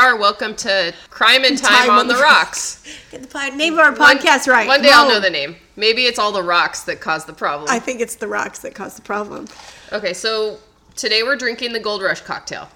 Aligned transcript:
Okay, 0.00 0.06
here 0.08 0.14
we 0.14 0.16
are. 0.16 0.20
Welcome 0.20 0.54
to 0.56 0.94
Crime 1.10 1.44
and 1.44 1.58
Time, 1.58 1.90
on, 1.90 2.08
the 2.08 2.14
Rocks. 2.14 2.82
Get 3.10 3.22
the 3.22 3.28
pod, 3.28 3.54
name 3.54 3.74
of 3.74 3.80
our 3.80 3.92
podcast 3.92 4.46
right. 4.46 4.66
One 4.66 4.82
day 4.82 4.90
I'll 4.92 5.08
know 5.08 5.20
the 5.20 5.30
name. 5.30 5.56
Maybe 5.76 6.06
it's 6.06 6.18
all 6.18 6.32
the 6.32 6.42
rocks 6.42 6.84
that 6.84 7.00
cause 7.00 7.24
the 7.26 7.32
problem. 7.32 7.68
I 7.70 7.78
think 7.78 8.00
it's 8.00 8.16
the 8.16 8.26
rocks 8.26 8.60
that 8.60 8.74
cause 8.74 8.96
the 8.96 9.02
problem. 9.02 9.46
okay, 9.92 10.14
so 10.14 10.58
today 10.96 11.22
we're 11.22 11.36
drinking 11.36 11.72
the 11.72 11.80
Gold 11.80 12.02
Rush 12.02 12.20
cocktail. 12.20 12.68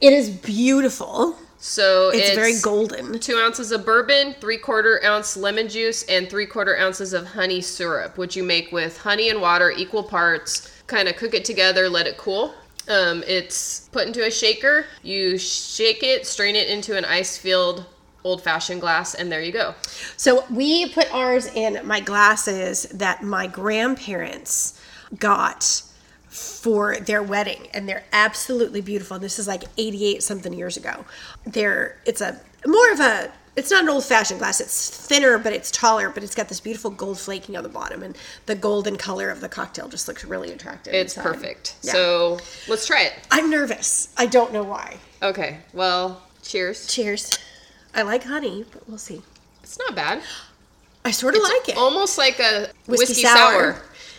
It 0.00 0.12
is 0.12 0.28
beautiful. 0.28 1.36
So 1.58 2.10
It's, 2.12 2.34
very 2.34 2.60
golden. 2.60 3.18
Two 3.18 3.38
ounces 3.38 3.72
of 3.72 3.84
bourbon, 3.86 4.34
three 4.40 4.58
quarter 4.58 5.00
ounce 5.04 5.36
lemon 5.36 5.68
juice, 5.68 6.02
and 6.04 6.28
three 6.28 6.46
quarter 6.46 6.76
ounces 6.78 7.12
of 7.12 7.26
honey 7.26 7.60
syrup, 7.60 8.18
which 8.18 8.36
you 8.36 8.42
make 8.42 8.72
with 8.72 8.98
honey 8.98 9.30
and 9.30 9.40
water, 9.40 9.70
equal 9.70 10.02
parts. 10.02 10.72
Kind 10.86 11.08
of 11.08 11.16
cook 11.16 11.34
it 11.34 11.44
together, 11.44 11.88
let 11.88 12.06
it 12.06 12.16
cool. 12.18 12.54
Um, 12.88 13.24
it's 13.26 13.88
put 13.90 14.06
into 14.06 14.24
a 14.24 14.30
shaker. 14.30 14.86
You 15.02 15.38
shake 15.38 16.02
it, 16.02 16.26
strain 16.26 16.56
it 16.56 16.68
into 16.68 16.96
an 16.96 17.04
ice 17.04 17.36
filled 17.36 17.86
old 18.26 18.42
fashioned 18.42 18.80
glass, 18.80 19.14
and 19.14 19.30
there 19.30 19.40
you 19.40 19.52
go. 19.52 19.74
So 20.16 20.44
we 20.50 20.88
put 20.90 21.12
ours 21.14 21.46
in 21.46 21.86
my 21.86 22.00
glasses 22.00 22.82
that 22.92 23.22
my 23.22 23.46
grandparents 23.46 24.80
got 25.18 25.82
for 26.28 26.96
their 26.96 27.22
wedding 27.22 27.68
and 27.72 27.88
they're 27.88 28.04
absolutely 28.12 28.80
beautiful. 28.80 29.18
This 29.18 29.38
is 29.38 29.46
like 29.46 29.64
88 29.78 30.22
something 30.22 30.52
years 30.52 30.76
ago. 30.76 31.04
They're 31.46 31.96
it's 32.04 32.20
a 32.20 32.38
more 32.66 32.92
of 32.92 33.00
a 33.00 33.32
it's 33.56 33.70
not 33.70 33.82
an 33.82 33.88
old 33.88 34.04
fashioned 34.04 34.38
glass. 34.38 34.60
It's 34.60 34.90
thinner, 34.90 35.38
but 35.38 35.52
it's 35.52 35.70
taller, 35.70 36.10
but 36.10 36.22
it's 36.22 36.34
got 36.34 36.48
this 36.48 36.60
beautiful 36.60 36.90
gold 36.90 37.18
flaking 37.18 37.56
on 37.56 37.62
the 37.62 37.68
bottom 37.68 38.02
and 38.02 38.16
the 38.44 38.54
golden 38.54 38.96
color 38.96 39.30
of 39.30 39.40
the 39.40 39.48
cocktail 39.48 39.88
just 39.88 40.06
looks 40.08 40.24
really 40.24 40.52
attractive. 40.52 40.92
It's 40.92 41.16
inside. 41.16 41.32
perfect. 41.32 41.76
Yeah. 41.82 41.92
So 41.92 42.38
let's 42.68 42.86
try 42.86 43.04
it. 43.04 43.14
I'm 43.30 43.50
nervous. 43.50 44.12
I 44.16 44.26
don't 44.26 44.52
know 44.52 44.62
why. 44.62 44.98
Okay, 45.22 45.58
well, 45.72 46.22
cheers. 46.42 46.86
Cheers. 46.86 47.38
I 47.94 48.02
like 48.02 48.24
honey, 48.24 48.66
but 48.70 48.86
we'll 48.88 48.98
see. 48.98 49.22
It's 49.62 49.78
not 49.78 49.96
bad. 49.96 50.22
I 51.04 51.10
sort 51.10 51.34
of 51.34 51.42
like 51.42 51.70
it. 51.70 51.76
Almost 51.76 52.18
like 52.18 52.38
a 52.40 52.68
whiskey, 52.86 53.22
sour. 53.22 53.76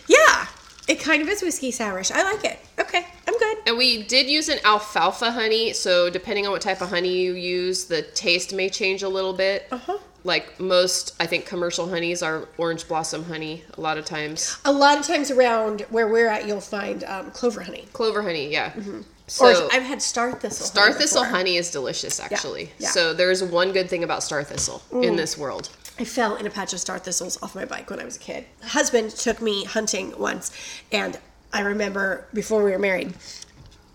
Yeah, 0.08 0.46
it 0.88 1.00
kind 1.00 1.22
of 1.22 1.28
is 1.28 1.42
whiskey 1.42 1.70
sourish. 1.70 2.10
I 2.10 2.22
like 2.32 2.44
it. 2.44 2.58
Okay, 2.78 3.06
I'm 3.26 3.38
good. 3.38 3.58
And 3.66 3.76
we 3.78 4.02
did 4.02 4.28
use 4.28 4.48
an 4.48 4.58
alfalfa 4.64 5.30
honey, 5.32 5.72
so 5.72 6.08
depending 6.10 6.46
on 6.46 6.52
what 6.52 6.62
type 6.62 6.80
of 6.80 6.88
honey 6.90 7.16
you 7.18 7.34
use, 7.34 7.84
the 7.84 8.02
taste 8.02 8.54
may 8.54 8.68
change 8.68 9.02
a 9.02 9.08
little 9.08 9.32
bit. 9.34 9.66
Uh-huh. 9.70 9.98
Like 10.24 10.58
most, 10.58 11.14
I 11.20 11.26
think 11.26 11.46
commercial 11.46 11.88
honeys 11.88 12.22
are 12.22 12.48
orange 12.58 12.88
blossom 12.88 13.24
honey 13.24 13.62
a 13.76 13.80
lot 13.80 13.98
of 13.98 14.04
times. 14.04 14.58
A 14.64 14.72
lot 14.72 14.98
of 14.98 15.06
times 15.06 15.30
around 15.30 15.82
where 15.90 16.08
we're 16.08 16.26
at, 16.28 16.46
you'll 16.46 16.60
find 16.60 17.04
um, 17.04 17.30
clover 17.30 17.62
honey. 17.62 17.86
Clover 17.92 18.22
honey, 18.22 18.50
yeah. 18.50 18.72
Or 18.76 19.02
So 19.28 19.68
I've 19.70 19.82
had 19.84 20.02
star 20.02 20.32
thistle. 20.32 20.66
star 20.66 20.86
honey 20.86 20.98
thistle 20.98 21.22
before. 21.22 21.36
honey 21.36 21.56
is 21.56 21.70
delicious, 21.70 22.18
actually. 22.18 22.70
yeah. 22.78 22.88
So 22.88 23.14
there's 23.14 23.42
one 23.44 23.72
good 23.72 23.88
thing 23.88 24.02
about 24.04 24.22
star 24.22 24.42
thistle 24.42 24.82
in 24.92 25.16
this 25.16 25.38
world. 25.38 25.68
I 25.98 26.04
fell 26.04 26.36
in 26.36 26.46
a 26.46 26.50
patch 26.50 26.72
of 26.72 26.80
star 26.80 26.98
thistles 26.98 27.42
off 27.42 27.54
my 27.54 27.64
bike 27.64 27.90
when 27.90 27.98
I 28.00 28.04
was 28.04 28.16
a 28.16 28.20
kid. 28.20 28.44
Husband 28.62 29.10
took 29.10 29.42
me 29.42 29.64
hunting 29.64 30.14
once, 30.18 30.52
and 30.92 31.18
I 31.52 31.60
remember 31.60 32.26
before 32.32 32.62
we 32.62 32.70
were 32.70 32.78
married, 32.78 33.14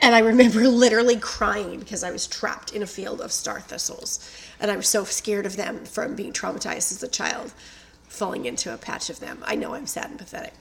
and 0.01 0.13
I 0.13 0.19
remember 0.19 0.67
literally 0.67 1.17
crying 1.17 1.79
because 1.79 2.03
I 2.03 2.11
was 2.11 2.27
trapped 2.27 2.73
in 2.73 2.81
a 2.81 2.87
field 2.87 3.21
of 3.21 3.31
star 3.31 3.61
thistles, 3.61 4.19
and 4.59 4.69
I 4.69 4.75
was 4.75 4.87
so 4.89 5.05
scared 5.05 5.45
of 5.45 5.55
them 5.55 5.85
from 5.85 6.15
being 6.15 6.33
traumatized 6.33 6.91
as 6.91 7.01
a 7.03 7.07
child, 7.07 7.53
falling 8.07 8.45
into 8.45 8.73
a 8.73 8.77
patch 8.77 9.09
of 9.09 9.19
them. 9.21 9.39
I 9.45 9.55
know 9.55 9.73
I'm 9.73 9.87
sad 9.87 10.09
and 10.09 10.19
pathetic. 10.19 10.53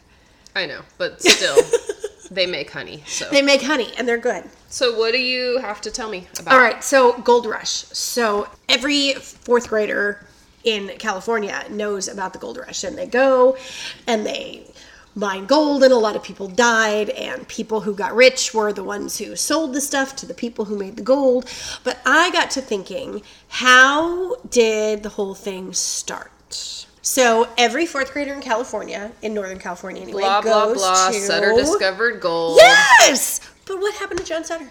I 0.54 0.66
know, 0.66 0.82
but 0.98 1.20
still, 1.22 1.56
they 2.30 2.46
make 2.46 2.70
honey. 2.70 3.02
So, 3.06 3.28
They 3.30 3.42
make 3.42 3.62
honey, 3.62 3.92
and 3.98 4.06
they're 4.06 4.18
good. 4.18 4.44
so 4.68 4.96
what 4.96 5.10
do 5.12 5.18
you 5.20 5.58
have 5.58 5.80
to 5.80 5.90
tell 5.90 6.08
me 6.08 6.28
about? 6.38 6.54
All 6.54 6.60
right, 6.60 6.84
so 6.84 7.18
Gold 7.22 7.46
Rush. 7.46 7.70
So 7.70 8.48
every 8.68 9.14
fourth 9.14 9.68
grader 9.68 10.24
in 10.64 10.88
California 10.98 11.64
knows 11.70 12.08
about 12.08 12.32
the 12.32 12.38
Gold 12.38 12.58
Rush, 12.58 12.84
and 12.84 12.96
they 12.96 13.06
go 13.06 13.56
and 14.06 14.24
they 14.26 14.66
mine 15.14 15.46
gold, 15.46 15.82
and 15.82 15.92
a 15.92 15.96
lot 15.98 16.16
of 16.16 16.22
people 16.22 16.48
died, 16.48 17.10
and 17.10 17.46
people 17.48 17.82
who 17.82 17.94
got 17.94 18.14
rich 18.14 18.54
were 18.54 18.72
the 18.72 18.84
ones 18.84 19.18
who 19.18 19.36
sold 19.36 19.74
the 19.74 19.80
stuff 19.80 20.16
to 20.16 20.26
the 20.26 20.34
people 20.34 20.64
who 20.66 20.78
made 20.78 20.96
the 20.96 21.02
gold. 21.02 21.44
But 21.84 21.98
I 22.06 22.30
got 22.30 22.50
to 22.52 22.60
thinking, 22.60 23.22
how 23.48 24.36
did 24.48 25.02
the 25.02 25.10
whole 25.10 25.34
thing 25.34 25.72
start? 25.72 26.30
So 27.02 27.48
every 27.58 27.84
fourth 27.84 28.12
grader 28.12 28.32
in 28.32 28.40
California, 28.40 29.10
in 29.22 29.34
Northern 29.34 29.58
California 29.58 30.02
anyway, 30.02 30.22
Blah 30.22 30.40
blah 30.40 30.66
goes 30.66 30.76
blah. 30.76 31.08
to 31.10 31.14
Sutter 31.14 31.52
discovered 31.54 32.20
gold. 32.20 32.58
Yes, 32.58 33.40
but 33.66 33.80
what 33.80 33.94
happened 33.96 34.20
to 34.20 34.24
John 34.24 34.44
Sutter? 34.44 34.70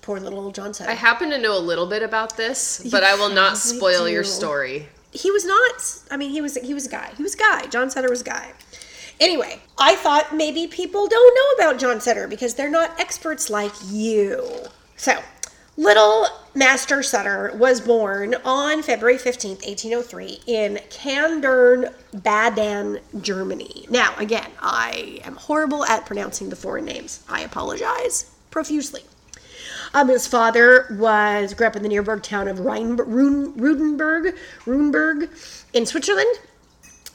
Poor 0.00 0.18
little 0.18 0.40
old 0.40 0.54
John 0.54 0.72
Sutter. 0.72 0.90
I 0.90 0.94
happen 0.94 1.28
to 1.30 1.38
know 1.38 1.56
a 1.56 1.60
little 1.60 1.86
bit 1.86 2.02
about 2.02 2.38
this, 2.38 2.88
but 2.90 3.04
I 3.04 3.14
will 3.16 3.28
not 3.28 3.58
spoil 3.58 4.08
your 4.08 4.24
story. 4.24 4.88
He 5.18 5.30
was 5.30 5.44
not 5.44 5.98
i 6.10 6.16
mean 6.16 6.30
he 6.30 6.40
was 6.40 6.56
he 6.56 6.74
was 6.74 6.86
a 6.86 6.90
guy. 6.90 7.12
He 7.16 7.22
was 7.22 7.34
a 7.34 7.38
guy. 7.38 7.66
John 7.66 7.90
sutter 7.90 8.08
was 8.08 8.20
a 8.20 8.24
guy. 8.24 8.52
Anyway 9.20 9.60
i 9.76 9.96
thought 9.96 10.34
maybe 10.34 10.66
people 10.66 11.08
don't 11.08 11.34
know 11.34 11.64
about 11.64 11.80
john 11.80 12.00
sutter 12.00 12.28
because 12.28 12.54
they're 12.54 12.70
not 12.70 12.98
experts 13.00 13.50
like 13.50 13.72
you. 13.90 14.66
So 14.96 15.18
little 15.76 16.26
master 16.54 17.02
sutter 17.02 17.52
was 17.56 17.80
born 17.80 18.34
on 18.44 18.82
february 18.82 19.16
15th 19.16 19.64
1803 19.66 20.40
in 20.46 20.76
kandern 20.90 21.92
baden 22.22 23.00
germany. 23.20 23.86
Now 23.90 24.14
again 24.18 24.50
i 24.60 25.20
am 25.24 25.36
horrible 25.36 25.84
at 25.84 26.06
pronouncing 26.06 26.50
the 26.50 26.56
foreign 26.56 26.84
names. 26.84 27.24
I 27.28 27.40
apologize 27.42 28.30
profusely 28.50 29.02
um, 29.94 30.08
his 30.08 30.26
father 30.26 30.86
was 30.98 31.54
grew 31.54 31.66
up 31.66 31.76
in 31.76 31.82
the 31.82 31.88
nearby 31.88 32.18
town 32.18 32.48
of 32.48 32.60
Rhein, 32.60 32.96
Rudenberg, 32.96 34.34
in 35.72 35.86
Switzerland, 35.86 36.38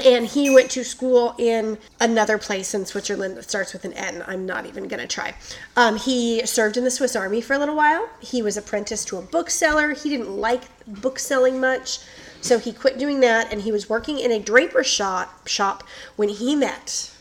and 0.03 0.25
he 0.25 0.53
went 0.53 0.71
to 0.71 0.83
school 0.83 1.35
in 1.37 1.77
another 1.99 2.37
place 2.37 2.73
in 2.73 2.85
Switzerland 2.85 3.37
that 3.37 3.47
starts 3.49 3.73
with 3.73 3.85
an 3.85 3.93
N. 3.93 4.23
I'm 4.25 4.45
not 4.45 4.65
even 4.65 4.87
gonna 4.87 5.07
try. 5.07 5.35
Um, 5.75 5.97
he 5.97 6.45
served 6.45 6.77
in 6.77 6.83
the 6.83 6.91
Swiss 6.91 7.15
Army 7.15 7.41
for 7.41 7.53
a 7.53 7.59
little 7.59 7.75
while. 7.75 8.09
He 8.19 8.41
was 8.41 8.57
apprenticed 8.57 9.07
to 9.09 9.17
a 9.17 9.21
bookseller. 9.21 9.93
He 9.93 10.09
didn't 10.09 10.35
like 10.35 10.63
bookselling 10.87 11.59
much, 11.59 11.99
so 12.41 12.57
he 12.59 12.73
quit 12.73 12.97
doing 12.97 13.19
that, 13.19 13.51
and 13.51 13.61
he 13.61 13.71
was 13.71 13.89
working 13.89 14.19
in 14.19 14.31
a 14.31 14.39
draper 14.39 14.83
shop 14.83 15.47
shop 15.47 15.83
when 16.15 16.29
he 16.29 16.55
met 16.55 17.11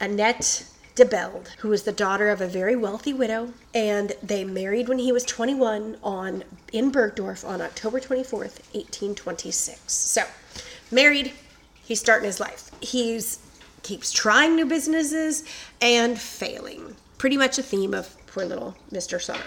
Annette 0.00 0.64
de 0.94 1.04
Belde, 1.04 1.48
who 1.58 1.68
was 1.68 1.82
the 1.82 1.92
daughter 1.92 2.28
of 2.28 2.40
a 2.40 2.46
very 2.46 2.76
wealthy 2.76 3.12
widow, 3.12 3.52
and 3.74 4.12
they 4.22 4.44
married 4.44 4.88
when 4.88 4.98
he 4.98 5.10
was 5.10 5.24
21 5.24 5.96
on 6.02 6.44
in 6.72 6.92
Burgdorf 6.92 7.46
on 7.46 7.60
October 7.60 7.98
24th, 7.98 8.60
1826. 8.72 9.80
So, 9.92 10.22
married, 10.90 11.32
he's 11.84 12.00
starting 12.00 12.26
his 12.26 12.40
life. 12.40 12.70
He's 12.80 13.38
keeps 13.82 14.12
trying 14.12 14.56
new 14.56 14.66
businesses 14.66 15.44
and 15.80 16.18
failing. 16.18 16.96
Pretty 17.18 17.36
much 17.36 17.58
a 17.58 17.62
theme 17.62 17.92
of 17.92 18.16
poor 18.26 18.44
little 18.44 18.76
Mr. 18.90 19.20
Sutter. 19.20 19.40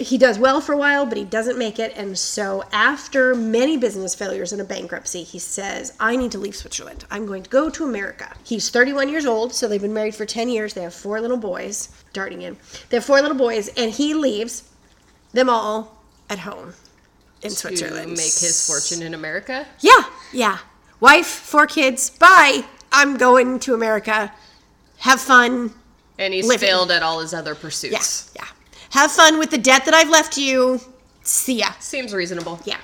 He 0.00 0.16
does 0.16 0.38
well 0.38 0.60
for 0.62 0.72
a 0.72 0.76
while, 0.78 1.04
but 1.04 1.18
he 1.18 1.24
doesn't 1.24 1.58
make 1.58 1.78
it. 1.78 1.92
And 1.94 2.18
so, 2.18 2.64
after 2.72 3.34
many 3.34 3.76
business 3.76 4.14
failures 4.14 4.50
and 4.50 4.60
a 4.60 4.64
bankruptcy, 4.64 5.22
he 5.22 5.38
says, 5.38 5.92
I 6.00 6.16
need 6.16 6.32
to 6.32 6.38
leave 6.38 6.56
Switzerland. 6.56 7.04
I'm 7.10 7.26
going 7.26 7.42
to 7.42 7.50
go 7.50 7.68
to 7.68 7.84
America. 7.84 8.32
He's 8.42 8.70
31 8.70 9.10
years 9.10 9.26
old, 9.26 9.52
so 9.52 9.68
they've 9.68 9.80
been 9.80 9.92
married 9.92 10.14
for 10.14 10.24
10 10.24 10.48
years. 10.48 10.72
They 10.72 10.82
have 10.82 10.94
four 10.94 11.20
little 11.20 11.36
boys, 11.36 11.90
darting 12.14 12.40
in. 12.42 12.56
They 12.88 12.96
have 12.96 13.04
four 13.04 13.20
little 13.20 13.36
boys, 13.36 13.68
and 13.76 13.90
he 13.92 14.14
leaves 14.14 14.62
them 15.32 15.50
all 15.50 16.02
at 16.30 16.38
home 16.40 16.74
in 17.42 17.50
Switzerland 17.50 17.50
To 17.50 17.56
Switzerland. 17.78 18.10
make 18.12 18.38
his 18.38 18.66
fortune 18.66 19.02
in 19.06 19.12
America. 19.14 19.66
Yeah, 19.80 20.02
yeah. 20.32 20.58
Wife, 21.00 21.26
four 21.26 21.66
kids. 21.66 22.08
Bye. 22.10 22.64
I'm 22.90 23.16
going 23.18 23.58
to 23.60 23.74
America. 23.74 24.32
Have 24.98 25.20
fun. 25.20 25.72
And 26.18 26.32
he's 26.34 26.46
Living. 26.46 26.68
failed 26.68 26.90
at 26.90 27.02
all 27.02 27.20
his 27.20 27.32
other 27.34 27.54
pursuits. 27.54 28.32
Yeah, 28.34 28.42
yeah. 28.44 28.50
Have 28.90 29.12
fun 29.12 29.38
with 29.38 29.50
the 29.50 29.58
debt 29.58 29.84
that 29.84 29.94
I've 29.94 30.10
left 30.10 30.36
you. 30.36 30.80
See 31.22 31.58
ya. 31.58 31.72
Seems 31.78 32.12
reasonable. 32.12 32.60
Yeah. 32.64 32.78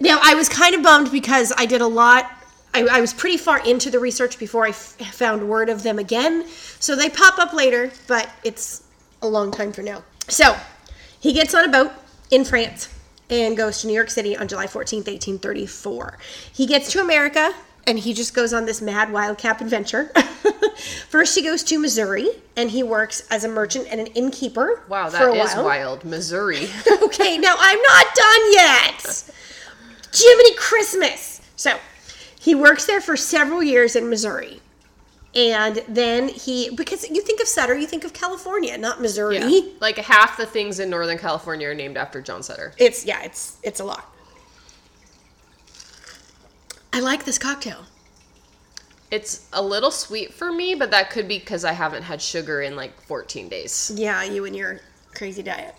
Now, 0.00 0.18
I 0.22 0.34
was 0.34 0.48
kind 0.48 0.74
of 0.74 0.82
bummed 0.82 1.12
because 1.12 1.52
I 1.56 1.66
did 1.66 1.80
a 1.80 1.86
lot. 1.86 2.30
I, 2.74 2.82
I 2.90 3.00
was 3.00 3.12
pretty 3.12 3.36
far 3.36 3.64
into 3.64 3.90
the 3.90 3.98
research 3.98 4.38
before 4.38 4.66
I 4.66 4.70
f- 4.70 4.96
found 5.12 5.48
word 5.48 5.68
of 5.68 5.82
them 5.82 5.98
again. 5.98 6.46
So 6.80 6.96
they 6.96 7.08
pop 7.08 7.38
up 7.38 7.52
later, 7.52 7.92
but 8.06 8.28
it's 8.44 8.84
a 9.20 9.28
long 9.28 9.50
time 9.50 9.72
for 9.72 9.82
now. 9.82 10.02
So 10.28 10.56
he 11.20 11.32
gets 11.32 11.54
on 11.54 11.64
a 11.64 11.68
boat 11.70 11.92
in 12.30 12.44
France 12.44 12.88
and 13.30 13.56
goes 13.56 13.80
to 13.80 13.86
New 13.86 13.92
York 13.92 14.10
City 14.10 14.36
on 14.36 14.48
July 14.48 14.66
14th, 14.66 15.06
1834. 15.06 16.18
He 16.52 16.66
gets 16.66 16.90
to 16.92 17.00
America 17.00 17.54
and 17.86 17.98
he 17.98 18.12
just 18.14 18.34
goes 18.34 18.52
on 18.52 18.66
this 18.66 18.80
mad 18.80 19.12
wildcat 19.12 19.60
adventure. 19.60 20.12
First, 21.08 21.34
he 21.34 21.42
goes 21.42 21.62
to 21.64 21.78
Missouri 21.78 22.28
and 22.56 22.70
he 22.70 22.82
works 22.82 23.26
as 23.30 23.44
a 23.44 23.48
merchant 23.48 23.86
and 23.90 24.00
an 24.00 24.06
innkeeper. 24.08 24.82
Wow, 24.88 25.10
that 25.10 25.34
is 25.34 25.54
wild. 25.56 26.04
Missouri. 26.04 26.68
okay, 27.02 27.38
now 27.38 27.54
I'm 27.58 27.80
not 27.82 28.06
done 28.14 28.52
yet. 28.52 29.30
Jiminy 30.12 30.54
Christmas. 30.56 31.40
So, 31.56 31.78
he 32.38 32.54
works 32.54 32.86
there 32.86 33.00
for 33.00 33.16
several 33.16 33.62
years 33.62 33.94
in 33.94 34.08
Missouri. 34.08 34.60
And 35.34 35.82
then 35.88 36.28
he, 36.28 36.74
because 36.74 37.08
you 37.08 37.22
think 37.22 37.40
of 37.40 37.48
Sutter, 37.48 37.76
you 37.76 37.86
think 37.86 38.04
of 38.04 38.12
California, 38.12 38.76
not 38.76 39.00
Missouri. 39.00 39.38
Yeah. 39.38 39.60
Like 39.80 39.96
half 39.96 40.36
the 40.36 40.44
things 40.44 40.78
in 40.78 40.90
Northern 40.90 41.18
California 41.18 41.68
are 41.68 41.74
named 41.74 41.96
after 41.96 42.20
John 42.20 42.42
Sutter. 42.42 42.74
It's 42.76 43.06
yeah, 43.06 43.22
it's 43.22 43.56
it's 43.62 43.80
a 43.80 43.84
lot. 43.84 44.11
I 46.92 47.00
like 47.00 47.24
this 47.24 47.38
cocktail. 47.38 47.86
It's 49.10 49.46
a 49.52 49.62
little 49.62 49.90
sweet 49.90 50.32
for 50.32 50.52
me, 50.52 50.74
but 50.74 50.90
that 50.90 51.10
could 51.10 51.28
be 51.28 51.38
because 51.38 51.64
I 51.64 51.72
haven't 51.72 52.02
had 52.02 52.20
sugar 52.20 52.62
in 52.62 52.76
like 52.76 53.00
14 53.02 53.48
days. 53.48 53.92
Yeah, 53.94 54.22
you 54.24 54.44
and 54.44 54.56
your 54.56 54.80
crazy 55.14 55.42
diet. 55.42 55.74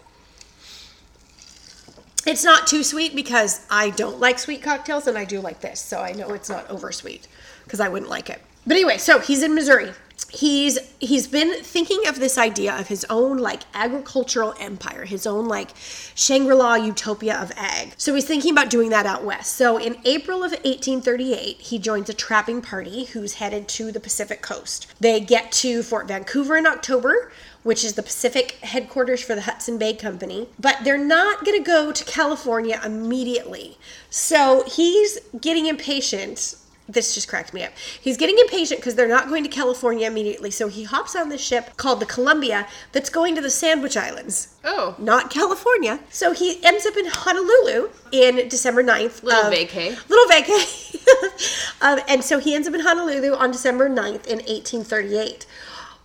It's 2.25 2.43
not 2.43 2.67
too 2.67 2.83
sweet 2.83 3.15
because 3.15 3.65
I 3.69 3.89
don't 3.89 4.19
like 4.19 4.39
sweet 4.39 4.63
cocktails 4.63 5.07
and 5.07 5.17
I 5.17 5.25
do 5.25 5.39
like 5.39 5.59
this, 5.59 5.79
so 5.79 5.99
I 5.99 6.13
know 6.13 6.29
it's 6.29 6.49
not 6.49 6.69
oversweet 6.69 7.27
because 7.63 7.79
I 7.79 7.89
wouldn't 7.89 8.09
like 8.09 8.29
it. 8.29 8.41
But 8.65 8.75
anyway, 8.77 8.97
so 8.97 9.19
he's 9.19 9.43
in 9.43 9.53
Missouri. 9.53 9.91
He's 10.33 10.79
he's 10.99 11.27
been 11.27 11.61
thinking 11.61 12.07
of 12.07 12.19
this 12.19 12.39
idea 12.39 12.75
of 12.75 12.87
his 12.87 13.05
own 13.09 13.37
like 13.37 13.63
agricultural 13.73 14.55
empire, 14.59 15.05
his 15.05 15.27
own 15.27 15.47
like 15.47 15.71
Shangri-La 16.15 16.75
utopia 16.75 17.39
of 17.39 17.51
ag. 17.55 17.93
So 17.97 18.15
he's 18.15 18.25
thinking 18.25 18.51
about 18.51 18.71
doing 18.71 18.89
that 18.89 19.05
out 19.05 19.23
west. 19.23 19.53
So 19.55 19.77
in 19.77 19.97
April 20.05 20.37
of 20.37 20.51
1838, 20.51 21.57
he 21.61 21.77
joins 21.77 22.09
a 22.09 22.13
trapping 22.13 22.61
party 22.61 23.05
who's 23.05 23.35
headed 23.35 23.67
to 23.69 23.91
the 23.91 23.99
Pacific 23.99 24.41
coast. 24.41 24.87
They 24.99 25.19
get 25.19 25.51
to 25.53 25.83
Fort 25.83 26.07
Vancouver 26.07 26.57
in 26.57 26.65
October, 26.65 27.31
which 27.61 27.83
is 27.83 27.93
the 27.93 28.03
Pacific 28.03 28.53
headquarters 28.61 29.21
for 29.21 29.35
the 29.35 29.41
Hudson 29.41 29.77
Bay 29.77 29.93
Company. 29.93 30.47
But 30.59 30.79
they're 30.83 30.97
not 30.97 31.45
going 31.45 31.57
to 31.57 31.63
go 31.63 31.91
to 31.91 32.03
California 32.05 32.81
immediately. 32.83 33.77
So 34.09 34.63
he's 34.67 35.19
getting 35.39 35.67
impatient. 35.67 36.55
This 36.87 37.15
just 37.15 37.29
cracked 37.29 37.53
me 37.53 37.63
up. 37.63 37.71
He's 38.01 38.17
getting 38.17 38.37
impatient 38.39 38.81
because 38.81 38.95
they're 38.95 39.07
not 39.07 39.29
going 39.29 39.43
to 39.43 39.49
California 39.49 40.05
immediately. 40.05 40.51
So 40.51 40.67
he 40.67 40.83
hops 40.83 41.15
on 41.15 41.29
this 41.29 41.39
ship 41.41 41.77
called 41.77 42.01
the 42.01 42.05
Columbia 42.05 42.67
that's 42.91 43.09
going 43.09 43.35
to 43.35 43.41
the 43.41 43.49
Sandwich 43.49 43.95
Islands, 43.95 44.55
Oh, 44.65 44.95
not 44.99 45.29
California. 45.29 45.99
So 46.09 46.33
he 46.33 46.59
ends 46.63 46.85
up 46.85 46.97
in 46.97 47.05
Honolulu 47.07 47.89
in 48.11 48.49
December 48.49 48.83
9th. 48.83 49.23
little 49.23 49.45
of- 49.45 49.53
vacay. 49.53 49.97
little 50.09 50.25
vacay. 50.29 51.81
um, 51.81 51.99
and 52.07 52.23
so 52.23 52.39
he 52.39 52.53
ends 52.53 52.67
up 52.67 52.73
in 52.73 52.81
Honolulu 52.81 53.33
on 53.33 53.51
December 53.51 53.89
9th 53.89 54.27
in 54.27 54.39
1838. 54.39 55.45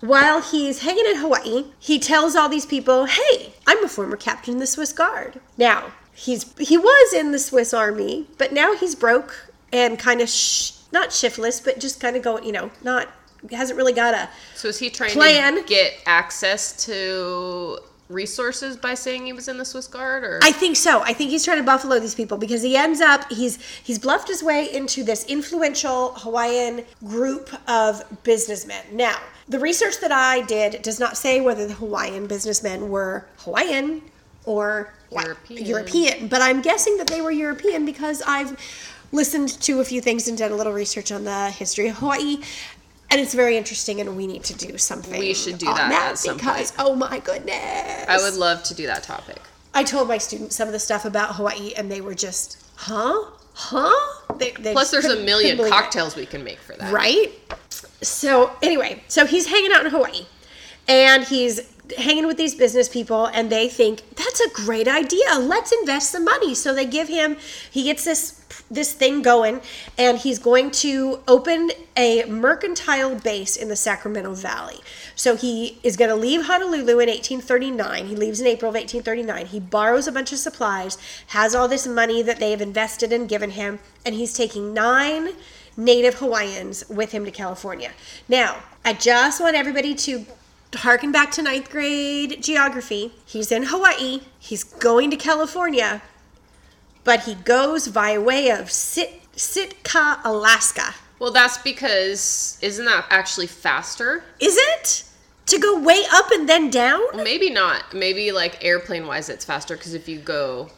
While 0.00 0.40
he's 0.42 0.82
hanging 0.82 1.06
in 1.06 1.16
Hawaii, 1.16 1.64
he 1.80 1.98
tells 1.98 2.36
all 2.36 2.48
these 2.48 2.66
people, 2.66 3.06
"Hey, 3.06 3.54
I'm 3.66 3.82
a 3.84 3.88
former 3.88 4.16
captain 4.16 4.54
in 4.54 4.60
the 4.60 4.66
Swiss 4.68 4.92
Guard." 4.92 5.40
Now, 5.56 5.90
he's 6.14 6.54
he 6.56 6.76
was 6.78 7.12
in 7.12 7.32
the 7.32 7.38
Swiss 7.40 7.74
army, 7.74 8.26
but 8.38 8.52
now 8.52 8.76
he's 8.76 8.94
broke 8.94 9.47
and 9.72 9.98
kind 9.98 10.20
of 10.20 10.28
sh- 10.28 10.72
not 10.92 11.12
shiftless, 11.12 11.60
but 11.60 11.80
just 11.80 12.00
kind 12.00 12.16
of 12.16 12.22
going, 12.22 12.44
you 12.44 12.52
know, 12.52 12.70
not 12.82 13.08
hasn't 13.52 13.76
really 13.76 13.92
got 13.92 14.14
a 14.14 14.28
So 14.56 14.68
is 14.68 14.78
he 14.78 14.90
trying 14.90 15.12
Plan. 15.12 15.56
to 15.56 15.62
get 15.62 15.94
access 16.06 16.84
to 16.86 17.78
resources 18.08 18.76
by 18.76 18.94
saying 18.94 19.26
he 19.26 19.32
was 19.32 19.48
in 19.48 19.58
the 19.58 19.64
Swiss 19.64 19.86
Guard 19.86 20.24
or 20.24 20.40
I 20.42 20.50
think 20.50 20.76
so. 20.76 21.02
I 21.02 21.12
think 21.12 21.30
he's 21.30 21.44
trying 21.44 21.58
to 21.58 21.62
buffalo 21.62 21.98
these 21.98 22.14
people 22.14 22.38
because 22.38 22.62
he 22.62 22.76
ends 22.76 23.00
up 23.00 23.30
he's 23.30 23.62
he's 23.82 23.98
bluffed 23.98 24.28
his 24.28 24.42
way 24.42 24.72
into 24.72 25.04
this 25.04 25.24
influential 25.26 26.14
Hawaiian 26.14 26.84
group 27.04 27.50
of 27.68 28.02
businessmen. 28.22 28.84
Now, 28.92 29.18
the 29.48 29.58
research 29.58 30.00
that 30.00 30.12
I 30.12 30.42
did 30.42 30.82
does 30.82 30.98
not 30.98 31.16
say 31.16 31.40
whether 31.40 31.66
the 31.66 31.74
Hawaiian 31.74 32.26
businessmen 32.26 32.88
were 32.88 33.26
Hawaiian 33.38 34.02
or 34.44 34.94
European. 35.10 35.66
European, 35.66 36.28
but 36.28 36.40
I'm 36.42 36.62
guessing 36.62 36.96
that 36.96 37.06
they 37.06 37.20
were 37.20 37.30
European 37.30 37.84
because 37.84 38.22
I've 38.26 38.58
listened 39.12 39.48
to 39.62 39.80
a 39.80 39.84
few 39.84 40.00
things 40.00 40.28
and 40.28 40.36
did 40.36 40.50
a 40.50 40.54
little 40.54 40.72
research 40.72 41.12
on 41.12 41.24
the 41.24 41.50
history 41.50 41.88
of 41.88 41.98
Hawaii. 41.98 42.38
And 43.10 43.20
it's 43.20 43.32
very 43.32 43.56
interesting, 43.56 44.00
and 44.00 44.16
we 44.16 44.26
need 44.26 44.44
to 44.44 44.54
do 44.54 44.76
something. 44.76 45.18
We 45.18 45.32
should 45.32 45.56
do 45.56 45.66
that 45.66 45.90
at 45.90 46.18
some 46.18 46.36
because, 46.36 46.74
oh 46.78 46.94
my 46.94 47.20
goodness! 47.20 48.04
I 48.06 48.18
would 48.18 48.34
love 48.34 48.62
to 48.64 48.74
do 48.74 48.86
that 48.86 49.02
topic. 49.02 49.40
I 49.72 49.82
told 49.82 50.08
my 50.08 50.18
students 50.18 50.56
some 50.56 50.68
of 50.68 50.72
the 50.72 50.78
stuff 50.78 51.06
about 51.06 51.36
Hawaii, 51.36 51.72
and 51.74 51.90
they 51.90 52.02
were 52.02 52.14
just, 52.14 52.62
huh? 52.76 53.30
Huh? 53.54 54.34
They, 54.36 54.52
they 54.52 54.72
Plus, 54.72 54.90
there's 54.90 55.06
a 55.06 55.24
million 55.24 55.56
couldn't 55.56 55.72
it. 55.72 55.74
cocktails 55.74 56.16
we 56.16 56.26
can 56.26 56.44
make 56.44 56.58
for 56.58 56.76
that. 56.76 56.92
Right? 56.92 57.32
So, 58.02 58.52
anyway, 58.62 59.02
so 59.08 59.24
he's 59.24 59.46
hanging 59.46 59.72
out 59.72 59.86
in 59.86 59.90
Hawaii, 59.90 60.26
and 60.86 61.24
he's 61.24 61.60
hanging 61.96 62.26
with 62.26 62.36
these 62.36 62.54
business 62.54 62.88
people, 62.88 63.26
and 63.26 63.50
they 63.50 63.68
think, 63.68 64.02
that's 64.16 64.40
a 64.40 64.50
great 64.50 64.86
idea. 64.86 65.38
Let's 65.38 65.72
invest 65.72 66.10
some 66.10 66.24
money. 66.24 66.54
So 66.54 66.74
they 66.74 66.84
give 66.86 67.08
him, 67.08 67.36
he 67.70 67.84
gets 67.84 68.04
this 68.04 68.37
this 68.70 68.92
thing 68.92 69.22
going 69.22 69.60
and 69.96 70.18
he's 70.18 70.38
going 70.38 70.70
to 70.70 71.20
open 71.26 71.70
a 71.96 72.24
mercantile 72.26 73.14
base 73.14 73.56
in 73.56 73.68
the 73.68 73.76
Sacramento 73.76 74.34
Valley. 74.34 74.80
So 75.14 75.36
he 75.36 75.78
is 75.82 75.96
going 75.96 76.10
to 76.10 76.16
leave 76.16 76.46
Honolulu 76.46 76.98
in 77.00 77.08
1839. 77.08 78.06
He 78.06 78.16
leaves 78.16 78.40
in 78.40 78.46
April 78.46 78.68
of 78.68 78.74
1839. 78.74 79.46
He 79.46 79.60
borrows 79.60 80.06
a 80.06 80.12
bunch 80.12 80.32
of 80.32 80.38
supplies, 80.38 80.98
has 81.28 81.54
all 81.54 81.68
this 81.68 81.86
money 81.86 82.22
that 82.22 82.38
they 82.38 82.50
have 82.50 82.60
invested 82.60 83.12
and 83.12 83.28
given 83.28 83.50
him, 83.50 83.78
and 84.04 84.14
he's 84.14 84.34
taking 84.34 84.72
nine 84.74 85.30
native 85.76 86.14
Hawaiians 86.14 86.88
with 86.88 87.12
him 87.12 87.24
to 87.24 87.30
California. 87.30 87.92
Now, 88.28 88.56
I 88.84 88.92
just 88.92 89.40
want 89.40 89.56
everybody 89.56 89.94
to 89.94 90.26
harken 90.74 91.12
back 91.12 91.30
to 91.32 91.42
ninth 91.42 91.70
grade 91.70 92.42
geography. 92.42 93.12
He's 93.24 93.50
in 93.50 93.64
Hawaii, 93.64 94.20
he's 94.38 94.64
going 94.64 95.10
to 95.10 95.16
California, 95.16 96.02
but 97.08 97.20
he 97.20 97.36
goes 97.36 97.88
by 97.88 98.18
way 98.18 98.50
of 98.50 98.70
Sit- 98.70 99.22
Sitka, 99.34 100.20
Alaska. 100.24 100.94
Well, 101.18 101.32
that's 101.32 101.56
because 101.56 102.58
isn't 102.60 102.84
that 102.84 103.06
actually 103.08 103.46
faster? 103.46 104.24
Is 104.40 104.58
it? 104.58 105.04
To 105.46 105.58
go 105.58 105.80
way 105.80 106.02
up 106.12 106.30
and 106.30 106.46
then 106.46 106.68
down? 106.68 107.00
Well, 107.14 107.24
maybe 107.24 107.48
not. 107.48 107.94
Maybe 107.94 108.30
like 108.30 108.62
airplane 108.62 109.06
wise, 109.06 109.30
it's 109.30 109.46
faster 109.46 109.74
because 109.74 109.94
if 109.94 110.06
you 110.06 110.18
go, 110.18 110.68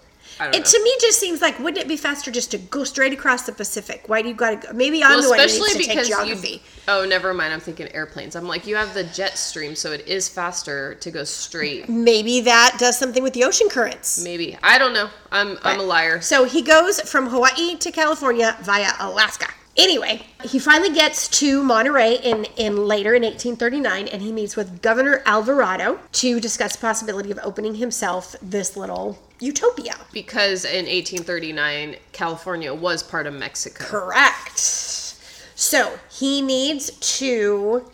It 0.41 0.53
know. 0.53 0.63
to 0.63 0.83
me 0.83 0.95
just 1.01 1.19
seems 1.19 1.41
like 1.41 1.59
wouldn't 1.59 1.79
it 1.79 1.89
be 1.89 1.97
faster 1.97 2.31
just 2.31 2.51
to 2.53 2.59
go 2.59 2.85
straight 2.85 3.13
across 3.13 3.43
the 3.43 3.53
Pacific? 3.53 4.05
Why 4.07 4.23
do 4.23 4.29
you 4.29 4.35
gotta 4.35 4.57
go? 4.57 4.73
Maybe 4.73 5.03
I'm 5.03 5.19
well, 5.19 5.23
the 5.23 5.29
one 5.31 5.39
who 5.39 5.45
needs 5.45 5.73
to 5.73 5.83
take 5.83 5.97
you. 5.99 6.05
geography. 6.05 6.63
Oh, 6.89 7.05
never 7.07 7.35
mind. 7.35 7.53
I'm 7.53 7.61
thinking 7.61 7.93
airplanes. 7.95 8.35
I'm 8.35 8.49
like, 8.49 8.67
you 8.67 8.77
have 8.77 8.95
the 8.95 9.05
jet 9.05 9.39
stream, 9.39 9.75
so 9.75 9.93
it 9.93 10.07
is 10.09 10.29
faster 10.29 10.95
to 10.97 11.11
go 11.11 11.25
straight. 11.25 11.89
Maybe 11.89 12.41
that 12.43 12.77
does 12.79 12.99
something 12.99 13.23
with 13.23 13.35
the 13.35 13.45
ocean 13.45 13.69
currents. 13.69 14.23
Maybe 14.23 14.57
I 14.63 14.79
don't 14.79 14.95
know. 14.95 15.11
I'm 15.31 15.59
I'm 15.63 15.81
a 15.81 15.83
liar. 15.83 16.21
So 16.21 16.45
he 16.45 16.63
goes 16.63 17.01
from 17.01 17.29
Hawaii 17.29 17.77
to 17.77 17.91
California 17.91 18.57
via 18.63 18.93
Alaska. 18.99 19.49
Anyway, 19.77 20.27
he 20.45 20.59
finally 20.59 20.93
gets 20.93 21.29
to 21.29 21.63
Monterey 21.63 22.17
in, 22.17 22.45
in 22.57 22.87
later 22.87 23.15
in 23.15 23.23
1839 23.23 24.09
and 24.09 24.21
he 24.21 24.33
meets 24.33 24.57
with 24.57 24.83
Governor 24.83 25.23
Alvarado 25.25 26.01
to 26.13 26.41
discuss 26.41 26.75
the 26.75 26.81
possibility 26.81 27.31
of 27.31 27.39
opening 27.43 27.77
himself 27.77 28.35
this 28.43 28.77
little 28.77 29.19
utopia. 29.39 29.97
Because 30.13 30.65
in 30.65 30.87
1839, 30.87 31.97
California 32.13 32.75
was 32.75 33.03
part 33.03 33.27
of 33.27 33.35
Mexico. 33.35 33.85
Correct. 33.85 34.59
So 34.59 35.99
he 36.11 36.43
needs 36.43 36.91
to 37.19 37.85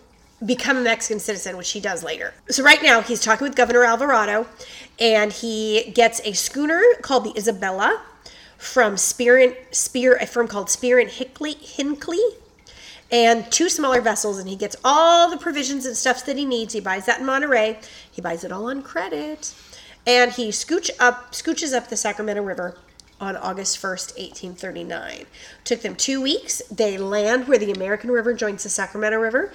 become 0.44 0.76
a 0.76 0.82
Mexican 0.82 1.18
citizen, 1.18 1.56
which 1.56 1.72
he 1.72 1.80
does 1.80 2.04
later. 2.04 2.34
So 2.48 2.62
right 2.62 2.82
now 2.82 3.00
he's 3.00 3.22
talking 3.22 3.46
with 3.46 3.56
Governor 3.56 3.84
Alvarado, 3.84 4.46
and 4.98 5.32
he 5.32 5.90
gets 5.94 6.20
a 6.24 6.32
schooner 6.32 6.82
called 7.02 7.24
the 7.24 7.36
Isabella 7.36 8.02
from 8.66 8.96
Spear 8.96 9.56
Spear, 9.70 10.16
a 10.16 10.26
firm 10.26 10.48
called 10.48 10.68
Spear 10.68 10.98
and 10.98 11.08
Hickley, 11.08 11.54
Hinckley, 11.54 12.20
and 13.10 13.50
two 13.50 13.68
smaller 13.68 14.00
vessels, 14.00 14.38
and 14.38 14.48
he 14.48 14.56
gets 14.56 14.76
all 14.84 15.30
the 15.30 15.38
provisions 15.38 15.86
and 15.86 15.96
stuffs 15.96 16.22
that 16.22 16.36
he 16.36 16.44
needs. 16.44 16.74
He 16.74 16.80
buys 16.80 17.06
that 17.06 17.20
in 17.20 17.26
Monterey. 17.26 17.78
He 18.10 18.20
buys 18.20 18.44
it 18.44 18.52
all 18.52 18.66
on 18.68 18.82
credit, 18.82 19.54
and 20.06 20.32
he 20.32 20.48
scooch 20.48 20.90
up, 20.98 21.32
scooches 21.32 21.74
up 21.74 21.88
the 21.88 21.96
Sacramento 21.96 22.42
River 22.42 22.76
on 23.20 23.36
August 23.36 23.80
1st, 23.80 24.18
1839. 24.18 25.26
Took 25.64 25.80
them 25.80 25.94
two 25.94 26.20
weeks. 26.20 26.60
They 26.70 26.98
land 26.98 27.48
where 27.48 27.58
the 27.58 27.72
American 27.72 28.10
River 28.10 28.34
joins 28.34 28.64
the 28.64 28.68
Sacramento 28.68 29.18
River. 29.18 29.52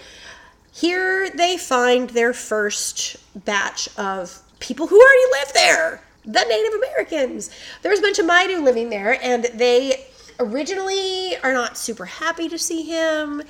Here 0.73 1.29
they 1.29 1.57
find 1.57 2.09
their 2.11 2.33
first 2.33 3.17
batch 3.35 3.89
of 3.97 4.41
people 4.59 4.87
who 4.87 4.99
already 4.99 5.31
live 5.31 5.53
there, 5.53 6.01
the 6.23 6.43
Native 6.43 6.73
Americans. 6.73 7.49
There's 7.81 7.99
a 7.99 8.01
bunch 8.01 8.19
of 8.19 8.25
Maidu 8.25 8.63
living 8.63 8.89
there, 8.89 9.21
and 9.23 9.45
they 9.53 10.05
originally 10.39 11.37
are 11.43 11.53
not 11.53 11.77
super 11.77 12.05
happy 12.05 12.49
to 12.49 12.57
see 12.57 12.83
him, 12.83 13.43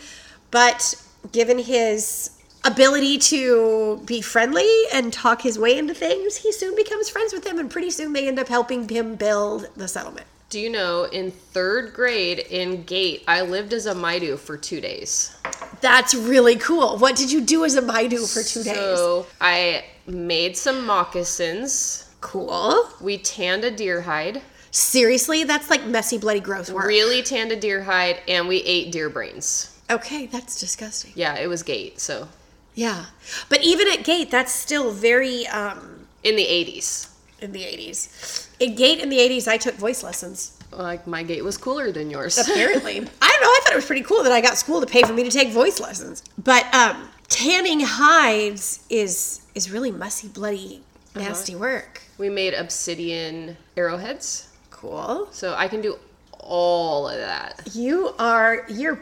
but 0.51 0.95
given 1.31 1.59
his 1.59 2.31
ability 2.63 3.17
to 3.17 4.01
be 4.05 4.21
friendly 4.21 4.69
and 4.93 5.11
talk 5.11 5.41
his 5.41 5.57
way 5.57 5.77
into 5.77 5.93
things, 5.93 6.37
he 6.37 6.51
soon 6.51 6.75
becomes 6.75 7.09
friends 7.09 7.33
with 7.33 7.43
them, 7.43 7.59
and 7.59 7.69
pretty 7.69 7.89
soon 7.89 8.13
they 8.13 8.27
end 8.27 8.39
up 8.39 8.47
helping 8.47 8.87
him 8.87 9.15
build 9.15 9.67
the 9.75 9.87
settlement. 9.87 10.27
Do 10.49 10.59
you 10.59 10.69
know 10.69 11.05
in 11.05 11.31
third 11.31 11.93
grade 11.93 12.39
in 12.39 12.83
Gate, 12.83 13.23
I 13.25 13.41
lived 13.41 13.71
as 13.71 13.85
a 13.85 13.93
Maidu 13.93 14.37
for 14.37 14.57
two 14.57 14.81
days. 14.81 15.33
That's 15.79 16.13
really 16.13 16.57
cool. 16.57 16.97
What 16.97 17.15
did 17.15 17.31
you 17.31 17.39
do 17.39 17.63
as 17.63 17.75
a 17.75 17.81
Maidu 17.81 18.31
for 18.31 18.43
two 18.43 18.61
days? 18.61 18.75
So 18.75 19.27
I 19.39 19.85
made 20.05 20.57
some 20.57 20.85
moccasins. 20.85 22.10
Cool. 22.21 22.87
We 23.01 23.17
tanned 23.17 23.63
a 23.63 23.71
deer 23.71 24.01
hide, 24.01 24.41
Seriously, 24.71 25.43
that's 25.43 25.69
like 25.69 25.85
messy, 25.85 26.17
bloody, 26.17 26.39
gross 26.39 26.71
work. 26.71 26.85
really 26.85 27.21
tanned 27.21 27.51
a 27.51 27.57
deer 27.57 27.83
hide, 27.83 28.21
and 28.27 28.47
we 28.47 28.57
ate 28.63 28.91
deer 28.91 29.09
brains. 29.09 29.77
Okay, 29.89 30.27
that's 30.27 30.57
disgusting. 30.57 31.11
Yeah, 31.13 31.35
it 31.35 31.47
was 31.47 31.61
Gate. 31.61 31.99
So 31.99 32.29
Yeah. 32.73 33.07
But 33.49 33.61
even 33.63 33.89
at 33.89 34.05
Gate, 34.05 34.31
that's 34.31 34.53
still 34.53 34.91
very 34.91 35.45
um, 35.47 36.07
in 36.23 36.37
the 36.37 36.45
80s, 36.45 37.09
in 37.41 37.51
the 37.51 37.59
80s. 37.63 38.47
At 38.61 38.77
Gate 38.77 38.99
in 38.99 39.09
the 39.09 39.17
80s, 39.17 39.45
I 39.49 39.57
took 39.57 39.75
voice 39.75 40.03
lessons. 40.03 40.57
like 40.71 41.05
my 41.05 41.21
Gate 41.21 41.43
was 41.43 41.57
cooler 41.57 41.91
than 41.91 42.09
yours. 42.09 42.37
Apparently. 42.37 42.93
I 42.99 42.99
don't 42.99 43.41
know. 43.41 43.47
I 43.47 43.59
thought 43.63 43.73
it 43.73 43.75
was 43.75 43.85
pretty 43.85 44.03
cool 44.03 44.23
that 44.23 44.31
I 44.31 44.39
got 44.39 44.57
school 44.57 44.79
to 44.79 44.87
pay 44.87 45.01
for 45.03 45.11
me 45.11 45.23
to 45.23 45.29
take 45.31 45.49
voice 45.49 45.81
lessons. 45.81 46.23
But 46.41 46.73
um, 46.73 47.09
tanning 47.27 47.81
hides 47.81 48.85
is 48.89 49.41
is 49.53 49.69
really 49.69 49.91
messy, 49.91 50.29
bloody, 50.29 50.81
nasty 51.13 51.55
work. 51.55 52.00
We 52.17 52.29
made 52.29 52.53
obsidian 52.53 53.57
arrowheads, 53.77 54.49
Cool. 54.69 55.27
so 55.31 55.53
I 55.55 55.67
can 55.67 55.81
do 55.81 55.97
all 56.39 57.07
of 57.07 57.17
that. 57.17 57.61
You 57.73 58.13
are, 58.19 58.65
you're, 58.67 58.99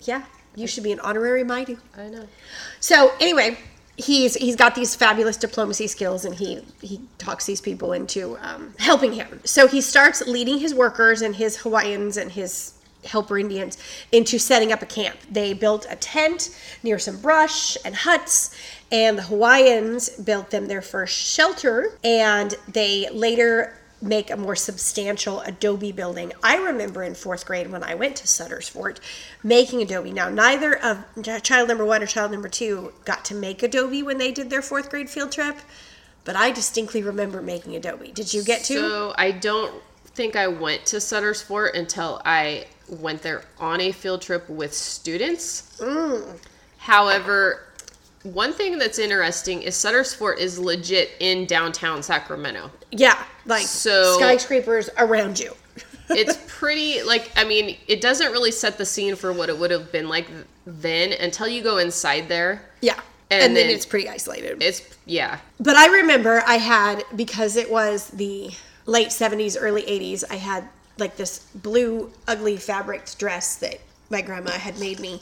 yeah, 0.00 0.24
you 0.54 0.66
should 0.66 0.84
be 0.84 0.92
an 0.92 1.00
honorary 1.00 1.44
Maidu. 1.44 1.78
I 1.96 2.08
know. 2.08 2.26
So 2.80 3.12
anyway, 3.20 3.58
he's 3.96 4.34
he's 4.34 4.56
got 4.56 4.74
these 4.74 4.94
fabulous 4.94 5.36
diplomacy 5.36 5.86
skills, 5.88 6.24
and 6.24 6.34
he 6.34 6.64
he 6.80 7.00
talks 7.18 7.46
these 7.46 7.60
people 7.60 7.92
into 7.92 8.36
um, 8.40 8.74
helping 8.78 9.12
him. 9.12 9.40
So 9.44 9.66
he 9.66 9.80
starts 9.80 10.26
leading 10.26 10.58
his 10.58 10.74
workers 10.74 11.22
and 11.22 11.34
his 11.34 11.56
Hawaiians 11.58 12.16
and 12.16 12.30
his 12.30 12.74
helper 13.04 13.38
Indians 13.38 13.78
into 14.12 14.38
setting 14.38 14.72
up 14.72 14.82
a 14.82 14.86
camp. 14.86 15.16
They 15.30 15.52
built 15.52 15.86
a 15.88 15.96
tent 15.96 16.56
near 16.82 16.98
some 16.98 17.20
brush 17.20 17.76
and 17.84 17.94
huts, 17.94 18.56
and 18.90 19.18
the 19.18 19.22
Hawaiians 19.22 20.10
built 20.10 20.50
them 20.50 20.66
their 20.66 20.82
first 20.82 21.14
shelter, 21.16 21.98
and 22.02 22.54
they 22.68 23.08
later 23.10 23.78
make 24.02 24.30
a 24.30 24.36
more 24.36 24.54
substantial 24.54 25.40
adobe 25.40 25.90
building. 25.90 26.32
I 26.42 26.56
remember 26.56 27.02
in 27.02 27.14
fourth 27.14 27.46
grade 27.46 27.70
when 27.70 27.82
I 27.82 27.94
went 27.94 28.16
to 28.16 28.26
Sutter's 28.26 28.68
Fort 28.68 29.00
making 29.42 29.80
adobe. 29.80 30.12
Now, 30.12 30.28
neither 30.28 30.74
of 30.76 31.04
child 31.42 31.68
number 31.68 31.84
one 31.84 32.02
or 32.02 32.06
child 32.06 32.30
number 32.30 32.48
two 32.48 32.92
got 33.04 33.24
to 33.26 33.34
make 33.34 33.62
adobe 33.62 34.02
when 34.02 34.18
they 34.18 34.30
did 34.30 34.50
their 34.50 34.62
fourth 34.62 34.90
grade 34.90 35.08
field 35.08 35.32
trip, 35.32 35.56
but 36.24 36.36
I 36.36 36.50
distinctly 36.50 37.02
remember 37.02 37.40
making 37.40 37.76
adobe. 37.76 38.12
Did 38.12 38.34
you 38.34 38.44
get 38.44 38.64
to? 38.64 38.74
So 38.74 39.14
I 39.16 39.30
don't 39.30 39.82
think 40.04 40.36
I 40.36 40.48
went 40.48 40.86
to 40.86 41.00
Sutter's 41.00 41.42
Fort 41.42 41.74
until 41.74 42.20
I 42.24 42.66
went 42.88 43.22
there 43.22 43.42
on 43.58 43.80
a 43.80 43.92
field 43.92 44.22
trip 44.22 44.48
with 44.48 44.72
students. 44.74 45.76
Mm. 45.80 46.38
However, 46.78 47.62
one 48.22 48.52
thing 48.52 48.78
that's 48.78 48.98
interesting 48.98 49.62
is 49.62 49.74
Sutter's 49.76 50.14
Fort 50.14 50.38
is 50.38 50.58
legit 50.58 51.10
in 51.20 51.46
downtown 51.46 52.02
Sacramento. 52.02 52.70
yeah, 52.90 53.22
like 53.46 53.66
So- 53.66 54.16
skyscrapers 54.18 54.90
around 54.98 55.38
you. 55.38 55.54
It's 56.10 56.36
pretty 56.48 57.02
like 57.02 57.32
I 57.34 57.44
mean, 57.44 57.78
it 57.88 58.02
doesn't 58.02 58.30
really 58.30 58.50
set 58.50 58.76
the 58.76 58.84
scene 58.84 59.16
for 59.16 59.32
what 59.32 59.48
it 59.48 59.58
would 59.58 59.70
have 59.70 59.90
been 59.90 60.06
like 60.06 60.26
then 60.66 61.14
until 61.14 61.48
you 61.48 61.62
go 61.62 61.78
inside 61.78 62.28
there. 62.28 62.60
Yeah. 62.82 63.00
And, 63.30 63.42
And 63.44 63.56
then, 63.56 63.68
then- 63.68 63.74
it's 63.74 63.86
pretty 63.86 64.06
isolated. 64.10 64.62
It's 64.62 64.82
yeah. 65.06 65.38
But 65.58 65.76
I 65.76 65.86
remember 65.86 66.42
I 66.46 66.56
had 66.58 67.04
because 67.16 67.56
it 67.56 67.70
was 67.70 68.08
the 68.08 68.50
late 68.84 69.08
70s, 69.08 69.56
early 69.58 69.80
80s, 69.82 70.24
I 70.30 70.36
had 70.36 70.68
like 70.98 71.16
this 71.16 71.40
blue 71.54 72.10
ugly 72.26 72.56
fabric 72.56 73.06
dress 73.18 73.56
that 73.56 73.80
my 74.10 74.20
grandma 74.20 74.50
had 74.50 74.78
made 74.78 75.00
me 75.00 75.20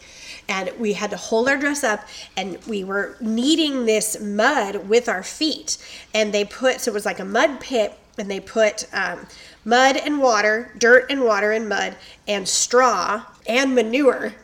and 0.49 0.71
we 0.79 0.93
had 0.93 1.11
to 1.11 1.17
hold 1.17 1.49
our 1.49 1.57
dress 1.57 1.85
up 1.85 2.07
and 2.37 2.59
we 2.67 2.85
were 2.85 3.17
kneading 3.21 3.87
this 3.87 4.21
mud 4.21 4.89
with 4.89 5.09
our 5.09 5.23
feet 5.23 5.79
and 6.13 6.33
they 6.33 6.45
put 6.45 6.81
so 6.81 6.91
it 6.91 6.95
was 6.95 7.07
like 7.07 7.21
a 7.21 7.25
mud 7.25 7.61
pit 7.61 7.99
and 8.19 8.31
they 8.31 8.41
put 8.41 8.87
um, 8.93 9.27
mud 9.65 9.97
and 9.97 10.21
water 10.21 10.73
dirt 10.79 11.07
and 11.11 11.23
water 11.23 11.53
and 11.53 11.69
mud 11.69 11.97
and 12.27 12.47
straw 12.47 13.25
and 13.47 13.75
manure 13.75 14.35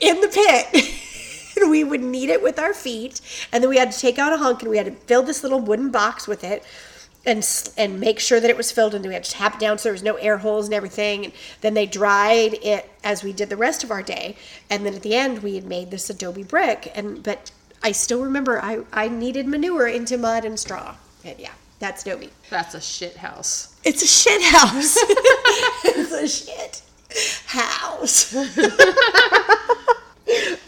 in 0.00 0.20
the 0.20 0.28
pit. 0.28 0.90
and 1.60 1.70
we 1.70 1.84
would 1.84 2.02
knead 2.02 2.28
it 2.28 2.42
with 2.42 2.58
our 2.58 2.74
feet. 2.74 3.20
And 3.52 3.62
then 3.62 3.70
we 3.70 3.78
had 3.78 3.92
to 3.92 3.98
take 3.98 4.18
out 4.18 4.32
a 4.32 4.36
hunk 4.36 4.62
and 4.62 4.70
we 4.70 4.76
had 4.76 4.86
to 4.86 4.92
fill 4.92 5.22
this 5.22 5.42
little 5.42 5.60
wooden 5.60 5.90
box 5.90 6.26
with 6.26 6.44
it 6.44 6.64
and 7.26 7.46
and 7.76 8.00
make 8.00 8.20
sure 8.20 8.40
that 8.40 8.50
it 8.50 8.56
was 8.56 8.70
filled. 8.70 8.94
And 8.94 9.04
then 9.04 9.08
we 9.08 9.14
had 9.14 9.24
to 9.24 9.30
tap 9.30 9.54
it 9.54 9.60
down 9.60 9.78
so 9.78 9.84
there 9.84 9.92
was 9.92 10.02
no 10.02 10.16
air 10.16 10.38
holes 10.38 10.66
and 10.66 10.74
everything. 10.74 11.26
And 11.26 11.34
then 11.60 11.74
they 11.74 11.86
dried 11.86 12.58
it 12.62 12.90
as 13.02 13.24
we 13.24 13.32
did 13.32 13.50
the 13.50 13.56
rest 13.56 13.84
of 13.84 13.90
our 13.90 14.02
day. 14.02 14.36
And 14.70 14.84
then 14.84 14.94
at 14.94 15.02
the 15.02 15.14
end, 15.14 15.42
we 15.42 15.54
had 15.54 15.64
made 15.64 15.90
this 15.90 16.10
adobe 16.10 16.42
brick. 16.42 16.92
And 16.94 17.22
but 17.22 17.50
I 17.82 17.92
still 17.92 18.22
remember 18.22 18.62
I, 18.62 18.80
I 18.92 19.08
kneaded 19.08 19.46
manure 19.46 19.88
into 19.88 20.16
mud 20.16 20.44
and 20.44 20.58
straw. 20.58 20.96
And 21.24 21.38
yeah, 21.38 21.52
that's 21.78 22.02
adobe. 22.02 22.30
That's 22.50 22.74
a 22.74 22.80
shit 22.80 23.16
house. 23.16 23.76
It's 23.84 24.02
a 24.02 24.06
shit 24.06 24.42
house. 24.42 24.96
it's 25.84 26.12
a 26.12 26.28
shit 26.28 26.82
house. 27.46 28.34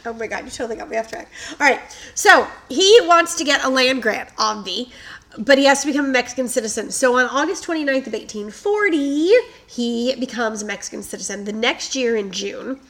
oh 0.07 0.13
my 0.13 0.27
god, 0.27 0.45
you 0.45 0.51
totally 0.51 0.77
got 0.77 0.89
me 0.89 0.97
off 0.97 1.09
track. 1.09 1.31
All 1.53 1.67
right, 1.67 1.81
so 2.15 2.47
he 2.69 3.01
wants 3.05 3.35
to 3.37 3.45
get 3.45 3.65
a 3.65 3.69
land 3.69 4.03
grant, 4.03 4.29
obvi, 4.37 4.91
but 5.39 5.59
he 5.59 5.65
has 5.65 5.83
to 5.83 5.87
become 5.87 6.07
a 6.07 6.09
Mexican 6.09 6.49
citizen. 6.49 6.91
So 6.91 7.19
on 7.19 7.27
August 7.27 7.63
29th 7.67 8.07
of 8.07 8.15
1840, 8.15 9.33
he 9.67 10.15
becomes 10.17 10.63
a 10.63 10.67
Mexican 10.67 11.03
citizen. 11.03 11.45
The 11.45 11.53
next 11.53 11.95
year 11.95 12.17
in 12.17 12.33
June, 12.33 12.81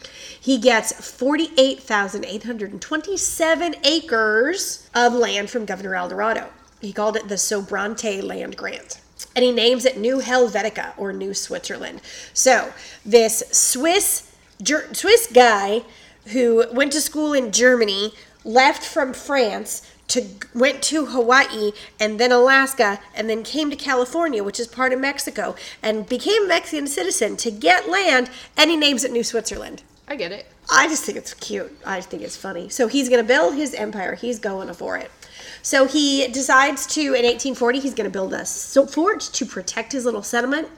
he 0.40 0.58
gets 0.58 0.92
48,827 0.92 3.74
acres 3.84 4.88
of 4.94 5.12
land 5.12 5.50
from 5.50 5.64
Governor 5.64 5.96
Alvarado. 5.96 6.50
He 6.80 6.92
called 6.92 7.16
it 7.16 7.26
the 7.28 7.36
Sobrante 7.36 8.22
Land 8.22 8.56
Grant 8.56 9.00
and 9.34 9.44
he 9.44 9.52
names 9.52 9.84
it 9.84 9.98
New 9.98 10.20
Helvetica 10.20 10.92
or 10.96 11.12
New 11.12 11.34
Switzerland. 11.34 12.00
So 12.32 12.72
this 13.04 13.42
Swiss 13.50 14.32
Swiss 14.92 15.26
guy 15.32 15.82
who 16.28 16.64
went 16.72 16.92
to 16.92 17.00
school 17.00 17.34
in 17.34 17.52
Germany 17.52 18.12
left 18.44 18.82
from 18.82 19.12
France 19.12 19.82
to 20.08 20.24
went 20.54 20.82
to 20.84 21.06
Hawaii 21.06 21.72
and 21.98 22.20
then 22.20 22.32
Alaska 22.32 23.00
and 23.14 23.28
then 23.28 23.42
came 23.42 23.70
to 23.70 23.76
California, 23.76 24.42
which 24.42 24.60
is 24.60 24.66
part 24.66 24.92
of 24.92 25.00
Mexico, 25.00 25.54
and 25.82 26.08
became 26.08 26.44
a 26.44 26.48
Mexican 26.48 26.86
citizen 26.86 27.36
to 27.38 27.50
get 27.50 27.88
land, 27.88 28.30
and 28.56 28.70
he 28.70 28.76
names 28.76 29.04
it 29.04 29.12
New 29.12 29.24
Switzerland. 29.24 29.82
I 30.08 30.14
get 30.14 30.30
it. 30.30 30.46
I 30.70 30.86
just 30.86 31.04
think 31.04 31.18
it's 31.18 31.34
cute. 31.34 31.76
I 31.84 32.00
think 32.00 32.22
it's 32.22 32.36
funny. 32.36 32.68
So 32.68 32.86
he's 32.86 33.08
going 33.08 33.22
to 33.22 33.26
build 33.26 33.54
his 33.54 33.74
empire. 33.74 34.14
He's 34.14 34.38
going 34.38 34.72
for 34.74 34.96
it. 34.96 35.10
So 35.62 35.86
he 35.86 36.28
decides 36.28 36.86
to, 36.94 37.00
in 37.00 37.24
1840, 37.24 37.80
he's 37.80 37.94
going 37.94 38.08
to 38.08 38.12
build 38.12 38.32
a 38.32 38.44
fort 38.44 39.20
to 39.20 39.44
protect 39.44 39.92
his 39.92 40.04
little 40.04 40.22
settlement. 40.22 40.68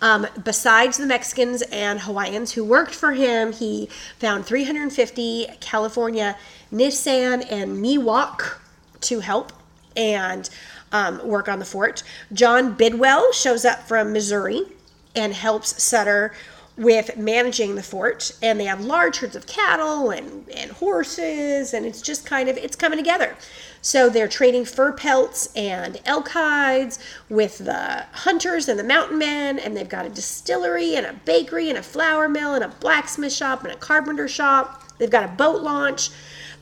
Um, 0.00 0.26
besides 0.42 0.96
the 0.96 1.06
Mexicans 1.06 1.62
and 1.70 2.00
Hawaiians 2.00 2.52
who 2.52 2.64
worked 2.64 2.94
for 2.94 3.12
him, 3.12 3.52
he 3.52 3.88
found 4.18 4.46
350 4.46 5.48
California 5.60 6.36
Nisenan 6.72 7.46
and 7.50 7.76
Miwok 7.76 8.61
to 9.02 9.20
help 9.20 9.52
and 9.96 10.48
um, 10.92 11.26
work 11.26 11.48
on 11.48 11.58
the 11.58 11.64
fort. 11.64 12.02
John 12.32 12.74
Bidwell 12.74 13.32
shows 13.32 13.64
up 13.64 13.86
from 13.86 14.12
Missouri 14.12 14.62
and 15.14 15.34
helps 15.34 15.82
Sutter 15.82 16.32
with 16.76 17.18
managing 17.18 17.74
the 17.74 17.82
fort 17.82 18.32
and 18.40 18.58
they 18.58 18.64
have 18.64 18.80
large 18.80 19.18
herds 19.18 19.36
of 19.36 19.46
cattle 19.46 20.10
and, 20.10 20.48
and 20.50 20.70
horses 20.70 21.74
and 21.74 21.84
it's 21.84 22.00
just 22.00 22.24
kind 22.24 22.48
of 22.48 22.56
it's 22.56 22.76
coming 22.76 22.98
together. 22.98 23.36
So 23.82 24.08
they're 24.08 24.28
trading 24.28 24.64
fur 24.64 24.92
pelts 24.92 25.54
and 25.54 26.00
elk 26.06 26.30
hides 26.30 26.98
with 27.28 27.58
the 27.58 28.06
hunters 28.12 28.68
and 28.68 28.78
the 28.78 28.84
mountain 28.84 29.18
men 29.18 29.58
and 29.58 29.76
they've 29.76 29.88
got 29.88 30.06
a 30.06 30.08
distillery 30.08 30.96
and 30.96 31.04
a 31.04 31.12
bakery 31.12 31.68
and 31.68 31.76
a 31.76 31.82
flour 31.82 32.26
mill 32.26 32.54
and 32.54 32.64
a 32.64 32.68
blacksmith 32.68 33.32
shop 33.34 33.64
and 33.64 33.72
a 33.72 33.76
carpenter 33.76 34.26
shop. 34.26 34.82
They've 34.96 35.10
got 35.10 35.24
a 35.24 35.28
boat 35.28 35.62
launch 35.62 36.10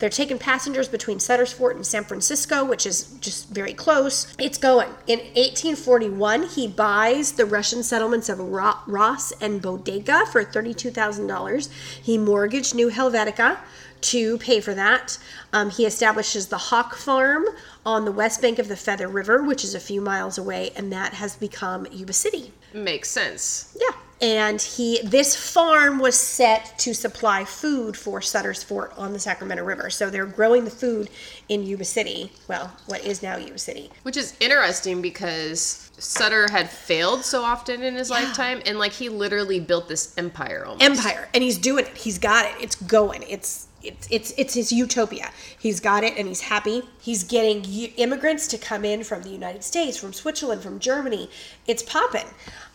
they're 0.00 0.08
taking 0.08 0.38
passengers 0.38 0.88
between 0.88 1.20
Sutter's 1.20 1.52
Fort 1.52 1.76
and 1.76 1.86
San 1.86 2.04
Francisco, 2.04 2.64
which 2.64 2.86
is 2.86 3.04
just 3.20 3.50
very 3.50 3.74
close. 3.74 4.34
It's 4.38 4.58
going. 4.58 4.88
In 5.06 5.18
1841, 5.18 6.48
he 6.48 6.66
buys 6.66 7.32
the 7.32 7.44
Russian 7.44 7.82
settlements 7.82 8.28
of 8.28 8.40
Ross 8.40 9.32
and 9.40 9.60
Bodega 9.60 10.24
for 10.32 10.42
$32,000. 10.42 11.68
He 12.02 12.16
mortgaged 12.16 12.74
New 12.74 12.90
Helvetica 12.90 13.58
to 14.00 14.38
pay 14.38 14.60
for 14.60 14.72
that. 14.72 15.18
Um, 15.52 15.68
he 15.68 15.84
establishes 15.84 16.48
the 16.48 16.56
Hock 16.56 16.94
Farm 16.94 17.44
on 17.84 18.06
the 18.06 18.12
west 18.12 18.40
bank 18.40 18.58
of 18.58 18.68
the 18.68 18.76
Feather 18.76 19.06
River, 19.08 19.42
which 19.42 19.64
is 19.64 19.74
a 19.74 19.80
few 19.80 20.00
miles 20.00 20.38
away, 20.38 20.70
and 20.76 20.90
that 20.92 21.14
has 21.14 21.36
become 21.36 21.86
Yuba 21.92 22.14
City. 22.14 22.52
Makes 22.72 23.10
sense. 23.10 23.76
Yeah. 23.78 23.96
And 24.22 24.60
he 24.60 25.00
this 25.02 25.34
farm 25.34 25.98
was 25.98 26.14
set 26.14 26.78
to 26.80 26.94
supply 26.94 27.44
food 27.44 27.96
for 27.96 28.20
Sutter's 28.20 28.62
Fort 28.62 28.92
on 28.96 29.12
the 29.12 29.18
Sacramento 29.18 29.64
River. 29.64 29.88
So 29.88 30.10
they're 30.10 30.26
growing 30.26 30.64
the 30.64 30.70
food 30.70 31.08
in 31.48 31.64
Yuba 31.64 31.84
City. 31.84 32.30
Well, 32.46 32.70
what 32.86 33.02
is 33.02 33.22
now 33.22 33.36
Yuba 33.36 33.58
City. 33.58 33.90
Which 34.02 34.18
is 34.18 34.36
interesting 34.40 35.00
because 35.00 35.90
Sutter 35.98 36.50
had 36.50 36.68
failed 36.68 37.24
so 37.24 37.42
often 37.42 37.82
in 37.82 37.94
his 37.94 38.10
lifetime, 38.10 38.60
and 38.66 38.78
like 38.78 38.92
he 38.92 39.08
literally 39.08 39.60
built 39.60 39.88
this 39.88 40.14
empire 40.18 40.64
almost. 40.66 40.84
Empire. 40.84 41.28
And 41.32 41.42
he's 41.42 41.58
doing 41.58 41.86
it. 41.86 41.96
He's 41.96 42.18
got 42.18 42.44
it. 42.44 42.54
It's 42.60 42.74
going. 42.74 43.24
It's 43.28 43.68
it's 43.82 44.06
it's 44.10 44.34
it's 44.36 44.54
his 44.54 44.72
utopia. 44.72 45.30
He's 45.58 45.80
got 45.80 46.04
it 46.04 46.16
and 46.16 46.28
he's 46.28 46.42
happy. 46.42 46.82
He's 47.00 47.24
getting 47.24 47.64
immigrants 47.96 48.46
to 48.48 48.58
come 48.58 48.84
in 48.84 49.04
from 49.04 49.22
the 49.22 49.30
United 49.30 49.64
States, 49.64 49.96
from 49.96 50.12
Switzerland, 50.12 50.62
from 50.62 50.78
Germany. 50.78 51.30
It's 51.66 51.82
popping. 51.82 52.26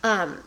Um, 0.02 0.42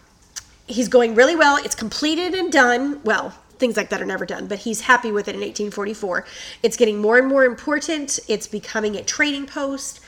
he's 0.69 0.88
going 0.88 1.15
really 1.15 1.35
well. 1.35 1.57
It's 1.57 1.75
completed 1.75 2.33
and 2.33 2.51
done. 2.51 3.01
Well, 3.03 3.33
things 3.57 3.75
like 3.75 3.89
that 3.89 4.01
are 4.01 4.05
never 4.05 4.25
done, 4.25 4.47
but 4.47 4.59
he's 4.59 4.81
happy 4.81 5.11
with 5.11 5.27
it 5.27 5.35
in 5.35 5.41
1844. 5.41 6.25
It's 6.63 6.77
getting 6.77 6.99
more 6.99 7.17
and 7.17 7.27
more 7.27 7.43
important. 7.43 8.19
It's 8.27 8.47
becoming 8.47 8.95
a 8.95 9.03
trading 9.03 9.45
post. 9.45 9.99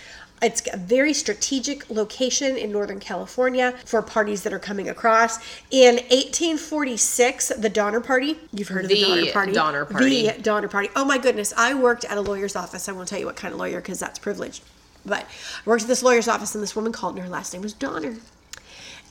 It's 0.42 0.64
a 0.74 0.78
very 0.78 1.14
strategic 1.14 1.88
location 1.92 2.58
in 2.58 2.72
Northern 2.72 3.00
California 3.00 3.76
for 3.86 4.02
parties 4.02 4.42
that 4.42 4.52
are 4.54 4.60
coming 4.60 4.90
across. 4.90 5.38
In 5.70 5.98
1846, 5.98 7.50
the 7.58 7.70
Donner 7.70 8.00
Party, 8.00 8.40
you've 8.52 8.70
heard 8.70 8.86
of 8.86 8.90
the, 8.90 8.96
The 8.96 9.02
Donner 9.02 9.32
Party. 9.32 9.52
Donner 9.52 9.86
Party. 9.86 10.28
The 10.28 10.42
Donner 10.42 10.68
Party. 10.68 10.90
Oh 10.96 11.06
my 11.06 11.20
goodness, 11.20 11.54
I 11.56 11.76
worked 11.76 12.06
at 12.06 12.18
a 12.18 12.22
lawyer's 12.22 12.56
office. 12.56 12.90
I 12.90 12.92
won't 12.92 13.08
tell 13.08 13.20
you 13.20 13.28
what 13.28 13.36
kind 13.36 13.54
of 13.54 13.60
lawyer 13.60 13.82
because 13.82 14.00
that's 14.00 14.18
privileged. 14.18 14.64
But 15.06 15.26
I 15.26 15.70
worked 15.70 15.84
at 15.84 15.88
this 15.88 16.02
lawyer's 16.02 16.28
office 16.28 16.56
and 16.56 16.64
this 16.64 16.76
woman 16.76 16.92
called 16.92 17.16
and 17.16 17.24
her 17.24 17.30
last 17.30 17.54
name 17.54 17.62
was 17.62 17.74
Donner. 17.74 18.16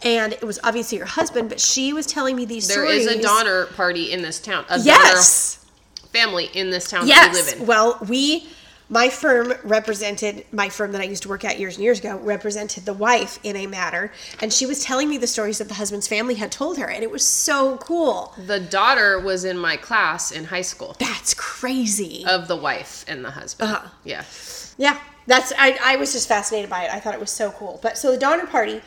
And 0.02 0.32
it 0.32 0.42
was 0.44 0.58
obviously 0.64 0.98
her 0.98 1.04
husband, 1.06 1.48
but 1.48 1.60
she 1.60 1.92
was 1.92 2.06
telling 2.06 2.36
me 2.36 2.44
these 2.44 2.68
There 2.68 2.76
stories. 2.86 3.06
is 3.06 3.16
a 3.16 3.22
Donner 3.22 3.66
party 3.66 4.12
in 4.12 4.22
this 4.22 4.40
town. 4.40 4.64
A 4.70 4.78
Yes. 4.78 5.56
Donner 5.56 6.08
family 6.10 6.50
in 6.54 6.70
this 6.70 6.88
town 6.88 7.06
that 7.06 7.30
we 7.32 7.38
live 7.42 7.60
in. 7.60 7.66
Well, 7.66 7.98
we, 8.08 8.48
my 8.88 9.08
firm 9.10 9.52
represented, 9.62 10.44
my 10.52 10.68
firm 10.68 10.90
that 10.92 11.00
I 11.00 11.04
used 11.04 11.22
to 11.24 11.28
work 11.28 11.44
at 11.44 11.60
years 11.60 11.76
and 11.76 11.84
years 11.84 12.00
ago, 12.00 12.16
represented 12.18 12.84
the 12.86 12.94
wife 12.94 13.38
in 13.44 13.54
a 13.56 13.66
matter. 13.66 14.10
And 14.40 14.52
she 14.52 14.66
was 14.66 14.82
telling 14.82 15.08
me 15.08 15.18
the 15.18 15.26
stories 15.28 15.58
that 15.58 15.68
the 15.68 15.74
husband's 15.74 16.08
family 16.08 16.34
had 16.34 16.50
told 16.50 16.78
her. 16.78 16.88
And 16.90 17.04
it 17.04 17.10
was 17.10 17.24
so 17.24 17.76
cool. 17.76 18.34
The 18.46 18.58
daughter 18.58 19.20
was 19.20 19.44
in 19.44 19.56
my 19.58 19.76
class 19.76 20.32
in 20.32 20.44
high 20.44 20.62
school 20.62 20.96
That's 20.98 21.34
crazy. 21.34 22.24
of 22.26 22.48
the 22.48 22.56
wife 22.56 23.04
and 23.06 23.24
the 23.24 23.30
husband. 23.30 23.70
Uh-huh. 23.70 23.88
Yeah. 24.02 24.24
Yeah, 24.78 24.98
that's 25.26 25.52
I, 25.58 25.78
I 25.82 25.96
was 25.96 26.12
just 26.12 26.28
fascinated 26.28 26.70
by 26.70 26.84
it. 26.84 26.90
I 26.92 26.98
thought 26.98 27.14
it 27.14 27.20
was 27.20 27.30
so 27.30 27.50
cool. 27.52 27.78
But 27.82 27.98
so 27.98 28.10
the 28.12 28.18
Donner 28.18 28.46
Party, 28.46 28.80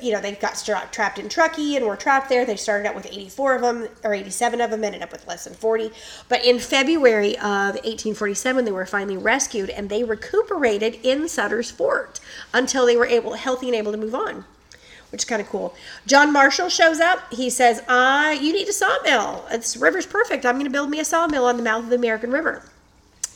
you 0.00 0.12
know, 0.12 0.20
they 0.20 0.32
got 0.32 0.56
stra- 0.56 0.88
trapped 0.92 1.18
in 1.18 1.28
Truckee 1.28 1.76
and 1.76 1.84
were 1.84 1.96
trapped 1.96 2.28
there. 2.28 2.44
They 2.44 2.56
started 2.56 2.88
out 2.88 2.94
with 2.94 3.06
84 3.06 3.56
of 3.56 3.62
them 3.62 3.88
or 4.04 4.14
87 4.14 4.60
of 4.60 4.70
them, 4.70 4.84
ended 4.84 5.02
up 5.02 5.12
with 5.12 5.26
less 5.26 5.44
than 5.44 5.54
40. 5.54 5.90
But 6.28 6.44
in 6.44 6.58
February 6.58 7.36
of 7.36 7.74
1847, 7.74 8.64
they 8.64 8.72
were 8.72 8.86
finally 8.86 9.16
rescued 9.16 9.70
and 9.70 9.88
they 9.88 10.04
recuperated 10.04 10.98
in 11.02 11.28
Sutter's 11.28 11.70
Fort 11.70 12.20
until 12.54 12.86
they 12.86 12.96
were 12.96 13.06
able, 13.06 13.34
healthy 13.34 13.66
and 13.66 13.76
able 13.76 13.92
to 13.92 13.98
move 13.98 14.14
on. 14.14 14.44
Which 15.10 15.22
is 15.22 15.28
kind 15.28 15.42
of 15.42 15.48
cool. 15.48 15.74
John 16.06 16.32
Marshall 16.32 16.68
shows 16.68 17.00
up. 17.00 17.32
He 17.32 17.50
says, 17.50 17.82
"Uh, 17.88 18.36
you 18.40 18.52
need 18.52 18.68
a 18.68 18.72
sawmill. 18.72 19.44
This 19.50 19.76
river's 19.76 20.06
perfect. 20.06 20.46
I'm 20.46 20.54
going 20.54 20.66
to 20.66 20.70
build 20.70 20.88
me 20.88 21.00
a 21.00 21.04
sawmill 21.04 21.46
on 21.46 21.56
the 21.56 21.64
mouth 21.64 21.82
of 21.82 21.90
the 21.90 21.96
American 21.96 22.30
River." 22.30 22.62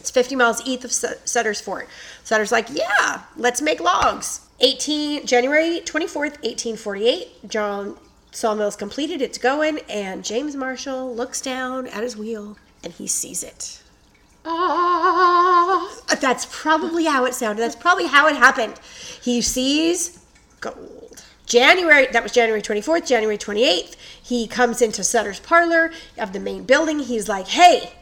It's 0.05 0.11
50 0.11 0.37
miles 0.37 0.61
east 0.67 0.85
of 0.85 0.93
Sutter's 0.93 1.63
Fort. 1.63 1.89
Sutter's 2.25 2.53
like, 2.53 2.69
yeah, 2.71 3.23
let's 3.39 3.63
make 3.63 3.81
logs. 3.81 4.47
18 4.61 5.25
January 5.25 5.81
24th, 5.81 6.37
1848, 6.45 7.49
John 7.49 7.97
Sawmill's 8.31 8.77
completed, 8.77 9.23
it's 9.23 9.39
going, 9.39 9.79
and 9.89 10.23
James 10.23 10.57
Marshall 10.57 11.15
looks 11.15 11.41
down 11.41 11.87
at 11.87 12.03
his 12.03 12.19
wheel 12.19 12.59
and 12.83 12.93
he 12.93 13.07
sees 13.07 13.43
it. 13.43 13.83
Ah. 14.45 15.91
That's 16.21 16.47
probably 16.51 17.07
how 17.07 17.25
it 17.25 17.33
sounded. 17.33 17.63
That's 17.63 17.75
probably 17.75 18.07
how 18.07 18.29
it 18.29 18.37
happened. 18.37 18.79
He 19.23 19.41
sees 19.41 20.23
gold. 20.61 21.25
January, 21.47 22.09
that 22.13 22.23
was 22.23 22.33
January 22.33 22.61
24th, 22.61 23.07
January 23.07 23.39
28th, 23.39 23.97
he 24.23 24.47
comes 24.47 24.83
into 24.83 25.03
Sutter's 25.03 25.41
parlor 25.41 25.93
of 26.19 26.35
the 26.35 26.41
main 26.41 26.65
building. 26.65 26.99
He's 26.99 27.27
like, 27.27 27.49
hey, 27.49 27.93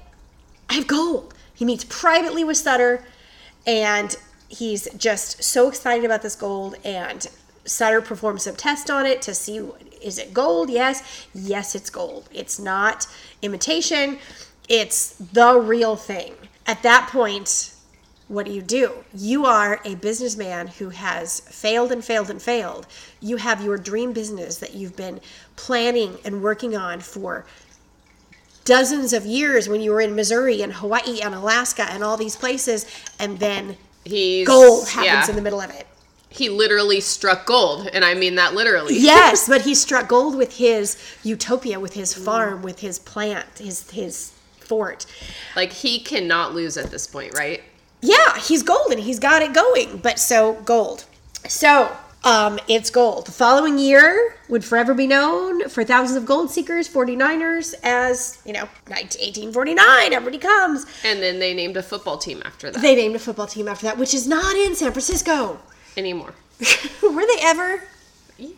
I 0.69 0.75
have 0.75 0.89
gold. 0.89 1.33
He 1.63 1.67
meets 1.67 1.85
privately 1.85 2.43
with 2.43 2.57
Sutter 2.57 3.05
and 3.69 4.17
he's 4.49 4.89
just 4.97 5.45
so 5.45 5.69
excited 5.69 6.05
about 6.05 6.21
this 6.21 6.35
gold 6.35 6.75
and 6.85 7.25
Sutter 7.65 8.01
performs 8.01 8.43
some 8.43 8.57
tests 8.57 8.91
on 8.91 9.07
it 9.07 9.23
to 9.23 9.33
see 9.33 9.59
is 10.03 10.19
it 10.19 10.35
gold? 10.35 10.71
Yes. 10.71 11.29
Yes, 11.33 11.77
it's 11.77 11.89
gold. 11.89 12.29
It's 12.35 12.59
not 12.59 13.07
imitation. 13.43 14.19
It's 14.69 15.11
the 15.11 15.57
real 15.57 15.95
thing. 15.95 16.35
At 16.67 16.83
that 16.83 17.09
point, 17.13 17.73
what 18.27 18.47
do 18.47 18.51
you 18.53 18.63
do? 18.63 19.05
You 19.15 19.47
are 19.47 19.81
a 19.85 19.95
businessman 19.95 20.67
who 20.67 20.89
has 20.89 21.39
failed 21.39 21.93
and 21.93 22.05
failed 22.05 22.29
and 22.29 22.43
failed. 22.43 22.89
You 23.21 23.37
have 23.37 23.63
your 23.63 23.79
dream 23.79 24.13
business 24.13 24.57
that 24.57 24.75
you've 24.75 24.97
been 24.97 25.21
planning 25.55 26.19
and 26.25 26.43
working 26.43 26.77
on 26.77 26.99
for 26.99 27.47
dozens 28.65 29.13
of 29.13 29.27
years 29.27 29.69
when 29.69 29.81
you 29.81 29.91
were 29.91 30.01
in 30.01 30.15
Missouri 30.15 30.63
and 30.63 30.73
Hawaii 30.73 31.21
and 31.21 31.35
Alaska 31.35 31.87
and 31.91 32.03
all 32.03 32.17
these 32.17 32.37
places, 32.37 32.87
and 33.19 33.39
then 33.39 33.77
He's 34.05 34.47
gold 34.47 34.89
happens 34.89 35.07
yeah. 35.07 35.29
in 35.29 35.37
the 35.37 35.43
middle 35.43 35.61
of 35.61 35.71
it. 35.71 35.87
He 36.29 36.49
literally 36.49 37.01
struck 37.01 37.45
gold, 37.45 37.89
and 37.93 38.05
I 38.05 38.15
mean 38.15 38.37
that 38.37 38.55
literally. 38.55 38.97
Yes, 38.99 39.49
but 39.49 39.63
he 39.63 39.75
struck 39.75 40.09
gold 40.09 40.35
with 40.35 40.57
his 40.57 40.97
utopia, 41.23 41.79
with 41.79 41.93
his 41.93 42.15
farm, 42.15 42.63
with 42.63 42.81
his 42.81 42.99
plant, 42.99 43.59
his 43.59 43.91
his 43.91 44.33
fort. 44.59 45.07
Like 45.55 45.73
he 45.73 46.01
cannot 46.01 46.55
lose 46.55 46.77
at 46.77 46.91
this 46.91 47.07
point, 47.07 47.35
right? 47.35 47.63
Yeah, 48.01 48.39
he's 48.39 48.63
golden. 48.63 48.99
He's 48.99 49.19
got 49.19 49.43
it 49.43 49.53
going. 49.53 49.99
But 49.99 50.19
so 50.19 50.55
gold. 50.65 51.05
So 51.47 51.95
um, 52.25 52.59
it's 52.69 52.89
gold. 52.91 53.27
The 53.27 53.33
following 53.33 53.79
year 53.79 54.37
would 54.49 54.65
forever 54.65 54.95
be 54.95 55.07
known 55.07 55.69
for 55.69 55.83
thousands 55.85 56.17
of 56.17 56.25
gold 56.27 56.51
seekers, 56.51 56.89
49ers, 56.89 57.75
as 57.83 58.41
you 58.45 58.53
know, 58.53 58.69
1849. 58.89 60.13
Everybody 60.13 60.39
comes. 60.39 60.87
And 61.05 61.21
then 61.23 61.39
they 61.39 61.53
named 61.55 61.77
a 61.77 61.83
football 61.83 62.19
team 62.19 62.43
after 62.45 62.71
that 62.71 62.81
They 62.81 62.95
named 62.95 63.17
a 63.17 63.19
football 63.19 63.47
team 63.47 63.67
after 63.69 63.87
that, 63.87 63.99
which 63.99 64.15
is 64.15 64.29
not 64.29 64.55
in 64.55 64.75
San 64.75 64.93
Francisco. 64.93 65.59
anymore. 65.97 66.35
Were 67.03 67.27
they 67.27 67.39
ever? 67.43 67.83
Yeah. 68.39 68.49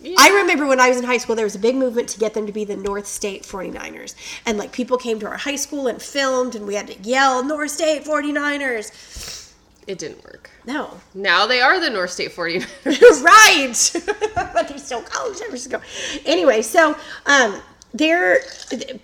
Yeah. 0.00 0.16
I 0.18 0.28
remember 0.40 0.66
when 0.66 0.80
I 0.80 0.90
was 0.90 0.98
in 0.98 1.04
high 1.04 1.16
school, 1.16 1.34
there 1.34 1.46
was 1.46 1.54
a 1.54 1.58
big 1.58 1.76
movement 1.76 2.10
to 2.10 2.18
get 2.18 2.34
them 2.34 2.46
to 2.46 2.52
be 2.52 2.64
the 2.66 2.76
North 2.76 3.06
State 3.06 3.42
49ers. 3.44 4.14
And 4.44 4.58
like 4.58 4.70
people 4.72 4.98
came 4.98 5.18
to 5.20 5.26
our 5.26 5.38
high 5.38 5.56
school 5.56 5.86
and 5.86 6.02
filmed, 6.02 6.54
and 6.54 6.66
we 6.66 6.74
had 6.74 6.88
to 6.88 6.98
yell, 7.08 7.42
North 7.42 7.70
State 7.70 8.04
49ers. 8.04 9.52
It 9.86 9.98
didn't 9.98 10.22
work. 10.24 10.50
No. 10.66 10.98
Now 11.14 11.46
they 11.46 11.60
are 11.60 11.78
the 11.78 11.90
North 11.90 12.10
State 12.10 12.32
49ers. 12.32 13.22
right. 13.24 14.34
but 14.54 14.68
they're 14.68 14.78
still 14.78 15.02
college 15.02 15.36
San 15.36 15.48
Francisco. 15.48 15.80
Anyway, 16.24 16.62
so 16.62 16.96
um, 17.26 17.60
there, 17.92 18.40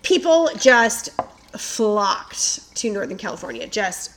people 0.03 0.51
just 0.59 1.11
flocked 1.57 2.75
to 2.77 2.91
Northern 2.91 3.19
California, 3.19 3.67
just 3.67 4.13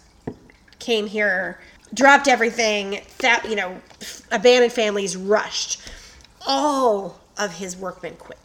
came 0.80 1.08
here, 1.08 1.60
dropped 1.94 2.28
everything, 2.28 3.02
that, 3.20 3.46
you 3.50 3.56
know, 3.56 3.80
abandoned 4.32 4.74
families 4.74 5.18
rushed. 5.18 5.82
All 6.46 7.20
of 7.38 7.56
his 7.56 7.76
workmen 7.76 8.16
quit. 8.16 8.38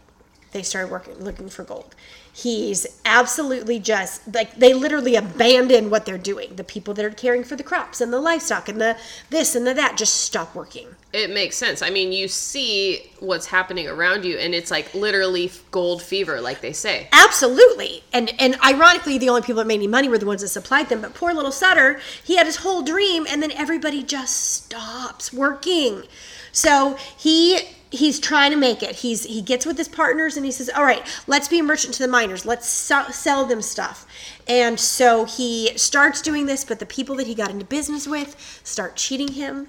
They 0.52 0.62
started 0.62 0.90
working, 0.90 1.14
looking 1.22 1.48
for 1.48 1.64
gold. 1.64 1.94
He's 2.38 2.86
absolutely 3.04 3.80
just 3.80 4.32
like 4.32 4.54
they 4.54 4.72
literally 4.72 5.16
abandon 5.16 5.90
what 5.90 6.06
they're 6.06 6.16
doing. 6.16 6.54
The 6.54 6.62
people 6.62 6.94
that 6.94 7.04
are 7.04 7.10
caring 7.10 7.42
for 7.42 7.56
the 7.56 7.64
crops 7.64 8.00
and 8.00 8.12
the 8.12 8.20
livestock 8.20 8.68
and 8.68 8.80
the 8.80 8.96
this 9.28 9.56
and 9.56 9.66
the 9.66 9.74
that 9.74 9.96
just 9.96 10.14
stop 10.14 10.54
working. 10.54 10.86
It 11.12 11.30
makes 11.30 11.56
sense. 11.56 11.82
I 11.82 11.90
mean, 11.90 12.12
you 12.12 12.28
see 12.28 13.10
what's 13.18 13.46
happening 13.46 13.88
around 13.88 14.24
you, 14.24 14.38
and 14.38 14.54
it's 14.54 14.70
like 14.70 14.94
literally 14.94 15.50
gold 15.72 16.00
fever, 16.00 16.40
like 16.40 16.60
they 16.60 16.72
say. 16.72 17.08
Absolutely. 17.10 18.04
And 18.12 18.32
and 18.38 18.54
ironically, 18.64 19.18
the 19.18 19.30
only 19.30 19.42
people 19.42 19.56
that 19.56 19.66
made 19.66 19.74
any 19.74 19.88
money 19.88 20.08
were 20.08 20.18
the 20.18 20.24
ones 20.24 20.42
that 20.42 20.48
supplied 20.48 20.90
them. 20.90 21.00
But 21.00 21.14
poor 21.14 21.34
little 21.34 21.50
Sutter, 21.50 21.98
he 22.22 22.36
had 22.36 22.46
his 22.46 22.58
whole 22.58 22.82
dream, 22.82 23.26
and 23.28 23.42
then 23.42 23.50
everybody 23.50 24.04
just 24.04 24.36
stops 24.36 25.32
working. 25.32 26.04
So 26.52 26.96
he 27.16 27.77
he's 27.90 28.20
trying 28.20 28.50
to 28.50 28.56
make 28.56 28.82
it. 28.82 28.96
He's 28.96 29.24
he 29.24 29.42
gets 29.42 29.66
with 29.66 29.78
his 29.78 29.88
partners 29.88 30.36
and 30.36 30.44
he 30.44 30.52
says, 30.52 30.70
"All 30.74 30.84
right, 30.84 31.06
let's 31.26 31.48
be 31.48 31.58
a 31.58 31.62
merchant 31.62 31.94
to 31.94 32.02
the 32.02 32.08
miners. 32.08 32.44
Let's 32.44 32.68
sell, 32.68 33.10
sell 33.12 33.44
them 33.44 33.62
stuff." 33.62 34.06
And 34.46 34.78
so 34.78 35.24
he 35.24 35.76
starts 35.76 36.22
doing 36.22 36.46
this, 36.46 36.64
but 36.64 36.78
the 36.78 36.86
people 36.86 37.16
that 37.16 37.26
he 37.26 37.34
got 37.34 37.50
into 37.50 37.64
business 37.64 38.06
with 38.06 38.60
start 38.64 38.96
cheating 38.96 39.32
him. 39.32 39.68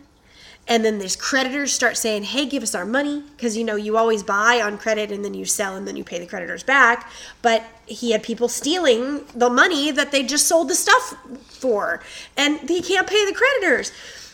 And 0.69 0.85
then 0.85 0.99
these 0.99 1.15
creditors 1.15 1.73
start 1.73 1.97
saying, 1.97 2.23
hey, 2.25 2.45
give 2.45 2.61
us 2.61 2.75
our 2.75 2.85
money. 2.85 3.23
Because, 3.35 3.57
you 3.57 3.63
know, 3.63 3.75
you 3.75 3.97
always 3.97 4.21
buy 4.21 4.61
on 4.61 4.77
credit 4.77 5.11
and 5.11 5.25
then 5.25 5.33
you 5.33 5.43
sell 5.43 5.75
and 5.75 5.87
then 5.87 5.95
you 5.95 6.03
pay 6.03 6.19
the 6.19 6.27
creditors 6.27 6.61
back. 6.61 7.11
But 7.41 7.63
he 7.87 8.11
had 8.11 8.21
people 8.21 8.47
stealing 8.47 9.25
the 9.33 9.49
money 9.49 9.89
that 9.89 10.11
they 10.11 10.21
just 10.21 10.47
sold 10.47 10.69
the 10.69 10.75
stuff 10.75 11.15
for. 11.47 12.01
And 12.37 12.69
he 12.69 12.83
can't 12.83 13.07
pay 13.07 13.25
the 13.25 13.33
creditors. 13.33 13.91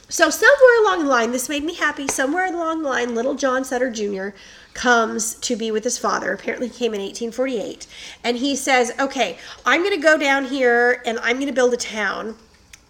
So, 0.07 0.29
somewhere 0.29 0.81
along 0.81 1.05
the 1.05 1.09
line, 1.09 1.31
this 1.31 1.49
made 1.49 1.63
me 1.63 1.73
happy. 1.73 2.07
Somewhere 2.07 2.45
along 2.45 2.83
the 2.83 2.89
line, 2.89 3.15
little 3.15 3.33
John 3.33 3.65
Sutter 3.65 3.89
Jr. 3.89 4.37
comes 4.73 5.33
to 5.35 5.55
be 5.55 5.71
with 5.71 5.83
his 5.83 5.97
father. 5.97 6.31
Apparently, 6.31 6.67
he 6.67 6.77
came 6.77 6.93
in 6.93 7.01
1848. 7.01 7.87
And 8.23 8.37
he 8.37 8.55
says, 8.55 8.91
okay, 8.99 9.39
I'm 9.65 9.81
going 9.81 9.95
to 9.95 10.01
go 10.01 10.17
down 10.17 10.45
here 10.45 11.01
and 11.05 11.17
I'm 11.19 11.37
going 11.37 11.47
to 11.47 11.53
build 11.53 11.73
a 11.73 11.77
town. 11.77 12.35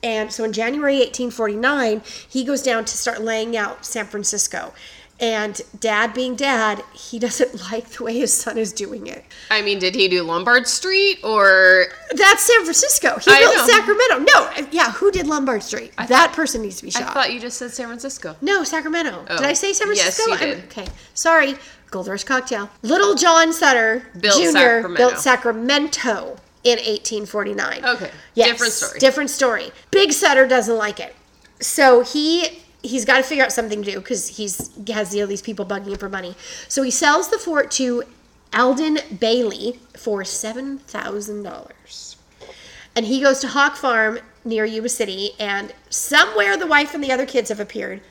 And 0.04 0.32
so 0.32 0.43
in 0.43 0.54
January 0.54 0.97
1849, 0.97 2.01
he 2.30 2.43
goes 2.43 2.62
down 2.62 2.86
to 2.86 2.97
start 2.97 3.21
laying 3.21 3.56
out 3.56 3.86
San 3.86 4.06
Francisco. 4.06 4.73
And 5.17 5.62
dad 5.80 6.13
being 6.13 6.36
dad, 6.36 6.84
he 6.93 7.19
doesn't 7.19 7.62
like 7.71 7.88
the 7.88 8.04
way 8.04 8.17
his 8.17 8.34
son 8.34 8.58
is 8.58 8.73
doing 8.73 9.08
it. 9.08 9.23
I 9.49 9.62
mean, 9.62 9.80
did 9.80 9.95
he 9.95 10.08
do 10.10 10.23
Lombard 10.23 10.67
Street 10.67 11.19
or 11.23 11.86
That's 12.12 12.43
San 12.43 12.63
Francisco. 12.63 13.17
He 13.19 13.32
I 13.32 13.39
built 13.39 13.56
know. 13.56 13.65
Sacramento. 13.65 14.17
No, 14.34 14.67
yeah, 14.71 14.91
who 14.91 15.12
did 15.12 15.28
Lombard 15.28 15.63
Street? 15.63 15.93
that 15.95 16.34
person 16.34 16.62
needs 16.62 16.78
to 16.78 16.84
be 16.84 16.91
shot. 16.91 17.04
I 17.04 17.13
thought 17.13 17.34
you 17.34 17.39
just 17.39 17.58
said 17.58 17.71
San 17.71 17.88
Francisco. 17.88 18.36
no, 18.41 18.63
Sacramento. 18.65 19.25
Oh. 19.30 19.38
Did 19.38 19.45
I 19.45 19.51
oh. 19.51 19.54
say 19.54 19.71
San 19.73 19.88
Francisco? 19.88 20.23
Yes, 20.28 20.41
you 20.41 20.47
I'm- 20.47 20.58
did. 20.58 20.65
okay, 20.65 20.88
sorry. 21.13 21.56
Gold 21.91 22.08
Rush 22.10 22.25
Cocktail. 22.25 22.69
Little 22.82 23.15
John 23.15 23.54
Sutter 23.54 24.06
Built 24.19 24.36
Jr. 24.41 24.49
Sacramento. 24.49 24.97
built 24.97 25.17
Sacramento 25.19 26.36
in 26.65 26.78
1849. 26.80 27.86
Okay, 27.86 28.12
Yes, 28.34 28.49
different 28.49 28.73
story. 28.73 28.99
Different 28.99 29.30
story. 29.30 29.71
Big 29.91 30.12
Sutter 30.12 30.45
doesn't 30.47 30.75
like 30.78 30.99
it, 30.99 31.15
so 31.62 32.01
he 32.01 32.63
he's 32.86 33.06
got 33.06 33.17
to 33.17 33.24
figure 33.24 33.43
out 33.43 33.52
something 33.52 33.84
to 33.84 33.91
do 33.91 34.00
because 34.00 34.28
he's 34.38 34.71
he 34.86 34.93
has 34.93 35.13
you 35.13 35.21
know 35.21 35.28
these 35.28 35.41
people 35.41 35.65
bugging 35.65 35.88
him 35.88 35.98
for 35.98 36.10
money. 36.10 36.36
So 36.67 36.84
he 36.84 36.91
sells 36.91 37.30
the 37.30 37.38
fort 37.38 37.71
to 37.71 38.04
Alden 38.54 39.00
Bailey 39.19 39.80
for 39.98 40.24
seven 40.24 40.78
thousand 40.80 41.43
dollars, 41.43 42.15
and 42.95 43.06
he 43.06 43.21
goes 43.21 43.39
to 43.39 43.48
Hock 43.48 43.76
Farm 43.76 44.19
near 44.43 44.65
Yuba 44.65 44.89
City, 44.89 45.32
and 45.39 45.74
somewhere 45.89 46.58
the 46.58 46.67
wife 46.67 46.93
and 46.93 47.04
the 47.04 47.12
other 47.12 47.26
kids 47.26 47.50
have 47.50 47.60
appeared. 47.60 48.02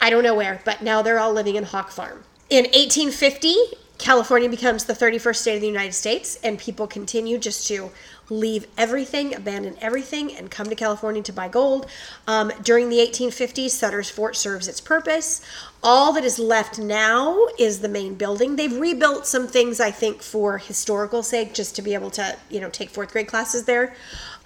I 0.00 0.10
don't 0.10 0.24
know 0.24 0.34
where, 0.34 0.60
but 0.64 0.82
now 0.82 1.02
they're 1.02 1.18
all 1.18 1.32
living 1.32 1.56
in 1.56 1.64
Hock 1.64 1.90
Farm. 1.90 2.24
In 2.50 2.64
1850, 2.64 3.54
California 4.02 4.48
becomes 4.48 4.84
the 4.84 4.92
31st 4.92 5.36
state 5.36 5.54
of 5.54 5.60
the 5.60 5.66
United 5.68 5.94
States, 5.94 6.36
and 6.42 6.58
people 6.58 6.88
continue 6.88 7.38
just 7.38 7.68
to 7.68 7.92
leave 8.28 8.66
everything, 8.76 9.32
abandon 9.32 9.76
everything, 9.80 10.34
and 10.34 10.50
come 10.50 10.68
to 10.68 10.74
California 10.74 11.22
to 11.22 11.32
buy 11.32 11.46
gold. 11.46 11.86
Um, 12.26 12.50
during 12.64 12.88
the 12.88 12.96
1850s, 12.96 13.70
Sutter's 13.70 14.10
Fort 14.10 14.34
serves 14.34 14.66
its 14.66 14.80
purpose. 14.80 15.40
All 15.84 16.12
that 16.14 16.24
is 16.24 16.40
left 16.40 16.80
now 16.80 17.46
is 17.60 17.78
the 17.78 17.88
main 17.88 18.14
building. 18.14 18.56
They've 18.56 18.76
rebuilt 18.76 19.24
some 19.24 19.46
things, 19.46 19.78
I 19.78 19.92
think, 19.92 20.20
for 20.20 20.58
historical 20.58 21.22
sake, 21.22 21.54
just 21.54 21.76
to 21.76 21.82
be 21.82 21.94
able 21.94 22.10
to, 22.10 22.36
you 22.50 22.60
know, 22.60 22.70
take 22.70 22.90
fourth 22.90 23.12
grade 23.12 23.28
classes 23.28 23.66
there. 23.66 23.94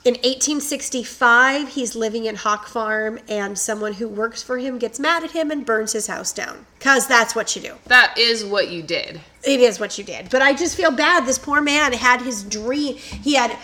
In 0.07 0.14
1865, 0.14 1.71
he's 1.71 1.97
living 1.97 2.27
in 2.27 2.37
Hock 2.37 2.69
Farm, 2.69 3.19
and 3.29 3.59
someone 3.59 3.95
who 3.95 4.07
works 4.07 4.40
for 4.40 4.57
him 4.57 4.79
gets 4.79 5.01
mad 5.01 5.25
at 5.25 5.33
him 5.33 5.51
and 5.51 5.66
burns 5.66 5.90
his 5.90 6.07
house 6.07 6.33
down. 6.33 6.64
Because 6.79 7.09
that's 7.09 7.35
what 7.35 7.57
you 7.57 7.62
do. 7.62 7.75
That 7.87 8.16
is 8.16 8.45
what 8.45 8.69
you 8.69 8.85
did. 8.85 9.21
It 9.42 9.59
is 9.59 9.81
what 9.81 9.99
you 9.99 10.05
did. 10.05 10.31
But 10.31 10.42
I 10.42 10.53
just 10.53 10.77
feel 10.77 10.92
bad. 10.92 11.27
This 11.27 11.40
poor 11.40 11.61
man 11.61 11.92
had 11.92 12.23
his 12.23 12.45
dream. 12.45 12.95
He 12.95 13.35
had 13.35 13.59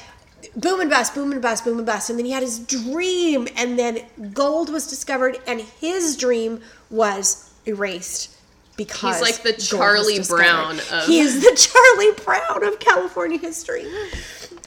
boom 0.57 0.81
and 0.81 0.91
bust, 0.91 1.15
boom 1.15 1.31
and 1.31 1.41
bust, 1.41 1.65
boom 1.65 1.79
and 1.79 1.87
bust. 1.87 2.11
And 2.11 2.19
then 2.19 2.27
he 2.27 2.33
had 2.33 2.43
his 2.43 2.59
dream, 2.59 3.47
and 3.57 3.79
then 3.79 4.01
gold 4.33 4.69
was 4.69 4.89
discovered, 4.89 5.39
and 5.47 5.61
his 5.61 6.17
dream 6.17 6.61
was 6.91 7.53
erased. 7.67 8.37
Because 8.77 9.21
He's 9.21 9.23
like 9.23 9.43
the 9.45 9.53
Charlie. 9.53 10.19
Brown 10.29 10.81
of- 10.91 11.07
He 11.07 11.21
is 11.21 11.41
the 11.41 11.55
Charlie 11.57 12.25
Brown 12.25 12.65
of 12.65 12.81
California 12.81 13.39
history. 13.39 13.87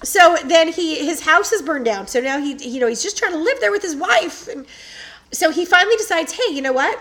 So 0.06 0.38
then 0.46 0.72
he 0.72 1.06
his 1.06 1.22
house 1.22 1.52
is 1.52 1.62
burned 1.62 1.86
down. 1.86 2.08
So 2.08 2.22
now 2.22 2.40
he 2.40 2.54
you 2.68 2.80
know 2.80 2.88
he's 2.88 3.04
just 3.04 3.18
trying 3.18 3.34
to 3.34 3.40
live 3.40 3.60
there 3.60 3.72
with 3.72 3.82
his 3.82 3.96
wife, 3.96 4.48
and 4.48 4.66
so 5.32 5.52
he 5.52 5.66
finally 5.66 5.98
decides, 5.98 6.34
hey, 6.34 6.54
you 6.54 6.62
know 6.62 6.74
what? 6.74 7.00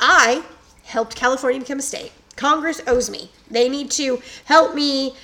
I 0.00 0.42
helped 0.84 1.16
California 1.16 1.60
become 1.60 1.78
a 1.78 1.82
state. 1.82 2.12
Congress 2.36 2.80
owes 2.86 3.10
me. 3.10 3.30
They 3.50 3.68
need 3.68 3.90
to 3.92 4.22
help 4.46 4.74
me 4.74 5.14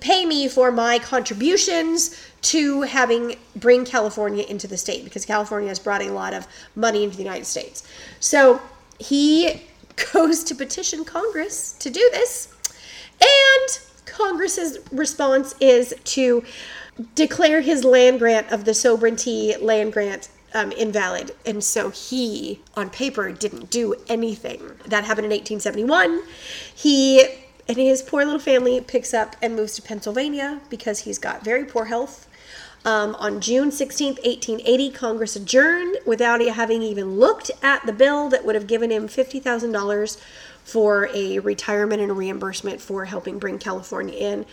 pay 0.00 0.26
me 0.26 0.48
for 0.48 0.70
my 0.70 0.98
contributions 0.98 2.28
to 2.40 2.82
having 2.82 3.36
bring 3.56 3.84
California 3.84 4.44
into 4.44 4.66
the 4.66 4.76
state 4.76 5.04
because 5.04 5.24
California 5.24 5.68
has 5.68 5.78
brought 5.78 6.02
a 6.02 6.10
lot 6.10 6.34
of 6.34 6.46
money 6.74 7.04
into 7.04 7.16
the 7.16 7.22
United 7.22 7.46
States. 7.46 7.86
So 8.20 8.60
he 8.98 9.62
goes 10.12 10.44
to 10.44 10.54
petition 10.54 11.04
Congress 11.04 11.72
to 11.74 11.90
do 11.90 12.08
this. 12.12 12.54
And 13.20 13.80
Congress's 14.18 14.78
response 14.90 15.54
is 15.60 15.94
to 16.04 16.44
declare 17.14 17.60
his 17.60 17.84
land 17.84 18.18
grant 18.18 18.50
of 18.50 18.64
the 18.64 18.72
Sobrante 18.72 19.56
land 19.62 19.92
grant 19.92 20.28
um, 20.54 20.72
invalid. 20.72 21.30
And 21.46 21.62
so 21.62 21.90
he, 21.90 22.60
on 22.74 22.90
paper, 22.90 23.30
didn't 23.30 23.70
do 23.70 23.94
anything. 24.08 24.60
That 24.86 25.04
happened 25.04 25.26
in 25.26 25.30
1871. 25.30 26.22
He 26.74 27.24
and 27.68 27.76
his 27.76 28.02
poor 28.02 28.24
little 28.24 28.40
family 28.40 28.80
picks 28.80 29.14
up 29.14 29.36
and 29.42 29.54
moves 29.54 29.74
to 29.74 29.82
Pennsylvania 29.82 30.60
because 30.70 31.00
he's 31.00 31.18
got 31.18 31.44
very 31.44 31.64
poor 31.64 31.84
health. 31.84 32.26
Um, 32.84 33.14
on 33.16 33.40
June 33.40 33.70
16, 33.70 34.14
1880, 34.14 34.90
Congress 34.92 35.36
adjourned 35.36 35.98
without 36.06 36.40
having 36.40 36.80
even 36.82 37.18
looked 37.18 37.50
at 37.62 37.84
the 37.84 37.92
bill 37.92 38.28
that 38.30 38.44
would 38.44 38.54
have 38.54 38.66
given 38.66 38.90
him 38.90 39.08
$50,000 39.08 40.20
for 40.68 41.08
a 41.14 41.38
retirement 41.38 42.02
and 42.02 42.10
a 42.10 42.14
reimbursement 42.14 42.80
for 42.80 43.06
helping 43.06 43.38
bring 43.38 43.58
California 43.58 44.14
in. 44.14 44.44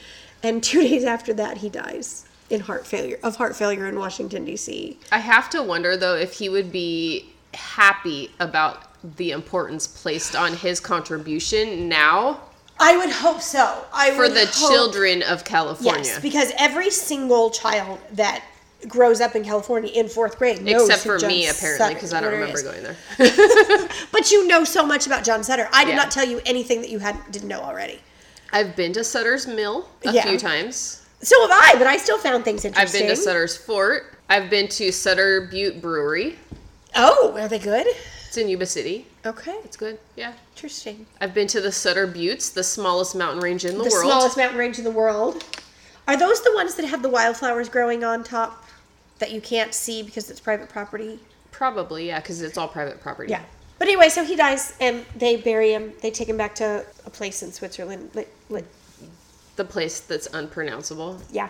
And 0.42 0.64
two 0.64 0.82
days 0.88 1.04
after 1.04 1.34
that, 1.34 1.58
he 1.58 1.70
dies 1.70 2.26
in 2.50 2.62
heart 2.62 2.86
failure 2.86 3.20
of 3.24 3.36
heart 3.36 3.56
failure 3.56 3.88
in 3.88 3.98
Washington 3.98 4.46
D.C. 4.46 4.98
I 5.12 5.18
have 5.18 5.50
to 5.50 5.64
wonder 5.64 5.98
though 5.98 6.16
if 6.16 6.34
he 6.34 6.48
would 6.48 6.72
be 6.72 7.34
happy 7.56 8.32
about 8.40 8.84
the 9.18 9.32
importance 9.32 9.88
placed 9.88 10.36
on 10.36 10.54
his 10.54 10.80
contribution 10.80 11.90
now 11.90 12.40
I 12.80 12.98
would 12.98 13.10
hope 13.10 13.42
so. 13.42 13.86
I 13.94 14.12
for 14.12 14.24
would 14.24 14.34
the 14.34 14.46
hope- 14.48 14.70
children 14.70 15.24
of 15.24 15.46
California. 15.46 16.04
Yes, 16.04 16.22
because 16.22 16.52
every 16.58 16.90
single 16.90 17.50
child 17.50 18.00
that 18.12 18.44
grows 18.88 19.22
up 19.22 19.36
in 19.36 19.44
California 19.44 19.92
in 19.94 20.08
fourth 20.08 20.38
grade 20.38 20.60
Except 20.68 21.02
for 21.04 21.20
me, 21.28 21.48
apparently, 21.48 21.94
because 21.94 22.14
I 22.14 22.22
don't 22.22 22.32
remember 22.32 22.62
going 22.62 22.84
there. 22.84 22.96
But 24.12 24.32
you 24.32 24.48
know 24.48 24.64
so 24.64 24.86
much 24.86 25.06
about 25.08 25.24
John 25.24 25.44
Sutter. 25.44 25.68
I 25.74 25.84
did 25.86 25.92
Yeah. 25.92 25.96
not 25.98 26.12
tell 26.12 26.26
you 26.28 26.42
anything 26.46 26.82
that 26.82 26.90
you 26.90 27.00
had 27.00 27.18
didn't 27.32 27.48
know 27.50 27.62
already. 27.62 28.00
I've 28.52 28.76
been 28.76 28.94
to 28.94 29.04
Sutter's 29.04 29.46
Mill 29.48 29.88
a 30.06 30.12
Yeah. 30.14 30.24
few 30.28 30.38
times. 30.38 31.02
So 31.22 31.40
have 31.42 31.52
I, 31.52 31.76
but 31.78 31.88
I 31.88 31.98
still 31.98 32.18
found 32.18 32.46
things 32.46 32.64
interesting. 32.66 33.02
I've 33.02 33.08
been 33.08 33.16
to 33.16 33.22
Sutter's 33.22 33.58
Fort. 33.58 34.18
I've 34.30 34.50
been 34.50 34.68
to 34.70 34.92
Sutter 34.92 35.42
Butte 35.52 35.82
Brewery. 35.82 36.38
Oh, 36.96 37.36
are 37.38 37.48
they 37.48 37.60
good? 37.60 37.88
It's 38.28 38.38
in 38.38 38.48
Yuba 38.50 38.66
City. 38.66 39.08
Okay, 39.26 39.56
It's 39.64 39.78
good. 39.78 39.98
Yeah. 40.16 40.34
interesting. 40.56 41.06
I've 41.20 41.34
been 41.34 41.48
to 41.48 41.62
the 41.62 41.72
Sutter 41.72 42.06
Buttes, 42.08 42.50
the 42.54 42.64
smallest 42.64 43.16
mountain 43.16 43.42
range 43.42 43.66
in 43.66 43.78
the, 43.78 43.84
The 43.84 43.90
world. 43.90 44.04
smallest 44.06 44.38
mountain 44.38 44.58
range 44.60 44.78
in 44.78 44.84
the 44.84 44.92
world. 44.92 45.44
Are 46.08 46.16
those 46.18 46.42
the 46.44 46.54
ones 46.54 46.76
that 46.76 46.86
have 46.86 47.02
the 47.02 47.10
wildflowers 47.10 47.68
growing 47.70 48.04
on 48.04 48.24
top 48.24 48.65
that 49.20 49.32
you 49.32 49.42
can't 49.42 49.74
see 49.74 50.04
because 50.04 50.30
it's 50.30 50.40
private 50.40 50.70
property? 50.70 51.20
Probably, 51.52 52.08
yeah, 52.08 52.20
because 52.20 52.42
it's 52.42 52.58
all 52.58 52.68
private 52.68 53.00
property. 53.02 53.32
Yeah. 53.32 53.44
But 53.80 53.88
anyway, 53.88 54.10
so 54.10 54.24
he 54.24 54.36
dies, 54.36 54.74
and 54.80 55.06
they 55.18 55.36
bury 55.38 55.72
him. 55.74 55.94
They 56.02 56.12
take 56.12 56.30
him 56.30 56.38
back 56.38 56.56
to 56.56 56.86
a 57.06 57.10
place 57.10 57.44
in 57.44 57.52
Switzerland. 57.52 58.10
Li- 58.14 58.26
li- 58.50 58.64
The 59.58 59.66
place 59.66 60.00
that's 60.02 60.28
unpronounceable. 60.28 61.22
yeah, 61.32 61.50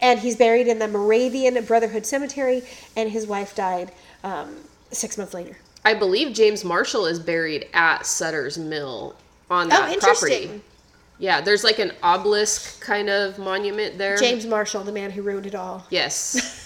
and 0.00 0.18
he's 0.20 0.36
buried 0.36 0.68
in 0.68 0.78
the 0.78 0.88
Moravian 0.88 1.62
Brotherhood 1.64 2.06
Cemetery, 2.06 2.62
and 2.96 3.10
his 3.10 3.26
wife 3.26 3.54
died 3.54 3.92
um, 4.24 4.56
six 4.90 5.16
months 5.18 5.34
later. 5.34 5.56
I 5.84 5.94
believe 5.94 6.34
James 6.34 6.64
Marshall 6.64 7.06
is 7.06 7.18
buried 7.20 7.68
at 7.74 8.04
Sutter's 8.06 8.58
Mill 8.58 9.14
on 9.50 9.68
that 9.68 9.88
Oh, 9.88 9.92
interesting. 9.92 10.28
property. 10.48 10.62
Yeah, 11.18 11.40
there's 11.40 11.62
like 11.64 11.78
an 11.78 11.92
obelisk 12.02 12.80
kind 12.82 13.08
of 13.08 13.38
monument 13.38 13.96
there. 13.96 14.16
James 14.16 14.44
Marshall, 14.46 14.82
the 14.82 14.92
man 14.92 15.10
who 15.10 15.22
ruined 15.22 15.46
it 15.46 15.54
all, 15.54 15.86
Yes. 15.90 16.62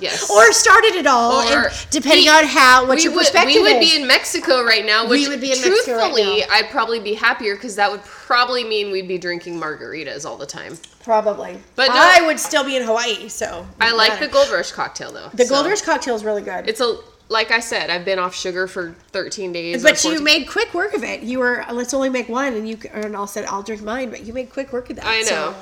Yes. 0.00 0.30
or 0.34 0.52
started 0.52 0.94
it 0.94 1.06
all, 1.06 1.40
Or 1.42 1.64
and 1.68 1.86
depending 1.90 2.24
he- 2.24 2.28
on 2.28 2.44
how 2.44 2.86
what 2.86 2.96
we 2.96 3.02
your 3.04 3.12
would, 3.12 3.20
perspective 3.20 3.54
we 3.54 3.62
would 3.62 3.82
is. 3.82 3.90
be 3.90 3.96
in 4.00 4.06
Mexico 4.06 4.62
right 4.64 4.84
now, 4.84 5.08
which 5.08 5.20
We 5.20 5.28
would 5.28 5.40
be 5.40 5.52
in 5.52 5.60
Mexico 5.60 5.96
right 5.96 6.12
truthfully. 6.12 6.44
I'd 6.50 6.68
probably 6.70 7.00
be 7.00 7.14
happier 7.14 7.54
because 7.54 7.76
that 7.76 7.90
would 7.90 8.02
probably 8.04 8.64
mean 8.64 8.90
we'd 8.90 9.08
be 9.08 9.18
drinking 9.18 9.58
margaritas 9.60 10.24
all 10.26 10.36
the 10.36 10.46
time. 10.46 10.78
Probably, 11.02 11.58
But 11.76 11.88
no- 11.88 11.94
I 11.96 12.26
would 12.26 12.38
still 12.40 12.64
be 12.64 12.76
in 12.76 12.82
Hawaii. 12.82 13.28
So 13.28 13.66
I 13.80 13.92
like 13.92 14.18
the 14.20 14.28
Gold 14.28 14.50
Rush 14.50 14.72
cocktail 14.72 15.12
though. 15.12 15.28
the 15.34 15.44
so 15.46 15.54
Gold 15.54 15.66
Rush 15.66 15.82
cocktail 15.82 16.14
is 16.16 16.24
really 16.24 16.42
good. 16.42 16.68
It's 16.68 16.80
a 16.80 16.98
like 17.28 17.50
I 17.50 17.58
said, 17.58 17.90
I've 17.90 18.04
been 18.04 18.20
off 18.20 18.36
sugar 18.36 18.68
for 18.68 18.94
13 19.10 19.50
days. 19.52 19.82
But 19.82 20.04
you 20.04 20.20
made 20.22 20.44
quick 20.46 20.72
work 20.74 20.94
of 20.94 21.02
it. 21.02 21.22
You 21.22 21.40
were 21.40 21.64
let's 21.72 21.92
only 21.94 22.08
make 22.08 22.28
one, 22.28 22.54
and 22.54 22.68
you 22.68 22.78
and 22.92 23.16
I 23.16 23.24
said 23.26 23.46
I'll 23.46 23.62
drink 23.62 23.82
mine, 23.82 24.10
but 24.10 24.24
you 24.24 24.32
made 24.32 24.50
quick 24.50 24.72
work 24.72 24.90
of 24.90 24.96
that. 24.96 25.06
I 25.06 25.22
so- 25.22 25.34
know. 25.50 25.54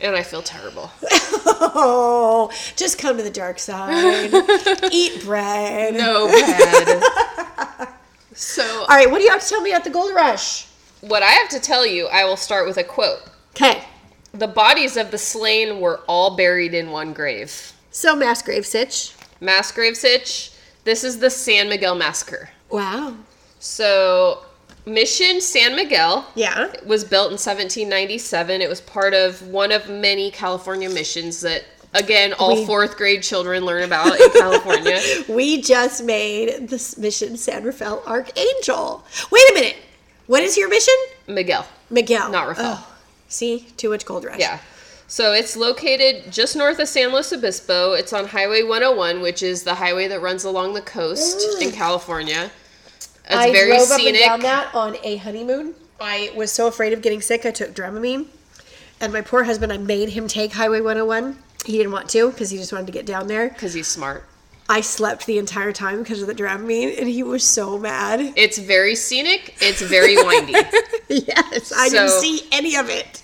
And 0.00 0.14
I 0.14 0.22
feel 0.22 0.42
terrible. 0.42 0.90
Oh, 1.78 2.50
just 2.76 2.98
come 2.98 3.16
to 3.16 3.22
the 3.22 3.30
dark 3.30 3.58
side. 3.58 4.30
Eat 4.92 5.24
bread. 5.24 5.94
No 5.94 6.26
bread. 6.28 7.02
so 8.34 8.62
All 8.80 8.86
right, 8.88 9.10
what 9.10 9.18
do 9.18 9.24
you 9.24 9.30
have 9.30 9.42
to 9.42 9.48
tell 9.48 9.60
me 9.62 9.70
about 9.72 9.84
the 9.84 9.90
Gold 9.90 10.14
Rush? 10.14 10.66
what 11.00 11.22
I 11.22 11.30
have 11.32 11.48
to 11.50 11.60
tell 11.60 11.86
you, 11.86 12.06
I 12.08 12.24
will 12.24 12.36
start 12.36 12.66
with 12.66 12.76
a 12.78 12.84
quote. 12.84 13.20
Okay, 13.50 13.82
The 14.32 14.46
bodies 14.48 14.96
of 14.96 15.10
the 15.10 15.18
slain 15.18 15.80
were 15.80 16.00
all 16.06 16.36
buried 16.36 16.74
in 16.74 16.90
one 16.90 17.12
grave. 17.12 17.72
so 17.90 18.14
mass 18.16 18.42
grave 18.42 18.66
sitch. 18.66 19.12
Mass 19.40 19.70
grave 19.72 19.96
sitch. 19.96 20.50
This 20.84 21.04
is 21.04 21.18
the 21.18 21.30
San 21.30 21.68
Miguel 21.68 21.94
massacre. 21.94 22.50
Wow. 22.70 23.16
So, 23.60 24.44
Mission 24.86 25.40
San 25.40 25.74
Miguel 25.74 26.24
Yeah. 26.36 26.72
was 26.84 27.02
built 27.04 27.26
in 27.32 27.38
1797. 27.38 28.62
It 28.62 28.68
was 28.68 28.80
part 28.80 29.14
of 29.14 29.42
one 29.48 29.72
of 29.72 29.88
many 29.88 30.30
California 30.30 30.88
missions 30.88 31.40
that 31.40 31.64
again, 31.92 32.32
all 32.34 32.54
We- 32.54 32.66
fourth 32.66 32.96
grade 32.96 33.22
children 33.22 33.64
learn 33.64 33.82
about 33.82 34.18
in 34.20 34.30
California. 34.30 35.00
We 35.28 35.60
just 35.60 36.04
made 36.04 36.68
this 36.68 36.96
mission 36.96 37.36
San 37.36 37.64
Rafael 37.64 38.02
Archangel. 38.06 39.04
Wait 39.30 39.50
a 39.50 39.54
minute. 39.54 39.76
What 40.26 40.42
is 40.42 40.56
your 40.56 40.68
mission? 40.68 40.94
Miguel. 41.26 41.66
Miguel. 41.90 42.30
Not 42.30 42.48
Rafael. 42.48 42.78
Oh, 42.78 42.96
see, 43.28 43.66
too 43.76 43.90
much 43.90 44.04
gold 44.04 44.24
rush. 44.24 44.38
Yeah. 44.38 44.60
So 45.08 45.32
it's 45.32 45.56
located 45.56 46.32
just 46.32 46.56
north 46.56 46.78
of 46.78 46.88
San 46.88 47.12
Luis 47.12 47.32
Obispo. 47.32 47.92
It's 47.92 48.12
on 48.12 48.26
Highway 48.26 48.62
101, 48.62 49.20
which 49.20 49.42
is 49.42 49.62
the 49.62 49.74
highway 49.74 50.08
that 50.08 50.20
runs 50.20 50.44
along 50.44 50.74
the 50.74 50.80
coast 50.82 51.38
ah. 51.40 51.60
in 51.60 51.70
California. 51.72 52.50
It's 53.26 53.34
I 53.34 53.52
very 53.52 53.70
drove 53.70 53.82
scenic. 53.82 54.00
up 54.00 54.08
and 54.08 54.18
down 54.18 54.40
that 54.40 54.74
on 54.74 54.96
a 55.02 55.16
honeymoon. 55.16 55.74
I 56.00 56.30
was 56.36 56.52
so 56.52 56.66
afraid 56.66 56.92
of 56.92 57.02
getting 57.02 57.20
sick, 57.20 57.44
I 57.46 57.50
took 57.50 57.74
Dramamine. 57.74 58.26
And 59.00 59.12
my 59.12 59.20
poor 59.20 59.44
husband, 59.44 59.72
I 59.72 59.78
made 59.78 60.10
him 60.10 60.28
take 60.28 60.52
Highway 60.52 60.80
101. 60.80 61.36
He 61.64 61.76
didn't 61.76 61.92
want 61.92 62.08
to 62.10 62.30
because 62.30 62.50
he 62.50 62.58
just 62.58 62.72
wanted 62.72 62.86
to 62.86 62.92
get 62.92 63.06
down 63.06 63.26
there. 63.26 63.48
Because 63.48 63.74
he's 63.74 63.88
smart. 63.88 64.24
I 64.68 64.80
slept 64.80 65.26
the 65.26 65.38
entire 65.38 65.72
time 65.72 66.02
because 66.02 66.22
of 66.22 66.28
the 66.28 66.34
Dramamine, 66.34 66.98
and 66.98 67.08
he 67.08 67.22
was 67.22 67.44
so 67.44 67.78
mad. 67.78 68.32
It's 68.36 68.58
very 68.58 68.96
scenic. 68.96 69.54
It's 69.60 69.80
very 69.80 70.16
windy. 70.16 70.52
yes, 71.08 71.72
I 71.76 71.88
didn't 71.88 72.10
see 72.10 72.40
any 72.50 72.76
of 72.76 72.88
it. 72.88 73.22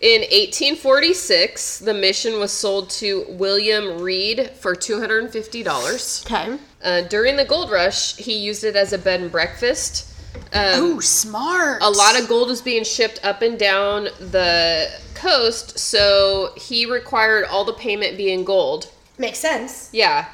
In 0.00 0.22
1846, 0.22 1.78
the 1.78 1.94
mission 1.94 2.40
was 2.40 2.50
sold 2.50 2.90
to 2.90 3.24
William 3.28 4.02
Reed 4.02 4.50
for 4.50 4.74
$250. 4.74 6.26
Okay. 6.26 6.58
Uh, 6.82 7.02
during 7.02 7.36
the 7.36 7.44
gold 7.44 7.70
rush, 7.70 8.16
he 8.16 8.36
used 8.36 8.64
it 8.64 8.74
as 8.76 8.92
a 8.92 8.98
bed 8.98 9.20
and 9.20 9.30
breakfast. 9.30 10.08
Um, 10.52 10.96
Oh, 10.96 11.00
smart. 11.00 11.80
a 11.82 11.90
lot 11.90 12.20
of 12.20 12.28
gold 12.28 12.48
was 12.48 12.60
being 12.60 12.84
shipped 12.84 13.24
up 13.24 13.42
and 13.42 13.58
down 13.58 14.04
the 14.18 14.90
coast, 15.14 15.78
so 15.78 16.52
he 16.56 16.84
required 16.86 17.44
all 17.44 17.64
the 17.64 17.72
payment 17.74 18.16
be 18.16 18.32
in 18.32 18.44
gold. 18.44 18.88
makes 19.18 19.38
sense. 19.38 19.88
Yeah. 19.92 20.26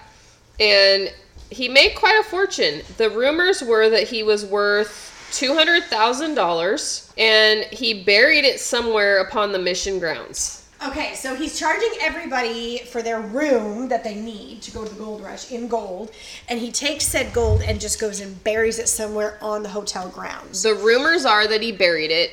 And 0.58 1.12
he 1.50 1.68
made 1.68 1.94
quite 1.96 2.18
a 2.18 2.22
fortune. 2.22 2.82
The 2.96 3.11
rumors 3.11 3.62
were 3.62 3.88
that 3.90 4.08
he 4.08 4.22
was 4.22 4.44
worth 4.44 5.28
$200,000 5.32 7.12
and 7.18 7.64
he 7.64 8.02
buried 8.04 8.44
it 8.44 8.61
somewhere 8.61 9.18
upon 9.20 9.52
the 9.52 9.58
mission 9.58 9.98
grounds. 9.98 10.57
Okay, 10.86 11.14
so 11.16 11.34
he's 11.34 11.58
charging 11.58 11.90
everybody 12.00 12.78
for 12.78 13.02
their 13.02 13.20
room 13.20 13.88
that 13.88 14.04
they 14.04 14.14
need 14.14 14.62
to 14.62 14.70
go 14.70 14.84
to 14.84 14.94
the 14.94 14.98
gold 14.98 15.22
rush 15.22 15.50
in 15.50 15.66
gold, 15.66 16.12
and 16.48 16.60
he 16.60 16.70
takes 16.70 17.04
said 17.04 17.32
gold 17.32 17.62
and 17.62 17.80
just 17.80 18.00
goes 18.00 18.20
and 18.20 18.42
buries 18.44 18.78
it 18.78 18.88
somewhere 18.88 19.38
on 19.42 19.64
the 19.64 19.68
hotel 19.68 20.08
grounds. 20.08 20.62
The 20.62 20.74
rumors 20.74 21.24
are 21.24 21.48
that 21.48 21.62
he 21.62 21.72
buried 21.72 22.12
it. 22.12 22.30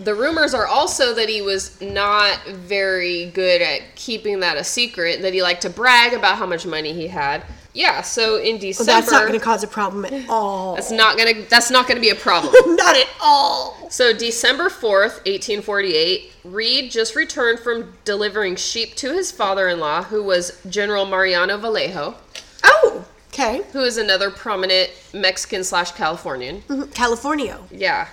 The 0.00 0.14
rumors 0.14 0.54
are 0.54 0.66
also 0.66 1.12
that 1.14 1.28
he 1.28 1.42
was 1.42 1.78
not 1.82 2.46
very 2.46 3.26
good 3.26 3.60
at 3.60 3.94
keeping 3.94 4.40
that 4.40 4.56
a 4.56 4.64
secret, 4.64 5.20
that 5.20 5.34
he 5.34 5.42
liked 5.42 5.62
to 5.62 5.70
brag 5.70 6.14
about 6.14 6.38
how 6.38 6.46
much 6.46 6.64
money 6.64 6.94
he 6.94 7.08
had. 7.08 7.44
Yeah, 7.74 8.02
so 8.02 8.36
in 8.36 8.58
December 8.58 8.92
Well, 8.92 9.00
that's 9.00 9.12
not 9.12 9.20
going 9.26 9.38
to 9.38 9.44
cause 9.44 9.62
a 9.62 9.66
problem 9.68 10.04
at 10.04 10.28
all. 10.28 10.74
that's 10.74 10.90
not 10.90 11.16
gonna 11.16 11.42
that's 11.48 11.70
not 11.70 11.88
gonna 11.88 12.00
be 12.00 12.10
a 12.10 12.14
problem. 12.14 12.52
not 12.76 12.96
at 12.96 13.08
all. 13.22 13.88
So 13.90 14.12
December 14.12 14.64
4th, 14.68 15.24
1848, 15.26 16.32
Reed 16.44 16.90
just 16.90 17.16
returned 17.16 17.60
from 17.60 17.94
delivering 18.04 18.56
sheep 18.56 18.94
to 18.96 19.12
his 19.14 19.32
father-in-law, 19.32 20.04
who 20.04 20.22
was 20.22 20.60
General 20.68 21.06
Mariano 21.06 21.56
Vallejo, 21.56 22.14
Oh, 22.62 23.06
okay. 23.32 23.62
who 23.72 23.80
is 23.80 23.96
another 23.96 24.30
prominent 24.30 24.90
Mexican 25.14 25.64
slash 25.64 25.92
Californian. 25.92 26.62
Mhm, 26.68 26.92
California. 26.94 27.58
Yeah. 27.70 28.08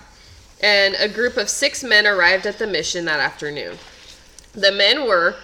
And 0.61 0.95
a 0.95 1.07
group 1.09 1.35
of 1.37 1.49
six 1.49 1.83
men 1.83 2.05
arrived 2.07 2.45
at 2.45 2.59
the 2.59 2.67
mission 2.67 3.03
that 3.05 3.19
afternoon. 3.19 3.77
The 4.53 4.71
men 4.71 5.05
were 5.05 5.35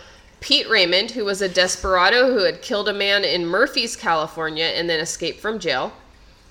Pete 0.45 0.69
Raymond, 0.69 1.09
who 1.09 1.25
was 1.25 1.41
a 1.41 1.49
desperado 1.49 2.31
who 2.31 2.43
had 2.43 2.61
killed 2.61 2.87
a 2.87 2.93
man 2.93 3.25
in 3.25 3.47
Murphy's, 3.47 3.95
California, 3.95 4.65
and 4.65 4.87
then 4.87 4.99
escaped 4.99 5.39
from 5.39 5.57
jail. 5.57 5.91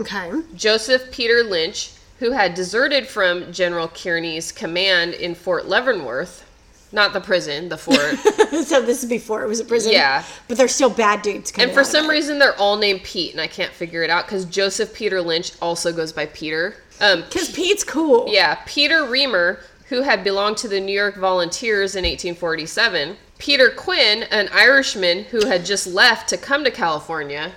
Okay. 0.01 0.33
Joseph 0.57 1.13
Peter 1.13 1.45
Lynch, 1.45 1.93
who 2.19 2.33
had 2.33 2.55
deserted 2.55 3.07
from 3.07 3.53
General 3.53 3.87
Kearney's 3.87 4.51
command 4.51 5.15
in 5.15 5.37
Fort 5.37 5.67
Leavenworth, 5.67 6.45
not 6.91 7.13
the 7.13 7.21
prison, 7.21 7.69
the 7.69 7.79
fort. 7.79 8.19
so 8.67 8.83
this 8.83 9.05
is 9.05 9.09
before 9.09 9.45
it 9.45 9.47
was 9.47 9.61
a 9.61 9.65
prison. 9.65 9.93
Yeah. 9.93 10.25
But 10.49 10.59
they're 10.59 10.67
still 10.67 10.91
bad 10.91 11.23
dudes. 11.23 11.53
and 11.57 11.71
for 11.71 11.85
some 11.85 12.09
reason, 12.09 12.41
they're 12.41 12.59
all 12.59 12.77
named 12.77 13.05
Pete, 13.05 13.31
and 13.31 13.41
I 13.41 13.47
can't 13.47 13.73
figure 13.73 14.03
it 14.03 14.11
out 14.11 14.27
because 14.27 14.45
Joseph 14.45 14.93
Peter 14.93 15.23
Lynch 15.23 15.53
also 15.63 15.93
goes 15.93 16.13
by 16.13 16.27
Peter. 16.27 16.75
Um, 17.01 17.23
Because 17.23 17.53
Pete's 17.53 17.85
cool. 17.85 18.27
Yeah, 18.27 18.59
Peter 18.67 19.05
Reamer, 19.05 19.61
who 19.89 20.03
had 20.03 20.25
belonged 20.25 20.57
to 20.57 20.69
the 20.69 20.81
New 20.81 20.93
York 20.93 21.15
Volunteers 21.15 21.95
in 21.95 22.03
1847. 22.03 23.19
Peter 23.39 23.69
Quinn, 23.71 24.23
an 24.25 24.49
Irishman 24.53 25.25
who 25.25 25.47
had 25.47 25.65
just 25.65 25.87
left 25.87 26.29
to 26.31 26.37
come 26.37 26.65
to 26.65 26.71
California. 26.71 27.53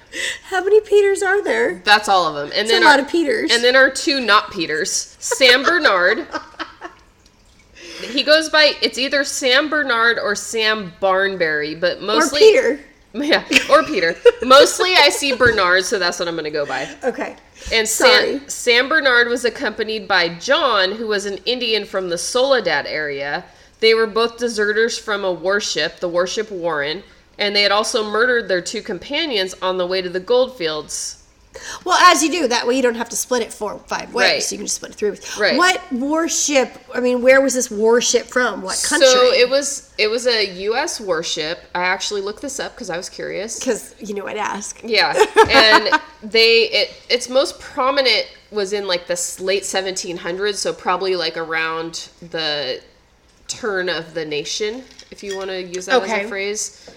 How 0.49 0.63
many 0.63 0.81
Peters 0.81 1.21
are 1.21 1.43
there? 1.43 1.81
That's 1.85 2.09
all 2.09 2.25
of 2.27 2.35
them. 2.35 2.49
And 2.53 2.61
It's 2.63 2.71
then 2.71 2.81
a 2.83 2.85
lot 2.85 2.99
our- 2.99 3.05
of 3.05 3.11
Peters. 3.11 3.51
And 3.53 3.63
then 3.63 3.75
our 3.75 3.89
two 3.89 4.19
not 4.19 4.51
Peters, 4.51 5.15
Sam 5.19 5.63
Bernard. 5.63 6.27
he 8.01 8.23
goes 8.23 8.49
by 8.49 8.73
it's 8.81 8.97
either 8.97 9.23
Sam 9.23 9.69
Bernard 9.69 10.19
or 10.19 10.35
Sam 10.35 10.93
Barnberry, 10.99 11.75
but 11.75 11.97
or 11.99 12.01
mostly 12.01 12.39
Peter. 12.39 12.79
Yeah, 13.13 13.43
or 13.71 13.83
Peter. 13.83 14.15
Mostly 14.43 14.93
I 14.93 15.09
see 15.09 15.33
Bernard, 15.35 15.85
so 15.85 15.97
that's 15.97 16.19
what 16.19 16.27
I'm 16.27 16.35
going 16.35 16.43
to 16.43 16.51
go 16.51 16.67
by. 16.67 16.87
Okay. 17.03 17.35
And 17.73 17.87
Sorry. 17.87 18.37
Sam, 18.39 18.49
Sam 18.49 18.89
Bernard 18.89 19.27
was 19.27 19.43
accompanied 19.43 20.07
by 20.07 20.35
John, 20.35 20.91
who 20.91 21.07
was 21.07 21.25
an 21.25 21.37
Indian 21.45 21.85
from 21.85 22.09
the 22.09 22.17
Soledad 22.17 22.85
area. 22.85 23.45
They 23.79 23.93
were 23.93 24.07
both 24.07 24.37
deserters 24.37 24.97
from 24.97 25.23
a 25.23 25.31
warship, 25.31 25.99
the 25.99 26.09
warship 26.09 26.49
Warren, 26.51 27.03
and 27.37 27.55
they 27.55 27.61
had 27.61 27.71
also 27.71 28.09
murdered 28.09 28.47
their 28.47 28.61
two 28.61 28.81
companions 28.81 29.53
on 29.61 29.77
the 29.77 29.85
way 29.85 30.01
to 30.01 30.09
the 30.09 30.19
goldfields. 30.19 31.23
Well, 31.83 31.97
as 32.11 32.23
you 32.23 32.31
do, 32.31 32.47
that 32.47 32.67
way 32.67 32.75
you 32.75 32.81
don't 32.81 32.95
have 32.95 33.09
to 33.09 33.15
split 33.15 33.41
it 33.41 33.53
four, 33.53 33.79
five 33.79 34.13
ways. 34.13 34.43
Right. 34.43 34.51
You 34.51 34.57
can 34.59 34.65
just 34.67 34.75
split 34.75 34.91
it 34.91 34.95
three 34.95 35.09
ways. 35.11 35.37
Right. 35.39 35.57
What 35.57 35.81
warship? 35.91 36.77
I 36.93 36.99
mean, 36.99 37.21
where 37.21 37.41
was 37.41 37.53
this 37.53 37.71
warship 37.71 38.27
from? 38.27 38.61
What 38.61 38.83
country? 38.87 39.07
So 39.07 39.33
it 39.33 39.49
was 39.49 39.93
it 39.97 40.07
was 40.07 40.27
a 40.27 40.45
U.S. 40.63 40.99
warship. 40.99 41.59
I 41.73 41.81
actually 41.81 42.21
looked 42.21 42.41
this 42.41 42.59
up 42.59 42.75
because 42.75 42.89
I 42.89 42.97
was 42.97 43.09
curious. 43.09 43.59
because 43.59 43.95
you 43.99 44.13
know 44.13 44.27
I'd 44.27 44.37
ask. 44.37 44.81
Yeah, 44.83 45.13
and 45.49 45.99
they 46.21 46.63
it 46.69 46.93
its 47.09 47.29
most 47.29 47.59
prominent 47.59 48.27
was 48.51 48.73
in 48.73 48.87
like 48.87 49.07
the 49.07 49.37
late 49.39 49.63
1700s, 49.63 50.55
so 50.55 50.73
probably 50.73 51.15
like 51.15 51.37
around 51.37 52.09
the 52.21 52.81
turn 53.47 53.89
of 53.89 54.13
the 54.13 54.25
nation, 54.25 54.83
if 55.11 55.23
you 55.23 55.37
want 55.37 55.49
to 55.49 55.61
use 55.63 55.85
that 55.87 56.01
as 56.03 56.11
a 56.25 56.27
phrase. 56.27 56.89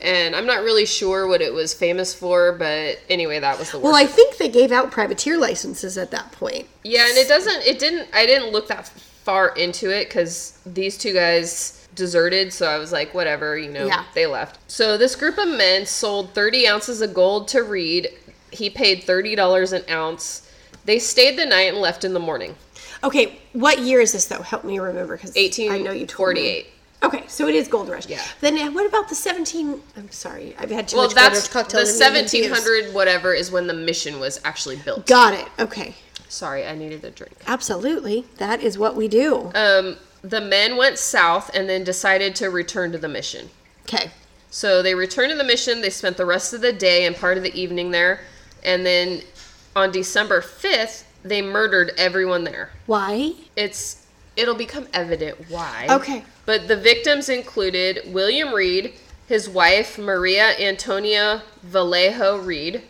And 0.00 0.36
I'm 0.36 0.46
not 0.46 0.62
really 0.62 0.86
sure 0.86 1.26
what 1.26 1.40
it 1.42 1.52
was 1.52 1.74
famous 1.74 2.14
for, 2.14 2.52
but 2.52 3.00
anyway, 3.10 3.40
that 3.40 3.58
was 3.58 3.72
the 3.72 3.80
Well. 3.80 3.96
I 3.96 4.06
think 4.06 4.36
they 4.36 4.48
gave 4.48 4.70
out 4.70 4.92
privateer 4.92 5.36
licenses 5.36 5.98
at 5.98 6.12
that 6.12 6.30
point. 6.32 6.66
yeah, 6.84 7.08
and 7.08 7.16
it 7.18 7.26
doesn't. 7.26 7.66
It 7.66 7.78
didn't. 7.80 8.08
I 8.14 8.24
didn't 8.24 8.52
look 8.52 8.68
that 8.68 8.86
far 8.88 9.48
into 9.56 9.90
it 9.90 10.08
because 10.08 10.56
these 10.64 10.96
two 10.96 11.12
guys 11.12 11.88
deserted, 11.96 12.52
so 12.52 12.66
I 12.68 12.78
was 12.78 12.92
like, 12.92 13.12
whatever, 13.12 13.58
you 13.58 13.70
know, 13.72 13.86
Yeah. 13.86 14.04
they 14.14 14.26
left. 14.26 14.58
So 14.70 14.96
this 14.96 15.16
group 15.16 15.36
of 15.36 15.48
men 15.48 15.84
sold 15.84 16.32
30 16.32 16.68
ounces 16.68 17.02
of 17.02 17.12
gold 17.12 17.48
to 17.48 17.64
Reed. 17.64 18.08
He 18.52 18.70
paid 18.70 19.02
$30 19.04 19.72
an 19.72 19.82
ounce. 19.90 20.42
They 20.84 21.00
stayed 21.00 21.36
the 21.36 21.44
night 21.44 21.72
and 21.72 21.78
left 21.78 22.04
in 22.04 22.14
the 22.14 22.20
morning. 22.20 22.54
Okay, 23.04 23.38
what 23.52 23.78
year 23.80 24.00
is 24.00 24.12
this 24.12 24.26
though? 24.26 24.42
Help 24.42 24.64
me 24.64 24.78
remember 24.78 25.16
because 25.16 25.36
eighteen. 25.36 25.70
I 25.72 25.78
know 25.78 25.92
you 25.92 26.06
told 26.06 26.34
me. 26.34 26.66
Okay, 27.00 27.22
so 27.28 27.46
it 27.46 27.54
is 27.54 27.68
Gold 27.68 27.88
Rush. 27.88 28.08
Yeah. 28.08 28.20
Then 28.40 28.74
what 28.74 28.84
about 28.84 29.08
the 29.08 29.14
17? 29.14 29.80
I'm 29.96 30.10
sorry, 30.10 30.56
I've 30.58 30.68
had 30.68 30.88
too 30.88 30.96
Well, 30.96 31.06
much 31.06 31.14
Gold 31.14 31.26
that's 31.26 31.38
Rush 31.38 31.46
the 31.46 31.52
cocktails. 31.52 31.90
and 32.00 32.14
1700 32.14 32.92
whatever 32.92 33.32
is 33.32 33.52
when 33.52 33.68
the 33.68 33.72
mission 33.74 34.18
was 34.18 34.40
actually 34.44 34.76
built. 34.76 35.06
Got 35.06 35.34
it. 35.34 35.46
Okay, 35.60 35.94
Sorry, 36.28 36.66
I 36.66 36.74
needed 36.74 37.04
a 37.04 37.10
drink. 37.12 37.34
absolutely. 37.46 38.24
That 38.38 38.60
is 38.64 38.78
what 38.78 38.96
we 38.96 39.06
do. 39.06 39.52
Um, 39.54 39.96
the 40.22 40.40
men 40.40 40.76
went 40.76 40.98
south 40.98 41.52
and 41.54 41.68
then 41.68 41.84
decided 41.84 42.34
to 42.36 42.48
return 42.50 42.90
to 42.90 42.98
the 42.98 43.08
mission. 43.08 43.48
Okay. 43.82 44.10
So 44.50 44.82
they 44.82 44.96
returned 44.96 45.30
to 45.30 45.36
the 45.36 45.44
mission. 45.44 45.80
They 45.82 45.90
spent 45.90 46.16
the 46.16 46.26
rest 46.26 46.52
of 46.52 46.62
the 46.62 46.72
day 46.72 47.06
and 47.06 47.14
part 47.14 47.36
of 47.36 47.44
the 47.44 47.54
evening 47.54 47.92
there. 47.92 48.20
And 48.64 48.84
then 48.84 49.22
on 49.76 49.92
December 49.92 50.40
5th, 50.40 51.04
they 51.22 51.42
murdered 51.42 51.92
everyone 51.96 52.44
there. 52.44 52.70
Why? 52.86 53.32
It's 53.56 54.06
it'll 54.36 54.54
become 54.54 54.86
evident 54.92 55.36
why. 55.50 55.86
Okay. 55.90 56.24
But 56.46 56.68
the 56.68 56.76
victims 56.76 57.28
included 57.28 58.12
William 58.12 58.54
Reed, 58.54 58.94
his 59.26 59.48
wife 59.48 59.98
Maria 59.98 60.56
Antonia 60.58 61.42
Vallejo 61.62 62.38
Reed. 62.38 62.82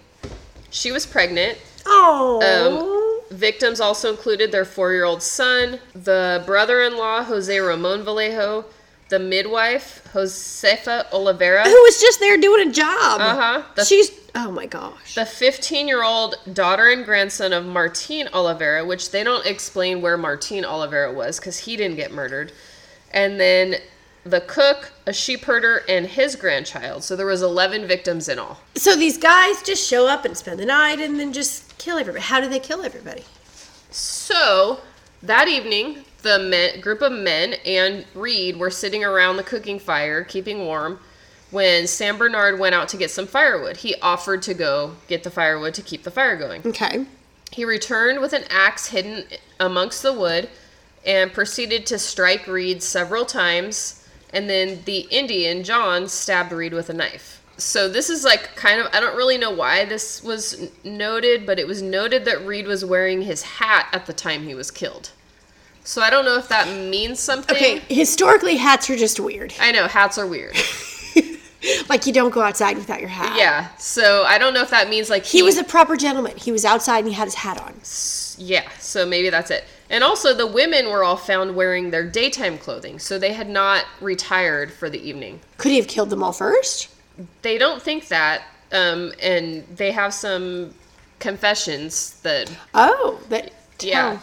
She 0.71 0.93
was 0.93 1.07
pregnant. 1.07 1.59
Oh. 1.87 3.25
Victims 3.31 3.81
also 3.81 4.11
included 4.11 4.53
their 4.53 4.65
four-year-old 4.65 5.23
son, 5.23 5.81
the 5.95 6.43
brother-in-law 6.47 7.25
Jose 7.25 7.59
Ramon 7.59 8.03
Vallejo, 8.03 8.65
the 9.09 9.19
midwife 9.19 10.07
Josefa 10.13 11.09
Olivera, 11.11 11.65
Who 11.65 11.83
was 11.83 12.01
just 12.01 12.21
there 12.21 12.37
doing 12.37 12.69
a 12.69 12.73
job? 12.73 13.21
Uh-huh. 13.21 13.63
The- 13.75 13.85
She's. 13.85 14.11
Oh 14.41 14.53
my 14.53 14.67
gosh. 14.67 15.17
the 15.17 15.27
15 15.27 15.89
year 15.89 16.05
old 16.05 16.37
daughter 16.53 16.91
and 16.91 17.05
grandson 17.05 17.53
of 17.53 17.67
Martin 17.67 18.29
Oliveira, 18.33 18.85
which 18.87 19.11
they 19.11 19.25
don't 19.25 19.45
explain 19.45 20.01
where 20.01 20.17
Martin 20.17 20.65
Oliveira 20.65 21.13
was 21.13 21.41
because 21.41 21.59
he 21.59 21.77
didn't 21.77 21.97
get 21.97 22.13
murdered. 22.13 22.53
And 23.11 23.41
then 23.41 23.77
the 24.23 24.41
cook, 24.41 24.93
a 25.09 25.13
sheep 25.13 25.45
herder, 25.45 25.83
and 25.89 26.07
his 26.07 26.37
grandchild. 26.37 27.03
So 27.03 27.17
there 27.17 27.27
was 27.27 27.43
11 27.43 27.89
victims 27.89 28.29
in 28.29 28.39
all. 28.39 28.61
So 28.77 28.95
these 28.95 29.19
guys 29.19 29.61
just 29.63 29.85
show 29.85 30.07
up 30.07 30.25
and 30.25 30.37
spend 30.37 30.61
the 30.61 30.67
night 30.67 31.01
and 31.01 31.19
then 31.19 31.33
just 31.33 31.77
kill 31.79 31.99
everybody. 31.99 32.23
How 32.23 32.41
do 32.41 32.49
they 32.49 32.61
kill 32.61 32.83
everybody? 32.83 33.25
So 33.91 34.79
that 35.21 35.49
evening, 35.49 36.05
the 36.23 36.39
men, 36.39 36.81
group 36.81 37.03
of 37.03 37.11
men 37.11 37.55
and 37.67 38.05
Reed 38.15 38.57
were 38.57 38.71
sitting 38.71 39.03
around 39.03 39.37
the 39.37 39.43
cooking 39.43 39.81
fire, 39.81 40.23
keeping 40.23 40.61
warm, 40.61 41.01
when 41.51 41.87
Sam 41.87 42.19
Bernard 42.19 42.59
went 42.59 42.75
out 42.75 42.89
to 42.91 42.97
get 42.97 43.11
some 43.11 43.27
firewood. 43.27 43.79
He 43.79 43.95
offered 43.97 44.43
to 44.43 44.55
go 44.55 44.97
get 45.07 45.23
the 45.23 45.31
firewood 45.31 45.75
to 45.75 45.83
keep 45.83 46.03
the 46.03 46.11
fire 46.11 46.37
going. 46.37 46.63
Okay. 46.67 47.07
He 47.51 47.65
returned 47.65 48.21
with 48.21 48.33
an 48.33 48.45
axe 48.51 48.89
hidden 48.89 49.25
amongst 49.59 50.03
the 50.03 50.13
wood 50.13 50.51
and 51.07 51.33
proceeded 51.33 51.87
to 51.87 51.99
strike 51.99 52.47
Reed 52.47 52.83
several 52.83 53.25
times. 53.25 54.07
And 54.33 54.51
then 54.51 54.83
the 54.85 55.01
Indian, 55.11 55.65
John, 55.65 56.09
stabbed 56.09 56.53
Reed 56.53 56.75
with 56.75 56.91
a 56.91 56.95
knife. 56.95 57.43
So 57.57 57.89
this 57.89 58.11
is 58.11 58.25
like 58.25 58.55
kind 58.55 58.81
of, 58.81 58.89
I 58.93 59.01
don't 59.01 59.17
really 59.17 59.39
know 59.39 59.51
why 59.51 59.85
this 59.85 60.23
was 60.23 60.71
noted, 60.85 61.47
but 61.47 61.59
it 61.59 61.67
was 61.67 61.83
noted 61.83 62.25
that 62.27 62.45
Reed 62.45 62.67
was 62.67 62.85
wearing 62.85 63.23
his 63.23 63.43
hat 63.43 63.89
at 63.93 64.07
the 64.07 64.13
time 64.13 64.45
he 64.45 64.55
was 64.55 64.71
killed. 64.71 65.11
So 65.83 66.03
I 66.03 66.11
don't 66.11 66.27
know 66.27 66.37
if 66.37 66.49
that 66.49 66.69
means 66.69 67.19
something. 67.19 67.57
Okay. 67.57 67.79
Historically, 67.89 68.59
hats 68.59 68.91
are 68.91 68.97
just 68.97 69.19
weird. 69.19 69.55
I 69.59 69.73
know, 69.73 69.89
hats 69.89 70.19
are 70.19 70.27
weird. 70.27 70.55
Like 71.89 72.07
you 72.07 72.13
don't 72.13 72.31
go 72.31 72.41
outside 72.41 72.77
without 72.77 73.01
your 73.01 73.09
hat. 73.09 73.37
yeah. 73.37 73.69
So 73.79 74.23
I 74.25 74.39
don't 74.39 74.55
know 74.55 74.63
if 74.63 74.71
that 74.71 74.89
means 74.89 75.11
like 75.11 75.25
He 75.25 75.43
was 75.43 75.59
a 75.59 75.65
proper 75.65 75.97
gentleman. 75.97 76.37
He 76.37 76.53
was 76.53 76.65
outside 76.65 76.99
and 77.01 77.09
he 77.09 77.15
had 77.15 77.25
his 77.25 77.35
hat 77.35 77.61
on. 77.61 77.75
Yeah, 78.41 78.69
so 78.79 79.05
maybe 79.05 79.31
that's 79.31 79.51
it. 79.51 79.65
And 79.91 80.05
also, 80.05 80.35
the 80.35 80.47
women 80.47 80.89
were 80.91 81.03
all 81.03 81.17
found 81.17 81.57
wearing 81.57 81.91
their 81.91 82.09
daytime 82.09 82.59
clothing, 82.59 82.99
so 83.01 83.19
they 83.19 83.33
had 83.33 83.49
not 83.49 83.85
retired 84.01 84.71
for 84.73 84.89
the 84.91 85.01
evening. 85.01 85.41
Could 85.57 85.71
he 85.73 85.79
have 85.79 85.89
killed 85.89 86.11
them 86.11 86.23
all 86.23 86.33
first? 86.33 86.89
They 87.43 87.59
don't 87.59 87.83
think 87.83 88.07
that, 88.09 88.43
um, 88.71 89.13
and 89.21 89.65
they 89.75 89.91
have 89.93 90.13
some 90.15 90.73
confessions 91.19 92.21
that, 92.21 92.51
Oh, 92.75 93.21
that 93.29 93.51
yeah. 93.81 94.19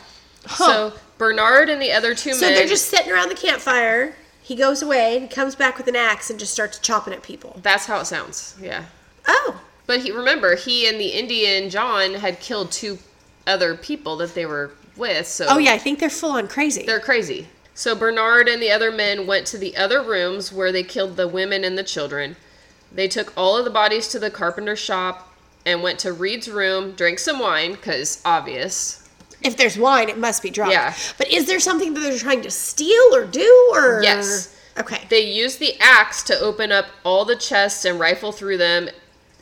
Huh. 0.45 0.65
So 0.91 0.93
Bernard 1.17 1.69
and 1.69 1.81
the 1.81 1.91
other 1.91 2.13
two 2.15 2.33
So 2.33 2.45
men. 2.45 2.55
they're 2.55 2.67
just 2.67 2.87
sitting 2.89 3.11
around 3.11 3.29
the 3.29 3.35
campfire. 3.35 4.15
He 4.45 4.53
goes 4.53 4.83
away 4.83 5.17
and 5.17 5.27
comes 5.27 5.55
back 5.55 5.75
with 5.75 5.87
an 5.87 5.95
axe 5.95 6.29
and 6.29 6.39
just 6.39 6.53
starts 6.53 6.77
chopping 6.77 7.13
at 7.13 7.23
people. 7.23 7.59
That's 7.63 7.87
how 7.87 7.99
it 8.01 8.05
sounds. 8.05 8.55
Yeah. 8.61 8.83
Oh, 9.27 9.59
But 9.87 10.01
he 10.01 10.11
remember 10.11 10.55
he 10.55 10.87
and 10.87 10.99
the 10.99 11.07
Indian 11.07 11.67
John 11.71 12.13
had 12.13 12.39
killed 12.39 12.71
two 12.71 12.99
other 13.47 13.73
people 13.75 14.17
that 14.17 14.35
they 14.35 14.45
were 14.45 14.69
with. 14.95 15.25
So 15.25 15.47
oh 15.49 15.57
yeah, 15.57 15.73
I 15.73 15.79
think 15.79 15.97
they're 15.97 16.11
full 16.11 16.33
on 16.33 16.47
crazy. 16.47 16.85
They're 16.85 16.99
crazy. 16.99 17.47
So 17.73 17.95
Bernard 17.95 18.47
and 18.47 18.61
the 18.61 18.69
other 18.69 18.91
men 18.91 19.25
went 19.25 19.47
to 19.47 19.57
the 19.57 19.75
other 19.75 20.03
rooms 20.03 20.53
where 20.53 20.71
they 20.71 20.83
killed 20.83 21.17
the 21.17 21.27
women 21.27 21.63
and 21.63 21.75
the 21.75 21.83
children. 21.83 22.35
They 22.91 23.07
took 23.07 23.33
all 23.35 23.57
of 23.57 23.65
the 23.65 23.71
bodies 23.71 24.07
to 24.09 24.19
the 24.19 24.29
carpenter's 24.29 24.77
shop 24.77 25.33
and 25.65 25.81
went 25.81 25.97
to 26.01 26.13
Reed's 26.13 26.47
room, 26.47 26.91
drank 26.91 27.17
some 27.17 27.39
wine, 27.39 27.71
because 27.71 28.21
obvious. 28.23 29.04
If 29.45 29.57
there's 29.57 29.77
wine, 29.77 30.09
it 30.09 30.17
must 30.17 30.41
be 30.43 30.49
drunk. 30.49 30.71
Yeah. 30.71 30.93
But 31.17 31.31
is 31.31 31.45
there 31.47 31.59
something 31.59 31.93
that 31.93 31.99
they're 31.99 32.17
trying 32.17 32.41
to 32.41 32.51
steal 32.51 33.15
or 33.15 33.25
do 33.25 33.71
or 33.73 34.01
Yes. 34.03 34.55
Okay. 34.77 35.05
They 35.09 35.21
used 35.21 35.59
the 35.59 35.75
axe 35.79 36.23
to 36.23 36.39
open 36.39 36.71
up 36.71 36.87
all 37.03 37.23
the 37.23 37.35
chests 37.35 37.85
and 37.85 37.99
rifle 37.99 38.31
through 38.31 38.57
them 38.57 38.89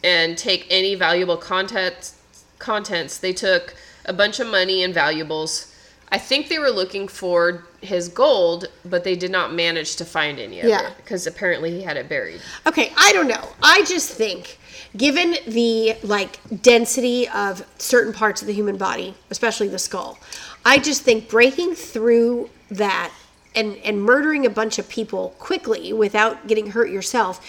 and 0.03 0.37
take 0.37 0.67
any 0.69 0.95
valuable 0.95 1.37
contents. 1.37 2.19
Contents. 2.59 3.17
They 3.17 3.33
took 3.33 3.73
a 4.05 4.13
bunch 4.13 4.39
of 4.39 4.47
money 4.47 4.83
and 4.83 4.93
valuables. 4.93 5.72
I 6.13 6.19
think 6.19 6.47
they 6.47 6.59
were 6.59 6.69
looking 6.69 7.07
for 7.07 7.65
his 7.81 8.07
gold, 8.07 8.67
but 8.85 9.03
they 9.03 9.15
did 9.15 9.31
not 9.31 9.51
manage 9.51 9.95
to 9.95 10.05
find 10.05 10.39
any 10.39 10.59
of 10.59 10.69
Yeah. 10.69 10.87
it 10.89 10.97
because 10.97 11.25
apparently 11.25 11.71
he 11.71 11.81
had 11.81 11.97
it 11.97 12.07
buried. 12.07 12.39
Okay, 12.67 12.93
I 12.95 13.11
don't 13.13 13.27
know. 13.27 13.49
I 13.63 13.83
just 13.83 14.11
think 14.11 14.59
given 14.95 15.37
the 15.47 15.95
like 16.03 16.37
density 16.61 17.27
of 17.29 17.65
certain 17.79 18.13
parts 18.13 18.41
of 18.41 18.47
the 18.47 18.53
human 18.53 18.77
body, 18.77 19.15
especially 19.31 19.67
the 19.69 19.79
skull, 19.79 20.19
I 20.63 20.77
just 20.77 21.01
think 21.01 21.27
breaking 21.29 21.73
through 21.73 22.51
that 22.69 23.11
and 23.55 23.77
and 23.83 24.03
murdering 24.03 24.45
a 24.45 24.51
bunch 24.51 24.77
of 24.77 24.87
people 24.89 25.33
quickly 25.39 25.93
without 25.93 26.45
getting 26.45 26.67
hurt 26.71 26.91
yourself 26.91 27.41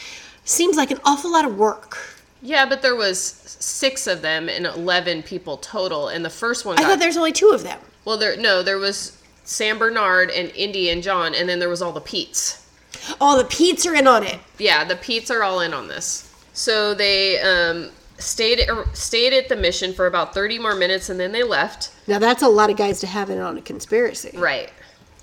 seems 0.47 0.79
like 0.79 0.91
an 0.91 1.01
awful 1.05 1.31
lot 1.31 1.45
of 1.45 1.55
work. 1.59 1.99
Yeah, 2.41 2.65
but 2.67 2.81
there 2.81 2.97
was 2.97 3.19
six 3.21 4.07
of 4.07 4.23
them 4.23 4.49
and 4.49 4.65
eleven 4.67 5.23
people 5.23 5.59
total, 5.59 6.09
and 6.09 6.25
the 6.25 6.31
first 6.31 6.65
one 6.65 6.79
I 6.79 6.83
got 6.83 6.89
thought 6.93 6.99
there's 7.01 7.19
only 7.19 7.33
two 7.33 7.51
of 7.51 7.63
them. 7.63 7.79
Well. 8.05 8.19
There 8.19 8.37
no, 8.37 8.63
there 8.63 8.79
was 8.79 9.21
Sam 9.45 9.79
Bernard 9.79 10.31
and 10.31 10.51
Indy 10.51 10.91
and 10.91 11.03
John, 11.03 11.35
and 11.35 11.49
then 11.49 11.59
there 11.59 11.69
was 11.69 11.83
all 11.83 11.93
the 11.93 12.01
Pete's. 12.01 12.67
Oh, 13.21 13.37
the 13.37 13.45
Pete's 13.45 13.85
are 13.87 13.95
in 13.95 14.07
on 14.07 14.23
it. 14.23 14.39
Yeah, 14.59 14.85
the 14.85 14.97
Pete's 14.97 15.31
are 15.31 15.43
all 15.43 15.61
in 15.61 15.75
on 15.75 15.89
this. 15.89 16.31
So 16.53 16.95
they 16.95 17.41
um, 17.41 17.91
stayed 18.19 18.67
stayed 18.93 19.33
at 19.33 19.49
the 19.49 19.57
mission 19.57 19.93
for 19.93 20.07
about 20.07 20.33
thirty 20.33 20.59
more 20.59 20.75
minutes, 20.75 21.09
and 21.11 21.19
then 21.19 21.33
they 21.33 21.43
left. 21.43 21.91
Now 22.07 22.19
that's 22.19 22.43
a 22.43 22.49
lot 22.49 22.71
of 22.71 22.77
guys 22.77 23.01
to 23.01 23.07
have 23.07 23.31
in 23.31 23.39
on 23.39 23.59
a 23.59 23.63
conspiracy. 23.63 24.37
Right. 24.37 24.73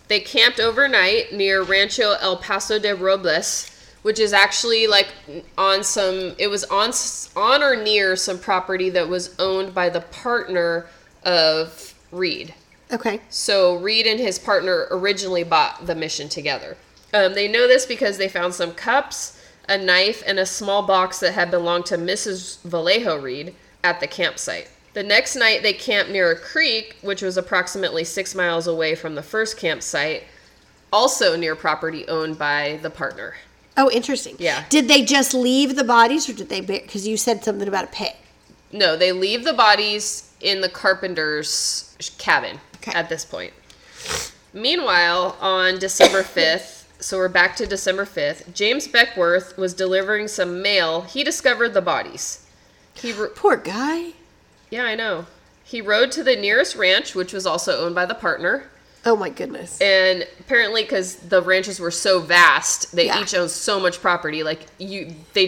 They 0.08 0.20
camped 0.20 0.60
overnight 0.60 1.32
near 1.32 1.64
Rancho 1.64 2.16
El 2.20 2.38
Paso 2.38 2.78
de 2.78 2.94
Robles, 2.94 3.72
which 4.02 4.20
is 4.20 4.34
actually 4.34 4.86
like 4.88 5.08
on 5.58 5.84
some. 5.84 6.36
It 6.38 6.48
was 6.48 6.66
on 6.66 6.92
on 7.36 7.64
or 7.64 7.82
near 7.82 8.16
some 8.16 8.38
property 8.38 8.90
that 8.90 9.08
was 9.08 9.34
owned 9.40 9.74
by 9.74 9.90
the 9.90 10.02
partner 10.02 10.88
of 11.24 11.94
Reed. 12.12 12.54
Okay. 12.92 13.22
So 13.30 13.76
Reed 13.78 14.06
and 14.06 14.20
his 14.20 14.38
partner 14.38 14.88
originally 14.92 15.44
bought 15.44 15.86
the 15.86 15.96
mission 15.96 16.30
together. 16.30 16.78
Um, 17.14 17.34
they 17.34 17.48
know 17.48 17.68
this 17.68 17.86
because 17.86 18.18
they 18.18 18.30
found 18.30 18.54
some 18.54 18.74
cups, 18.74 19.42
a 19.68 19.78
knife, 19.78 20.24
and 20.26 20.40
a 20.40 20.46
small 20.46 20.84
box 20.84 21.20
that 21.20 21.34
had 21.34 21.52
belonged 21.52 21.86
to 21.88 21.98
Mrs. 21.98 22.62
Vallejo 22.64 23.20
Reed 23.20 23.56
at 23.84 24.00
the 24.00 24.08
campsite. 24.08 24.70
The 24.94 25.04
next 25.04 25.36
night, 25.36 25.64
they 25.64 25.74
camped 25.74 26.12
near 26.12 26.32
a 26.32 26.38
creek, 26.38 26.98
which 27.02 27.22
was 27.22 27.38
approximately 27.38 28.04
six 28.04 28.36
miles 28.36 28.68
away 28.68 28.96
from 28.96 29.16
the 29.16 29.24
first 29.24 29.58
campsite, 29.58 30.24
also 30.92 31.38
near 31.38 31.56
property 31.56 32.06
owned 32.08 32.38
by 32.38 32.80
the 32.82 32.90
partner. 32.90 33.36
Oh, 33.78 33.90
interesting. 33.90 34.36
Yeah. 34.38 34.66
Did 34.70 34.90
they 34.90 35.04
just 35.06 35.34
leave 35.34 35.78
the 35.78 35.86
bodies, 35.86 36.28
or 36.28 36.34
did 36.34 36.50
they? 36.50 36.60
Because 36.60 37.08
you 37.08 37.16
said 37.16 37.44
something 37.44 37.68
about 37.68 37.86
a 37.86 37.88
pit. 37.88 38.18
No, 38.72 38.96
they 38.96 39.12
leave 39.12 39.44
the 39.44 39.54
bodies 39.54 40.32
in 40.42 40.62
the 40.62 40.70
carpenter's 40.70 41.96
cabin 42.18 42.60
Okay. 42.78 42.92
at 42.94 43.10
this 43.10 43.26
point. 43.26 43.54
Meanwhile, 44.54 45.38
on 45.40 45.80
December 45.80 46.24
5th, 46.24 46.86
so 47.00 47.18
we're 47.18 47.30
back 47.30 47.56
to 47.58 47.66
December 47.66 48.06
5th, 48.06 48.54
James 48.54 48.88
Beckwourth 48.88 49.58
was 49.58 49.74
delivering 49.74 50.28
some 50.28 50.62
mail. 50.62 51.02
He 51.02 51.24
discovered 51.24 51.70
the 51.74 51.82
bodies. 51.82 52.46
He 52.94 53.12
ro- 53.14 53.32
Poor 53.36 53.58
guy. 53.58 54.12
Yeah, 54.70 54.84
I 54.86 54.96
know. 54.96 55.26
He 55.64 55.82
rode 55.82 56.12
to 56.14 56.24
the 56.24 56.36
nearest 56.36 56.76
ranch, 56.76 57.16
which 57.16 57.34
was 57.34 57.46
also 57.46 57.84
owned 57.86 57.96
by 57.96 58.06
the 58.06 58.14
partner. 58.16 58.66
Oh 59.06 59.16
my 59.16 59.30
goodness. 59.30 59.80
And 59.82 60.28
apparently, 60.40 60.84
because 60.84 61.16
the 61.16 61.42
ranches 61.42 61.80
were 61.80 61.92
so 61.92 62.20
vast, 62.20 62.96
they 62.96 63.08
Yeah. 63.08 63.22
each 63.22 63.34
owned 63.34 63.50
so 63.50 63.80
much 63.80 64.00
property. 64.00 64.44
Like 64.44 64.66
you, 64.78 65.16
they 65.34 65.48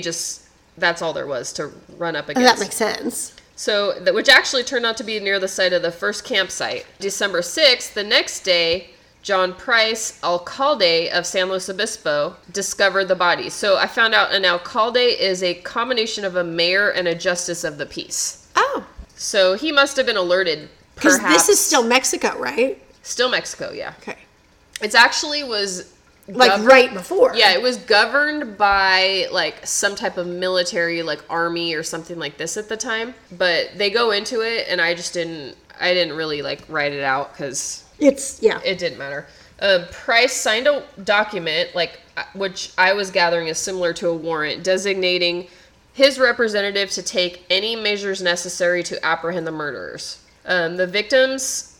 just—that's 0.76 1.02
all 1.02 1.14
there 1.14 1.28
was 1.28 1.54
to 1.54 1.72
run 1.98 2.16
up 2.16 2.26
Oh, 2.28 2.32
against. 2.32 2.56
that 2.56 2.60
makes 2.64 2.76
sense. 2.76 3.36
So, 3.56 4.02
which 4.14 4.30
actually 4.30 4.64
turned 4.64 4.86
out 4.86 4.98
to 4.98 5.04
be 5.04 5.20
near 5.20 5.40
the 5.40 5.48
site 5.48 5.74
of 5.74 5.82
the 5.84 5.92
first 5.92 6.24
campsite. 6.26 6.86
December 7.00 7.42
6th, 7.42 7.94
the 7.94 8.04
next 8.04 8.42
day, 8.42 8.90
John 9.22 9.54
Price, 9.54 10.20
alcalde 10.24 11.10
of 11.12 11.26
San 11.26 11.50
Luis 11.50 11.70
Obispo, 11.70 12.36
discovered 12.52 13.06
the 13.06 13.16
body. 13.16 13.50
So 13.50 13.78
I 13.78 13.86
found 13.88 14.14
out 14.16 14.34
an 14.34 14.44
alcalde 14.44 14.98
is 14.98 15.44
a 15.44 15.54
combination 15.54 16.26
of 16.26 16.36
a 16.36 16.44
mayor 16.44 16.90
and 16.90 17.08
a 17.08 17.16
justice 17.16 17.64
of 17.64 17.78
the 17.78 17.86
peace. 17.86 18.48
Oh, 18.56 18.86
So 19.16 19.54
he 19.54 19.72
must 19.72 19.96
have 19.98 20.06
been 20.08 20.18
alerted. 20.18 20.68
because 20.96 21.20
this 21.22 21.48
is 21.48 21.60
still 21.60 21.84
Mexico, 21.84 22.38
right? 22.40 22.80
still 23.04 23.30
Mexico, 23.30 23.72
yeah. 23.72 23.94
Okay. 24.02 24.18
It's 24.82 24.96
actually 24.96 25.44
was 25.44 25.93
Like 26.28 26.52
governed- 26.52 26.68
right 26.68 26.94
before. 26.94 27.34
Yeah, 27.36 27.52
it 27.54 27.62
was 27.62 27.78
governed 27.78 28.58
by 28.58 29.28
like 29.32 29.66
some 29.66 29.96
type 29.96 30.18
of 30.18 30.26
military, 30.28 31.04
like 31.04 31.22
army 31.30 31.74
or 31.74 31.84
something 31.84 32.18
like 32.18 32.38
this 32.38 32.56
at 32.56 32.70
the 32.70 32.78
time. 32.78 33.14
But 33.32 33.72
they 33.76 33.90
go 33.90 34.12
into 34.12 34.42
it, 34.42 34.68
and 34.70 34.80
I 34.80 34.94
just 34.94 35.14
didn't. 35.14 35.56
I 35.82 35.94
didn't 35.94 36.16
really 36.16 36.42
like 36.42 36.62
write 36.70 36.94
it 36.94 37.04
out 37.04 37.34
because 37.34 37.84
It's 38.00 38.42
yeah. 38.42 38.60
it 38.64 38.78
didn't 38.78 38.98
matter. 38.98 39.28
Uh, 39.60 39.86
Price 39.92 40.34
signed 40.34 40.68
a 40.68 40.84
document, 41.04 41.76
like 41.76 42.00
uh, 42.16 42.24
which 42.36 42.72
I 42.78 42.94
was 42.94 43.12
gathering 43.12 43.48
is 43.48 43.58
similar 43.58 43.92
to 43.94 44.08
a 44.10 44.14
warrant, 44.14 44.64
designating 44.64 45.48
his 45.94 46.20
representative 46.20 46.90
to 46.92 47.04
take 47.04 47.46
any 47.50 47.76
measures 47.76 48.22
necessary 48.22 48.82
to 48.84 49.06
apprehend 49.06 49.46
the 49.46 49.52
murderers. 49.52 50.20
Um, 50.46 50.76
the 50.78 50.88
victims 50.88 51.73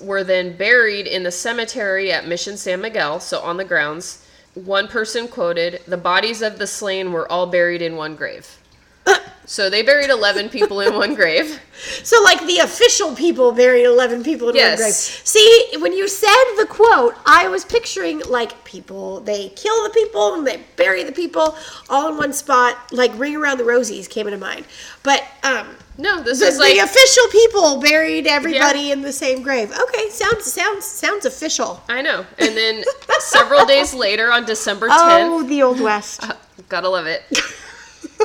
were 0.00 0.24
then 0.24 0.56
buried 0.56 1.06
in 1.06 1.22
the 1.22 1.30
cemetery 1.32 2.12
at 2.12 2.26
Mission 2.26 2.56
San 2.56 2.80
Miguel, 2.80 3.20
so 3.20 3.40
on 3.40 3.56
the 3.56 3.64
grounds. 3.64 4.22
One 4.54 4.88
person 4.88 5.28
quoted, 5.28 5.80
"The 5.86 5.96
bodies 5.96 6.42
of 6.42 6.58
the 6.58 6.66
slain 6.66 7.12
were 7.12 7.30
all 7.30 7.46
buried 7.46 7.82
in 7.82 7.96
one 7.96 8.16
grave." 8.16 8.58
So 9.48 9.70
they 9.70 9.82
buried 9.82 10.10
11 10.10 10.48
people 10.48 10.80
in 10.80 10.92
one 10.94 11.14
grave. 11.14 11.60
So, 12.02 12.20
like 12.24 12.44
the 12.46 12.58
official 12.58 13.14
people 13.14 13.52
buried 13.52 13.84
11 13.84 14.24
people 14.24 14.48
in 14.48 14.56
Yes. 14.56 14.78
one 14.78 14.84
grave. 14.86 14.94
See, 14.94 15.66
when 15.78 15.92
you 15.92 16.08
said 16.08 16.44
the 16.58 16.66
quote, 16.66 17.14
I 17.24 17.46
was 17.48 17.64
picturing 17.64 18.20
like 18.28 18.64
people, 18.64 19.20
they 19.20 19.50
kill 19.50 19.84
the 19.84 19.90
people 19.90 20.34
and 20.34 20.44
they 20.46 20.62
bury 20.74 21.04
the 21.04 21.12
people 21.12 21.56
all 21.88 22.08
in 22.08 22.16
one 22.16 22.32
spot. 22.32 22.76
Like 22.90 23.16
Ring 23.16 23.36
Around 23.36 23.58
the 23.58 23.64
Rosies 23.64 24.08
came 24.10 24.26
into 24.26 24.38
mind. 24.38 24.64
But, 25.04 25.22
um, 25.44 25.68
No, 25.98 26.22
this 26.22 26.40
the, 26.40 26.46
is 26.46 26.58
like 26.58 26.74
the 26.74 26.80
official 26.80 27.24
people 27.30 27.80
buried 27.80 28.26
everybody 28.26 28.90
in 28.90 29.02
the 29.02 29.12
same 29.12 29.42
grave. 29.42 29.72
Okay, 29.72 30.10
sounds 30.10 30.44
sounds 30.52 30.84
sounds 30.84 31.24
official. 31.24 31.82
I 31.88 32.02
know. 32.02 32.26
And 32.38 32.56
then 32.56 32.84
several 33.18 33.64
days 33.64 33.94
later 33.94 34.30
on 34.30 34.44
December 34.44 34.88
10th, 34.88 34.92
Oh, 34.98 35.42
the 35.42 35.62
old 35.62 35.80
west. 35.80 36.24
gotta 36.68 36.88
love 36.88 37.06
it. 37.06 37.22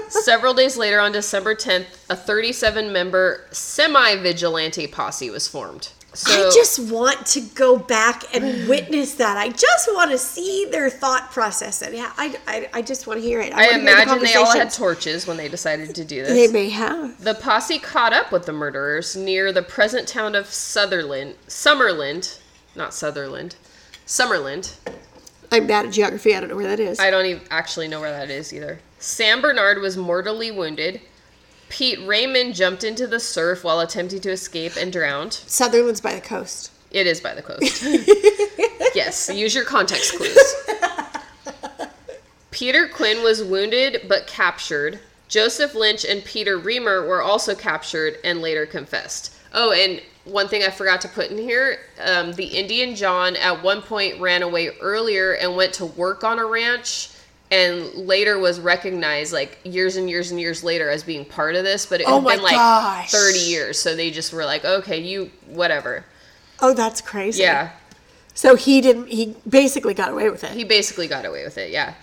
Several 0.09 0.53
days 0.53 0.77
later 0.77 0.99
on 0.99 1.11
December 1.11 1.53
10th, 1.55 1.85
a 2.09 2.15
37 2.15 2.91
member 2.93 3.45
semi 3.51 4.15
vigilante 4.15 4.87
posse 4.87 5.29
was 5.29 5.47
formed. 5.47 5.89
So 6.13 6.47
I 6.47 6.51
just 6.53 6.91
want 6.91 7.25
to 7.27 7.41
go 7.41 7.77
back 7.77 8.35
and 8.35 8.67
witness 8.67 9.13
that. 9.15 9.37
I 9.37 9.47
just 9.47 9.89
want 9.93 10.11
to 10.11 10.17
see 10.17 10.67
their 10.69 10.89
thought 10.89 11.31
process. 11.31 11.81
And 11.81 11.95
yeah, 11.95 12.11
I, 12.17 12.37
I, 12.47 12.69
I 12.73 12.81
just 12.81 13.07
want 13.07 13.21
to 13.21 13.25
hear 13.25 13.39
it. 13.39 13.53
I 13.53 13.67
to 13.67 13.73
hear 13.73 13.73
the 13.73 13.79
imagine 13.91 14.19
they 14.23 14.35
all 14.35 14.51
had 14.51 14.71
torches 14.71 15.25
when 15.25 15.37
they 15.37 15.47
decided 15.47 15.95
to 15.95 16.03
do 16.03 16.23
this. 16.23 16.33
They 16.33 16.51
may 16.51 16.69
have. 16.69 17.23
The 17.23 17.35
posse 17.35 17.79
caught 17.79 18.11
up 18.11 18.31
with 18.33 18.45
the 18.45 18.51
murderers 18.51 19.15
near 19.15 19.53
the 19.53 19.63
present 19.63 20.05
town 20.05 20.35
of 20.35 20.47
Sutherland, 20.47 21.35
Summerland, 21.47 22.39
not 22.75 22.93
Sutherland, 22.93 23.55
Summerland. 24.05 24.75
I'm 25.49 25.65
bad 25.65 25.85
at 25.85 25.93
geography. 25.93 26.35
I 26.35 26.41
don't 26.41 26.49
know 26.49 26.55
where 26.57 26.67
that 26.67 26.79
is. 26.79 26.99
I 26.99 27.09
don't 27.09 27.25
even 27.25 27.43
actually 27.51 27.87
know 27.87 28.01
where 28.01 28.11
that 28.11 28.29
is 28.29 28.53
either. 28.53 28.79
Sam 28.99 29.41
Bernard 29.41 29.79
was 29.79 29.95
mortally 29.95 30.51
wounded. 30.51 31.01
Pete 31.71 32.05
Raymond 32.05 32.53
jumped 32.53 32.83
into 32.83 33.07
the 33.07 33.19
surf 33.19 33.63
while 33.63 33.79
attempting 33.79 34.19
to 34.19 34.29
escape 34.29 34.73
and 34.75 34.91
drowned. 34.91 35.31
Sutherland's 35.31 36.01
by 36.01 36.13
the 36.13 36.19
coast. 36.19 36.69
It 36.91 37.07
is 37.07 37.21
by 37.21 37.33
the 37.33 37.41
coast. 37.41 37.81
yes, 38.93 39.31
use 39.33 39.55
your 39.55 39.63
context 39.63 40.17
clues. 40.17 40.55
Peter 42.51 42.89
Quinn 42.89 43.23
was 43.23 43.41
wounded 43.41 44.05
but 44.09 44.27
captured. 44.27 44.99
Joseph 45.29 45.73
Lynch 45.73 46.03
and 46.03 46.25
Peter 46.25 46.57
Reamer 46.57 47.07
were 47.07 47.21
also 47.21 47.55
captured 47.55 48.17
and 48.21 48.41
later 48.41 48.65
confessed. 48.65 49.33
Oh, 49.53 49.71
and 49.71 50.01
one 50.25 50.49
thing 50.49 50.63
I 50.63 50.71
forgot 50.71 50.99
to 51.01 51.07
put 51.07 51.31
in 51.31 51.37
here 51.37 51.79
um, 52.03 52.33
the 52.33 52.47
Indian 52.47 52.97
John 52.97 53.37
at 53.37 53.63
one 53.63 53.81
point 53.81 54.19
ran 54.19 54.43
away 54.43 54.71
earlier 54.81 55.35
and 55.35 55.55
went 55.55 55.73
to 55.75 55.85
work 55.85 56.25
on 56.25 56.37
a 56.37 56.45
ranch 56.45 57.10
and 57.51 57.93
later 57.93 58.39
was 58.39 58.59
recognized 58.59 59.33
like 59.33 59.59
years 59.63 59.97
and 59.97 60.09
years 60.09 60.31
and 60.31 60.39
years 60.39 60.63
later 60.63 60.89
as 60.89 61.03
being 61.03 61.25
part 61.25 61.55
of 61.55 61.63
this, 61.65 61.85
but 61.85 61.99
it 61.99 62.07
Oh 62.07 62.21
had 62.21 62.35
been 62.35 62.43
like 62.43 62.55
gosh. 62.55 63.11
30 63.11 63.39
years. 63.39 63.77
So 63.77 63.95
they 63.95 64.09
just 64.09 64.31
were 64.31 64.45
like, 64.45 64.63
okay, 64.63 64.99
you, 65.01 65.29
whatever. 65.47 66.05
Oh, 66.61 66.73
that's 66.73 67.01
crazy. 67.01 67.43
Yeah. 67.43 67.71
So 68.33 68.55
he 68.55 68.79
didn't. 68.79 69.07
He 69.07 69.35
basically 69.47 69.93
got 69.93 70.11
away 70.11 70.29
with 70.29 70.43
it. 70.45 70.51
He 70.51 70.63
basically 70.63 71.07
got 71.07 71.25
away 71.25 71.43
with 71.43 71.57
it, 71.57 71.71
yeah. 71.71 71.95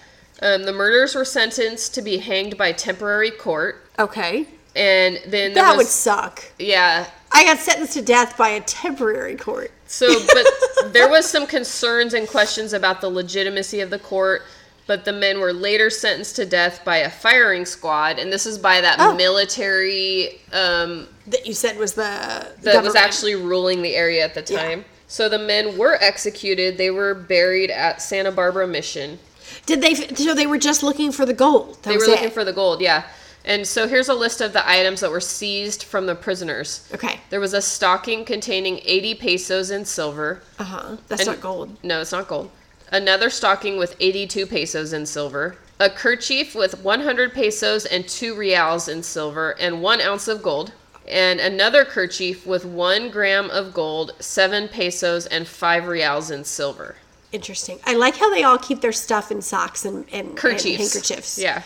Um, 0.43 0.65
the 0.65 0.73
murderers 0.73 1.15
were 1.15 1.25
sentenced 1.25 1.95
to 1.95 2.03
be 2.03 2.19
hanged 2.19 2.57
by 2.59 2.71
temporary 2.73 3.31
court, 3.31 3.85
okay. 3.99 4.47
and 4.77 5.19
then 5.27 5.55
That 5.55 5.77
would 5.77 5.87
suck. 5.87 6.45
yeah. 6.59 7.07
I 7.33 7.45
got 7.45 7.59
sentenced 7.59 7.95
to 7.95 8.03
death 8.03 8.37
by 8.37 8.51
a 8.51 8.61
temporary 8.61 9.37
court. 9.37 9.71
So, 9.87 10.07
but 10.33 10.93
there 10.93 11.09
was 11.09 11.29
some 11.29 11.47
concerns 11.47 12.15
and 12.15 12.29
questions 12.29 12.73
about 12.73 13.01
the 13.01 13.09
legitimacy 13.11 13.81
of 13.81 13.91
the 13.91 13.99
court. 13.99 14.43
But 14.89 15.05
the 15.05 15.13
men 15.13 15.39
were 15.39 15.53
later 15.53 15.91
sentenced 15.91 16.35
to 16.37 16.47
death 16.47 16.81
by 16.83 16.97
a 16.97 17.11
firing 17.11 17.67
squad, 17.67 18.19
and 18.19 18.33
this 18.33 18.47
is 18.47 18.57
by 18.59 18.81
that 18.81 18.97
Oh. 18.99 19.15
military 19.15 20.41
um, 20.53 21.07
That 21.27 21.47
you 21.47 21.53
said 21.53 21.77
was 21.79 21.93
the 21.93 22.47
that 22.63 22.83
was 22.83 22.95
actually 22.97 23.35
ruling 23.35 23.83
the 23.83 23.95
area 23.95 24.25
at 24.25 24.35
the 24.35 24.43
Yeah. 24.51 24.63
time. 24.63 24.85
So 25.07 25.29
the 25.29 25.39
men 25.39 25.77
were 25.77 25.97
executed. 26.03 26.79
They 26.79 26.91
were 26.91 27.15
buried 27.15 27.71
at 27.71 28.01
Santa 28.01 28.33
Barbara 28.33 28.67
Mission. 28.67 29.19
Did 29.67 29.83
they? 29.83 29.95
So 29.95 30.33
they 30.35 30.47
were 30.47 30.59
just 30.59 30.83
looking 30.83 31.13
for 31.13 31.27
the 31.27 31.35
gold. 31.35 31.77
That 31.83 31.91
They 31.91 31.97
were 31.97 32.01
was 32.01 32.09
looking 32.09 32.31
for 32.31 32.45
the 32.45 32.53
gold, 32.55 32.81
yeah. 32.81 33.03
And 33.45 33.67
so 33.67 33.87
here's 33.89 34.09
a 34.09 34.15
list 34.15 34.41
of 34.41 34.53
the 34.55 34.67
items 34.69 35.01
that 35.01 35.11
were 35.11 35.21
seized 35.21 35.83
from 35.83 36.07
the 36.07 36.15
prisoners. 36.15 36.81
Okay. 36.95 37.21
There 37.31 37.41
was 37.41 37.53
a 37.55 37.61
stocking 37.63 38.25
containing 38.25 38.81
80 38.85 39.15
pesos 39.15 39.71
in 39.71 39.85
silver. 39.85 40.41
Uh 40.59 40.65
huh. 40.65 40.97
That's 41.09 41.23
And- 41.23 41.29
not 41.33 41.41
gold. 41.43 41.77
No, 41.83 42.01
it's 42.01 42.13
not 42.13 42.27
gold. 42.27 42.51
Another 42.91 43.31
stocking 43.31 43.77
with 43.77 43.97
82 44.01 44.47
pesos 44.47 44.93
in 44.93 45.07
silver. 45.07 45.57
A 45.81 45.91
kerchief 45.91 46.55
with 46.55 46.83
100 46.83 47.33
pesos 47.33 47.85
and 47.85 48.09
2 48.09 48.35
reals 48.35 48.89
in 48.89 49.03
silver 49.03 49.51
and 49.61 49.83
1 49.83 50.01
ounce 50.01 50.27
of 50.29 50.43
gold. 50.43 50.73
And 51.07 51.41
another 51.41 51.85
kerchief 51.85 52.47
with 52.47 52.65
1 52.65 53.11
gram 53.11 53.51
of 53.51 53.73
gold, 53.73 54.13
7 54.19 54.69
pesos, 54.69 55.27
and 55.27 55.47
5 55.47 55.87
reals 55.87 56.31
in 56.31 56.45
silver. 56.45 56.97
Interesting. 57.31 57.79
I 57.85 57.95
like 57.95 58.17
how 58.17 58.31
they 58.31 58.43
all 58.43 58.59
keep 58.59 58.81
their 58.81 58.93
stuff 58.93 59.31
in 59.31 59.43
socks 59.43 59.85
and, 59.85 60.07
and, 60.13 60.29
and 60.29 60.37
kerchiefs. 60.37 60.93
handkerchiefs. 60.95 61.39
Yeah. 61.39 61.63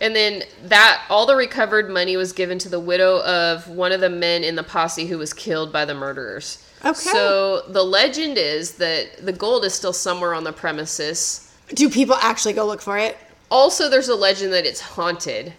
And 0.00 0.14
then 0.14 0.44
that 0.64 1.04
all 1.10 1.26
the 1.26 1.34
recovered 1.34 1.90
money 1.90 2.16
was 2.16 2.32
given 2.32 2.58
to 2.60 2.68
the 2.68 2.78
widow 2.78 3.20
of 3.22 3.68
one 3.68 3.90
of 3.92 4.00
the 4.00 4.10
men 4.10 4.44
in 4.44 4.54
the 4.54 4.62
posse 4.62 5.06
who 5.06 5.18
was 5.18 5.32
killed 5.32 5.72
by 5.72 5.84
the 5.84 5.94
murderers. 5.94 6.64
Okay. 6.84 6.94
So 6.94 7.62
the 7.68 7.82
legend 7.82 8.38
is 8.38 8.74
that 8.74 9.24
the 9.24 9.32
gold 9.32 9.64
is 9.64 9.74
still 9.74 9.92
somewhere 9.92 10.34
on 10.34 10.44
the 10.44 10.52
premises. 10.52 11.52
Do 11.74 11.90
people 11.90 12.14
actually 12.16 12.54
go 12.54 12.64
look 12.64 12.80
for 12.80 12.96
it? 12.96 13.16
Also, 13.50 13.88
there's 13.88 14.08
a 14.08 14.14
legend 14.14 14.52
that 14.52 14.64
it's 14.66 14.80
haunted. 14.80 15.52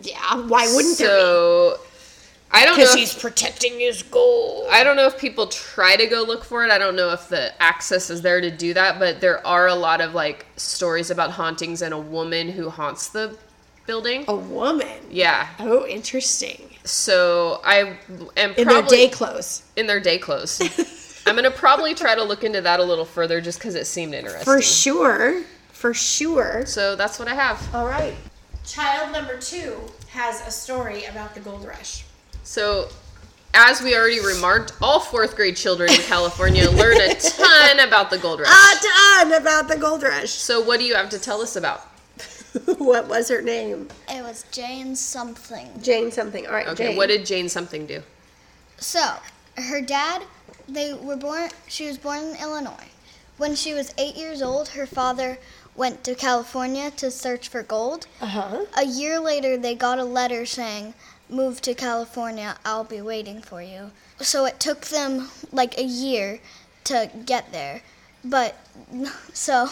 Yeah. 0.00 0.46
Why 0.46 0.66
wouldn't 0.74 0.98
there 0.98 1.08
be? 1.08 1.22
so 1.22 1.80
I 2.52 2.64
don't 2.64 2.76
know. 2.76 2.82
Because 2.82 2.94
if- 2.94 3.00
he's 3.00 3.14
protecting 3.14 3.80
his 3.80 4.02
gold. 4.02 4.68
I 4.70 4.84
don't 4.84 4.96
know 4.96 5.06
if 5.06 5.18
people 5.18 5.46
try 5.46 5.96
to 5.96 6.06
go 6.06 6.22
look 6.22 6.44
for 6.44 6.64
it. 6.64 6.70
I 6.70 6.78
don't 6.78 6.96
know 6.96 7.10
if 7.12 7.28
the 7.28 7.52
access 7.62 8.10
is 8.10 8.20
there 8.22 8.40
to 8.40 8.50
do 8.50 8.74
that, 8.74 8.98
but 8.98 9.20
there 9.20 9.44
are 9.46 9.68
a 9.68 9.74
lot 9.74 10.00
of 10.00 10.14
like 10.14 10.46
stories 10.56 11.10
about 11.10 11.30
hauntings 11.30 11.80
and 11.82 11.94
a 11.94 11.98
woman 11.98 12.50
who 12.50 12.68
haunts 12.68 13.08
the 13.08 13.36
building. 13.86 14.24
A 14.28 14.34
woman. 14.36 14.88
Yeah. 15.10 15.48
Oh, 15.58 15.86
interesting. 15.86 16.70
So 16.84 17.60
I 17.64 17.96
am 18.36 18.54
In 18.56 18.64
probably 18.64 18.66
their 18.66 18.82
day 18.82 19.08
clothes. 19.08 19.62
in 19.76 19.86
their 19.86 20.00
day 20.00 20.18
clothes. 20.18 20.60
I'm 21.26 21.34
gonna 21.34 21.50
probably 21.50 21.94
try 21.94 22.14
to 22.14 22.22
look 22.22 22.44
into 22.44 22.60
that 22.60 22.78
a 22.78 22.84
little 22.84 23.04
further 23.04 23.40
just 23.40 23.58
because 23.58 23.74
it 23.74 23.86
seemed 23.86 24.14
interesting. 24.14 24.44
For 24.44 24.62
sure. 24.62 25.42
For 25.72 25.92
sure. 25.92 26.64
So 26.66 26.94
that's 26.96 27.18
what 27.18 27.28
I 27.28 27.34
have. 27.34 27.74
All 27.74 27.86
right. 27.86 28.14
Child 28.64 29.12
number 29.12 29.36
two 29.38 29.76
has 30.10 30.46
a 30.46 30.50
story 30.50 31.04
about 31.06 31.34
the 31.34 31.40
gold 31.40 31.64
rush. 31.64 32.04
So, 32.44 32.88
as 33.54 33.80
we 33.82 33.96
already 33.96 34.20
remarked, 34.20 34.72
all 34.80 35.00
fourth 35.00 35.34
grade 35.36 35.56
children 35.56 35.90
in 35.90 36.00
California 36.02 36.68
learn 36.70 36.96
a 37.00 37.14
ton 37.14 37.80
about 37.80 38.10
the 38.10 38.18
gold 38.18 38.40
rush. 38.40 38.48
A 38.50 38.78
ton 38.86 39.32
about 39.32 39.68
the 39.68 39.76
gold 39.76 40.02
rush. 40.02 40.30
So, 40.30 40.60
what 40.60 40.78
do 40.78 40.86
you 40.86 40.94
have 40.94 41.10
to 41.10 41.18
tell 41.18 41.40
us 41.40 41.56
about? 41.56 41.82
what 42.78 43.08
was 43.08 43.28
her 43.28 43.42
name? 43.42 43.88
It 44.08 44.22
was 44.22 44.44
Jane 44.50 44.96
something. 44.96 45.68
Jane 45.82 46.10
something. 46.10 46.46
All 46.46 46.52
right, 46.52 46.68
Okay, 46.68 46.88
Jane. 46.88 46.96
what 46.96 47.08
did 47.08 47.26
Jane 47.26 47.48
something 47.48 47.86
do? 47.86 48.02
So, 48.78 49.14
her 49.56 49.80
dad, 49.80 50.22
they 50.68 50.92
were 50.94 51.16
born, 51.16 51.50
she 51.66 51.86
was 51.86 51.98
born 51.98 52.18
in 52.20 52.36
Illinois. 52.36 52.88
When 53.36 53.54
she 53.54 53.74
was 53.74 53.92
eight 53.98 54.16
years 54.16 54.42
old, 54.42 54.68
her 54.68 54.86
father 54.86 55.38
went 55.74 56.04
to 56.04 56.14
California 56.14 56.90
to 56.92 57.10
search 57.10 57.48
for 57.48 57.62
gold. 57.62 58.06
Uh-huh. 58.20 58.64
A 58.76 58.86
year 58.86 59.18
later, 59.20 59.56
they 59.58 59.74
got 59.74 59.98
a 59.98 60.04
letter 60.04 60.46
saying, 60.46 60.94
Move 61.28 61.60
to 61.62 61.74
California, 61.74 62.56
I'll 62.64 62.84
be 62.84 63.00
waiting 63.00 63.42
for 63.42 63.60
you. 63.60 63.90
So 64.20 64.44
it 64.44 64.60
took 64.60 64.82
them 64.86 65.28
like 65.52 65.76
a 65.76 65.82
year 65.82 66.38
to 66.84 67.10
get 67.26 67.50
there. 67.52 67.82
But, 68.24 68.54
so, 69.32 69.68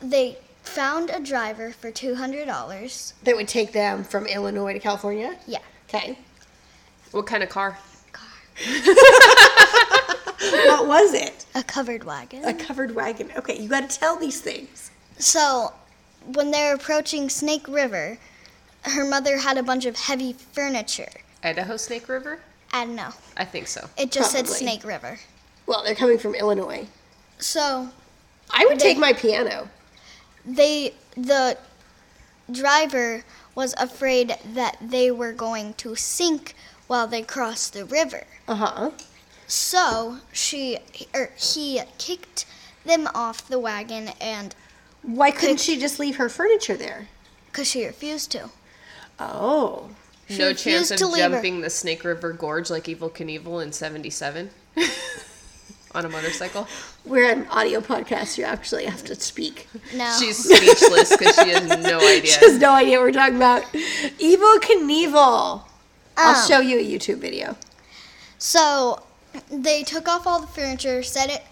they 0.00 0.38
found 0.62 1.10
a 1.10 1.20
driver 1.20 1.70
for 1.72 1.90
$200. 1.90 3.12
That 3.24 3.36
would 3.36 3.48
take 3.48 3.72
them 3.72 4.04
from 4.04 4.26
Illinois 4.26 4.72
to 4.74 4.78
California? 4.78 5.36
Yeah. 5.46 5.58
Okay. 5.88 6.18
What 7.12 7.26
kind 7.26 7.42
of 7.42 7.48
car? 7.48 7.76
Car. 8.12 8.28
what 10.38 10.86
was 10.86 11.14
it? 11.14 11.44
A 11.54 11.62
covered 11.62 12.04
wagon. 12.04 12.44
A 12.44 12.54
covered 12.54 12.94
wagon. 12.94 13.30
Okay, 13.36 13.58
you 13.58 13.68
got 13.68 13.88
to 13.88 13.98
tell 13.98 14.16
these 14.16 14.40
things. 14.40 14.90
So, 15.18 15.72
when 16.34 16.50
they're 16.50 16.74
approaching 16.74 17.28
Snake 17.28 17.66
River, 17.68 18.18
her 18.82 19.04
mother 19.04 19.38
had 19.38 19.58
a 19.58 19.62
bunch 19.62 19.86
of 19.86 19.96
heavy 19.96 20.32
furniture. 20.32 21.10
Idaho 21.42 21.76
Snake 21.76 22.08
River? 22.08 22.40
I 22.72 22.84
don't 22.84 22.94
know. 22.94 23.10
I 23.36 23.44
think 23.44 23.66
so. 23.66 23.88
It 23.98 24.12
just 24.12 24.30
said 24.32 24.46
Snake 24.46 24.84
River. 24.84 25.18
Well, 25.66 25.82
they're 25.82 25.94
coming 25.94 26.18
from 26.18 26.34
Illinois. 26.34 26.86
So, 27.38 27.88
I 28.50 28.64
would 28.66 28.78
They- 28.78 28.84
take 28.84 28.98
my 28.98 29.12
piano. 29.12 29.68
They 30.44 30.94
the 31.16 31.58
driver 32.50 33.24
was 33.54 33.74
afraid 33.78 34.36
that 34.54 34.76
they 34.80 35.10
were 35.10 35.32
going 35.32 35.74
to 35.74 35.94
sink 35.96 36.54
while 36.86 37.06
they 37.06 37.22
crossed 37.22 37.72
the 37.72 37.84
river. 37.84 38.24
Uh-huh. 38.48 38.90
So, 39.46 40.18
she 40.32 40.78
or 41.14 41.30
he 41.36 41.80
kicked 41.98 42.46
them 42.84 43.08
off 43.14 43.46
the 43.48 43.58
wagon 43.58 44.10
and 44.20 44.54
Why 45.02 45.30
couldn't 45.30 45.60
she 45.60 45.78
just 45.78 45.98
leave 45.98 46.16
her 46.16 46.28
furniture 46.28 46.76
there? 46.76 47.08
cuz 47.52 47.66
she 47.68 47.84
refused 47.84 48.30
to. 48.32 48.50
Oh. 49.18 49.90
no 50.30 50.52
chance 50.52 50.90
of 50.92 50.98
to 50.98 51.06
leave 51.06 51.24
her- 51.24 51.30
jumping 51.30 51.60
the 51.60 51.70
Snake 51.70 52.04
River 52.04 52.32
Gorge 52.32 52.70
like 52.70 52.84
Evel 52.84 53.10
Knievel 53.10 53.62
in 53.62 53.72
77 53.72 54.50
on 55.94 56.04
a 56.04 56.08
motorcycle. 56.08 56.66
We're 57.04 57.30
an 57.32 57.46
audio 57.48 57.80
podcast. 57.80 58.38
You 58.38 58.44
actually 58.44 58.84
have 58.84 59.04
to 59.04 59.14
speak. 59.14 59.66
No. 59.94 60.14
She's 60.18 60.38
speechless 60.38 61.16
because 61.16 61.34
she 61.36 61.50
has 61.50 61.66
no 61.68 61.98
idea. 62.06 62.26
She 62.26 62.44
has 62.44 62.58
no 62.58 62.72
idea 62.72 62.98
what 62.98 63.06
we're 63.06 63.12
talking 63.12 63.36
about. 63.36 63.62
Evel 63.72 64.58
Knievel. 64.60 65.62
I'll 66.16 66.36
Um, 66.42 66.48
show 66.48 66.60
you 66.60 66.78
a 66.78 66.84
YouTube 66.84 67.18
video. 67.18 67.56
So 68.38 69.02
they 69.50 69.82
took 69.82 70.08
off 70.08 70.26
all 70.26 70.40
the 70.40 70.46
furniture, 70.46 71.02
set 71.02 71.30
it 71.30 71.42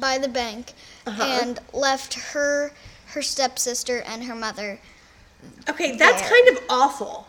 by 0.00 0.18
the 0.18 0.28
bank, 0.28 0.72
Uh-huh. 1.06 1.22
and 1.42 1.58
left 1.72 2.14
her, 2.32 2.72
her 3.08 3.22
stepsister, 3.22 4.00
and 4.06 4.24
her 4.24 4.34
mother. 4.34 4.80
Okay, 5.68 5.96
that's 5.96 6.20
There. 6.22 6.30
kind 6.30 6.56
of 6.56 6.64
awful. 6.70 7.26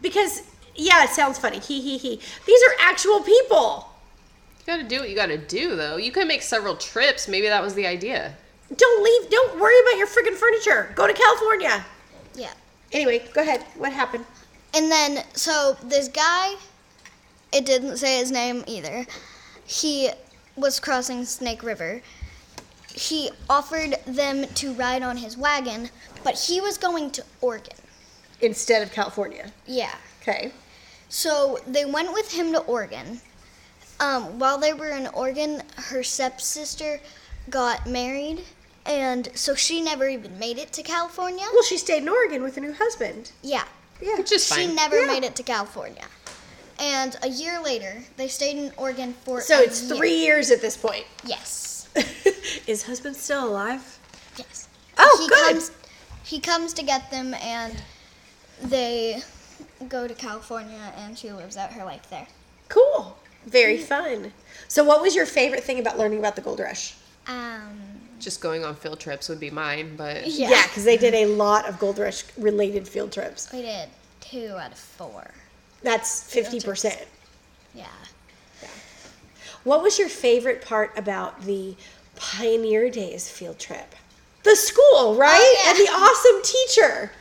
Because, 0.00 0.42
yeah, 0.74 1.04
it 1.04 1.10
sounds 1.10 1.38
funny. 1.38 1.60
He, 1.60 1.80
he, 1.80 1.96
he. 1.98 2.20
These 2.46 2.60
are 2.64 2.74
actual 2.80 3.20
people. 3.20 3.88
You 4.62 4.66
gotta 4.66 4.84
do 4.84 5.00
what 5.00 5.10
you 5.10 5.16
gotta 5.16 5.38
do, 5.38 5.74
though. 5.74 5.96
You 5.96 6.12
can 6.12 6.28
make 6.28 6.42
several 6.42 6.76
trips. 6.76 7.26
Maybe 7.26 7.48
that 7.48 7.62
was 7.62 7.74
the 7.74 7.86
idea. 7.86 8.36
Don't 8.76 9.02
leave. 9.02 9.30
Don't 9.30 9.58
worry 9.58 9.74
about 9.80 9.98
your 9.98 10.06
friggin' 10.06 10.34
furniture. 10.34 10.92
Go 10.94 11.06
to 11.06 11.12
California. 11.12 11.84
Yeah. 12.34 12.52
Anyway, 12.92 13.24
go 13.34 13.42
ahead. 13.42 13.64
What 13.76 13.92
happened? 13.92 14.24
And 14.74 14.90
then, 14.90 15.24
so 15.34 15.76
this 15.82 16.08
guy, 16.08 16.54
it 17.52 17.66
didn't 17.66 17.96
say 17.96 18.18
his 18.18 18.30
name 18.30 18.64
either. 18.66 19.04
He 19.66 20.10
was 20.56 20.78
crossing 20.78 21.24
Snake 21.24 21.62
River. 21.62 22.00
He 22.94 23.30
offered 23.50 23.96
them 24.06 24.46
to 24.54 24.72
ride 24.74 25.02
on 25.02 25.16
his 25.16 25.36
wagon, 25.36 25.90
but 26.22 26.38
he 26.38 26.60
was 26.60 26.78
going 26.78 27.10
to 27.12 27.24
Oregon. 27.40 27.76
Instead 28.40 28.82
of 28.82 28.92
California. 28.92 29.50
Yeah. 29.66 29.94
Okay. 30.20 30.52
So 31.08 31.58
they 31.66 31.84
went 31.84 32.12
with 32.12 32.32
him 32.32 32.52
to 32.52 32.60
Oregon. 32.60 33.20
Um, 34.02 34.38
while 34.40 34.58
they 34.58 34.72
were 34.72 34.88
in 34.90 35.06
Oregon, 35.08 35.62
her 35.76 36.02
stepsister 36.02 37.00
got 37.50 37.86
married, 37.86 38.42
and 38.84 39.28
so 39.34 39.54
she 39.54 39.80
never 39.80 40.08
even 40.08 40.36
made 40.40 40.58
it 40.58 40.72
to 40.72 40.82
California. 40.82 41.44
Well, 41.52 41.62
she 41.62 41.78
stayed 41.78 42.02
in 42.02 42.08
Oregon 42.08 42.42
with 42.42 42.56
a 42.56 42.60
new 42.60 42.72
husband. 42.72 43.30
Yeah, 43.42 43.62
Yeah. 44.00 44.16
Which 44.18 44.32
is 44.32 44.44
she 44.44 44.66
fine. 44.66 44.74
never 44.74 45.00
Yeah. 45.00 45.06
made 45.06 45.22
it 45.22 45.36
to 45.36 45.44
California. 45.44 46.04
And 46.80 47.16
a 47.22 47.28
year 47.28 47.60
later, 47.62 48.02
they 48.16 48.26
stayed 48.26 48.56
in 48.56 48.72
Oregon 48.76 49.14
for 49.24 49.40
So 49.40 49.60
a 49.60 49.62
it's 49.62 49.82
year. 49.82 49.96
three 49.96 50.16
years 50.16 50.50
at 50.50 50.60
this 50.60 50.76
point. 50.76 51.06
Yes, 51.24 51.86
Is 52.66 52.82
husband 52.82 53.16
still 53.16 53.44
alive? 53.48 53.98
yes. 54.36 54.66
Oh, 54.98 55.18
he 55.22 55.28
good. 55.28 55.52
Comes, 55.52 55.70
he 56.24 56.40
comes 56.40 56.72
to 56.72 56.82
get 56.82 57.08
them, 57.12 57.34
and 57.34 57.80
they 58.62 59.22
go 59.88 60.08
to 60.08 60.14
California, 60.14 60.92
and 60.96 61.16
she 61.16 61.30
lives 61.30 61.56
out 61.56 61.72
her 61.74 61.84
life 61.84 62.10
there. 62.10 62.26
Cool. 62.68 63.16
Very 63.46 63.78
fun. 63.78 64.32
So, 64.68 64.84
what 64.84 65.02
was 65.02 65.14
your 65.14 65.26
favorite 65.26 65.64
thing 65.64 65.78
about 65.78 65.98
learning 65.98 66.18
about 66.18 66.36
the 66.36 66.42
gold 66.42 66.60
rush? 66.60 66.94
Um, 67.26 67.78
Just 68.20 68.40
going 68.40 68.64
on 68.64 68.74
field 68.74 69.00
trips 69.00 69.28
would 69.28 69.40
be 69.40 69.50
mine, 69.50 69.94
but 69.96 70.26
yeah, 70.26 70.50
Yeah, 70.50 70.62
because 70.66 70.84
they 70.84 70.96
did 70.96 71.14
a 71.14 71.26
lot 71.26 71.68
of 71.68 71.78
gold 71.78 71.98
rush 71.98 72.24
related 72.38 72.86
field 72.88 73.12
trips. 73.12 73.50
we 73.52 73.62
did 73.62 73.88
two 74.20 74.54
out 74.58 74.72
of 74.72 74.78
four. 74.78 75.30
That's 75.82 76.22
fifty 76.22 76.60
percent. 76.60 77.04
Yeah. 77.74 77.86
What 79.64 79.82
was 79.82 79.98
your 79.98 80.08
favorite 80.08 80.62
part 80.64 80.96
about 80.98 81.42
the 81.42 81.76
Pioneer 82.16 82.90
Days 82.90 83.28
field 83.30 83.58
trip? 83.58 83.94
The 84.42 84.56
school, 84.56 85.14
right? 85.14 85.38
Oh, 85.40 85.62
yeah. 85.64 85.70
And 85.70 85.78
the 85.78 85.92
awesome 85.92 86.42
teacher. 86.42 87.12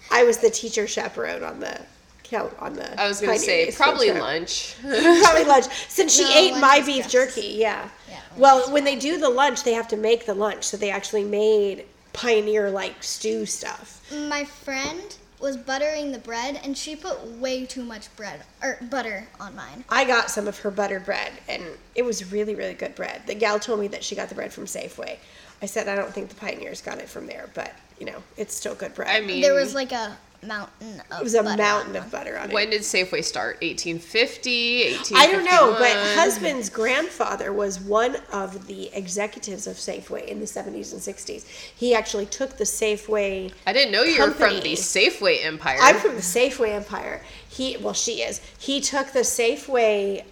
I 0.10 0.22
was 0.24 0.38
the 0.38 0.50
teacher 0.50 0.86
chaperone 0.86 1.42
on 1.42 1.58
the 1.60 1.80
count 2.28 2.52
on 2.58 2.74
the. 2.74 3.00
I 3.00 3.08
was 3.08 3.20
gonna 3.20 3.38
say 3.38 3.70
probably 3.72 4.08
trip. 4.10 4.20
lunch. 4.22 4.76
probably 4.80 5.44
lunch 5.44 5.66
since 5.88 6.14
she 6.14 6.24
No, 6.24 6.30
ate 6.34 6.60
my 6.60 6.80
beef 6.84 7.04
best. 7.04 7.10
jerky. 7.12 7.54
Yeah. 7.58 7.88
Yeah, 8.08 8.20
Well, 8.36 8.70
when 8.72 8.84
they 8.84 8.96
do 8.96 9.18
the 9.18 9.28
lunch, 9.28 9.62
they 9.64 9.72
have 9.74 9.88
to 9.88 9.96
make 9.96 10.26
the 10.26 10.34
lunch, 10.34 10.64
so 10.64 10.76
they 10.76 10.90
actually 10.90 11.24
made 11.24 11.84
Pioneer 12.12 12.70
like 12.70 13.02
stew 13.02 13.46
stuff. 13.46 14.10
My 14.28 14.44
friend 14.44 15.16
was 15.40 15.56
buttering 15.56 16.10
the 16.10 16.18
bread, 16.18 16.60
and 16.64 16.76
she 16.76 16.96
put 16.96 17.22
way 17.38 17.64
too 17.64 17.84
much 17.84 18.14
bread 18.16 18.42
or 18.62 18.78
butter 18.90 19.28
on 19.38 19.54
mine. 19.54 19.84
I 19.88 20.04
got 20.04 20.30
some 20.30 20.48
of 20.48 20.58
her 20.60 20.70
buttered 20.70 21.04
bread, 21.04 21.30
and 21.48 21.62
it 21.94 22.04
was 22.04 22.32
really, 22.32 22.54
really 22.56 22.74
good 22.74 22.94
bread. 22.96 23.22
The 23.26 23.34
gal 23.34 23.60
told 23.60 23.78
me 23.78 23.86
that 23.88 24.02
she 24.02 24.16
got 24.16 24.28
the 24.28 24.34
bread 24.34 24.52
from 24.52 24.64
Safeway. 24.64 25.18
I 25.62 25.66
said 25.66 25.86
I 25.88 25.94
don't 25.94 26.12
think 26.12 26.28
the 26.28 26.34
Pioneers 26.34 26.80
got 26.80 26.98
it 26.98 27.08
from 27.08 27.26
there, 27.26 27.50
but 27.54 27.72
you 28.00 28.06
know, 28.06 28.22
it's 28.36 28.54
still 28.54 28.74
good 28.74 28.94
bread. 28.94 29.08
I 29.08 29.24
mean, 29.24 29.40
There 29.42 29.54
was 29.54 29.74
like 29.74 29.92
a 29.92 30.16
mountain 30.42 31.02
of 31.10 31.20
it 31.20 31.24
was 31.24 31.34
a 31.34 31.42
butter 31.42 31.62
mountain 31.62 31.96
of 31.96 32.10
butter 32.10 32.38
on 32.38 32.50
it. 32.50 32.54
when 32.54 32.70
did 32.70 32.82
Safeway 32.82 33.24
start? 33.24 33.56
1850, 33.62 34.92
1851? 35.12 35.20
I 35.20 35.32
don't 35.32 35.44
know, 35.44 35.76
but 35.78 35.92
husband's 36.16 36.70
grandfather 36.70 37.52
was 37.52 37.80
one 37.80 38.16
of 38.32 38.66
the 38.66 38.90
executives 38.96 39.66
of 39.66 39.76
Safeway 39.76 40.26
in 40.26 40.38
the 40.40 40.46
70s 40.46 40.92
and 40.92 41.00
60s. 41.00 41.46
He 41.74 41.94
actually 41.94 42.26
took 42.26 42.56
the 42.56 42.64
Safeway 42.64 43.52
I 43.66 43.72
didn't 43.72 43.92
know 43.92 44.02
you 44.02 44.20
were 44.20 44.30
from 44.30 44.50
company. 44.50 44.74
the 44.74 44.76
Safeway 44.76 45.44
empire. 45.44 45.78
I'm 45.80 45.96
from 45.96 46.14
the 46.14 46.22
Safeway 46.22 46.70
empire. 46.70 47.22
He, 47.48 47.76
well, 47.76 47.94
she 47.94 48.22
is. 48.22 48.40
He 48.58 48.80
took 48.80 49.08
the 49.12 49.20
Safeway 49.20 50.24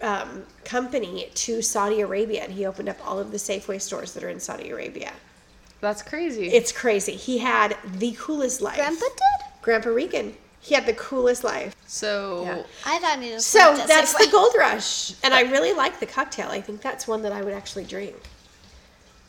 um, 0.00 0.44
company 0.64 1.28
to 1.34 1.62
Saudi 1.62 2.00
Arabia, 2.00 2.42
and 2.42 2.52
he 2.52 2.66
opened 2.66 2.88
up 2.88 2.96
all 3.06 3.18
of 3.18 3.30
the 3.30 3.36
Safeway 3.36 3.80
stores 3.80 4.14
that 4.14 4.24
are 4.24 4.28
in 4.28 4.40
Saudi 4.40 4.70
Arabia. 4.70 5.12
That's 5.82 6.00
crazy. 6.00 6.46
It's 6.46 6.70
crazy. 6.72 7.12
He 7.16 7.38
had 7.38 7.76
the 7.98 8.12
coolest 8.12 8.62
life. 8.62 8.76
Grandpa 8.76 9.04
did? 9.04 9.46
Grandpa 9.62 9.90
Regan. 9.90 10.34
He 10.60 10.76
had 10.76 10.86
the 10.86 10.94
coolest 10.94 11.42
life. 11.42 11.74
so 11.88 12.44
Yeah. 12.44 12.62
I 12.86 12.98
thought 13.00 13.20
he 13.20 13.30
just 13.30 13.48
So 13.48 13.74
that's 13.76 14.14
Safeway. 14.14 14.26
the 14.26 14.30
Gold 14.38 14.54
Rush, 14.56 15.14
and 15.24 15.34
I 15.34 15.40
really 15.42 15.72
like 15.72 15.98
the 15.98 16.06
cocktail. 16.06 16.48
I 16.50 16.60
think 16.60 16.80
that's 16.80 17.08
one 17.08 17.20
that 17.22 17.32
I 17.32 17.42
would 17.42 17.52
actually 17.52 17.82
drink. 17.84 18.14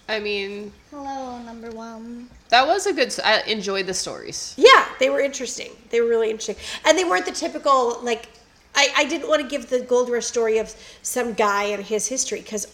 I 0.08 0.20
mean, 0.20 0.72
Hello, 0.92 1.40
number 1.42 1.72
one. 1.72 2.30
that 2.50 2.68
was 2.68 2.86
a 2.86 2.94
good. 2.94 3.12
I 3.24 3.42
enjoyed 3.48 3.88
the 3.88 3.94
stories. 3.96 4.54
Yeah, 4.58 4.86
they 5.00 5.10
were 5.10 5.22
interesting. 5.22 5.72
They 5.90 6.02
were 6.02 6.08
really 6.10 6.30
interesting, 6.30 6.58
and 6.86 6.96
they 6.98 7.04
weren't 7.04 7.26
the 7.26 7.32
typical 7.32 8.00
like. 8.04 8.28
I, 8.76 8.90
I 8.98 9.06
didn't 9.06 9.28
want 9.28 9.42
to 9.42 9.48
give 9.48 9.70
the 9.70 9.80
Gold 9.82 10.10
Rush 10.10 10.26
story 10.26 10.58
of 10.60 10.74
some 11.04 11.34
guy 11.34 11.64
and 11.66 11.84
his 11.84 12.08
history 12.08 12.42
because 12.42 12.68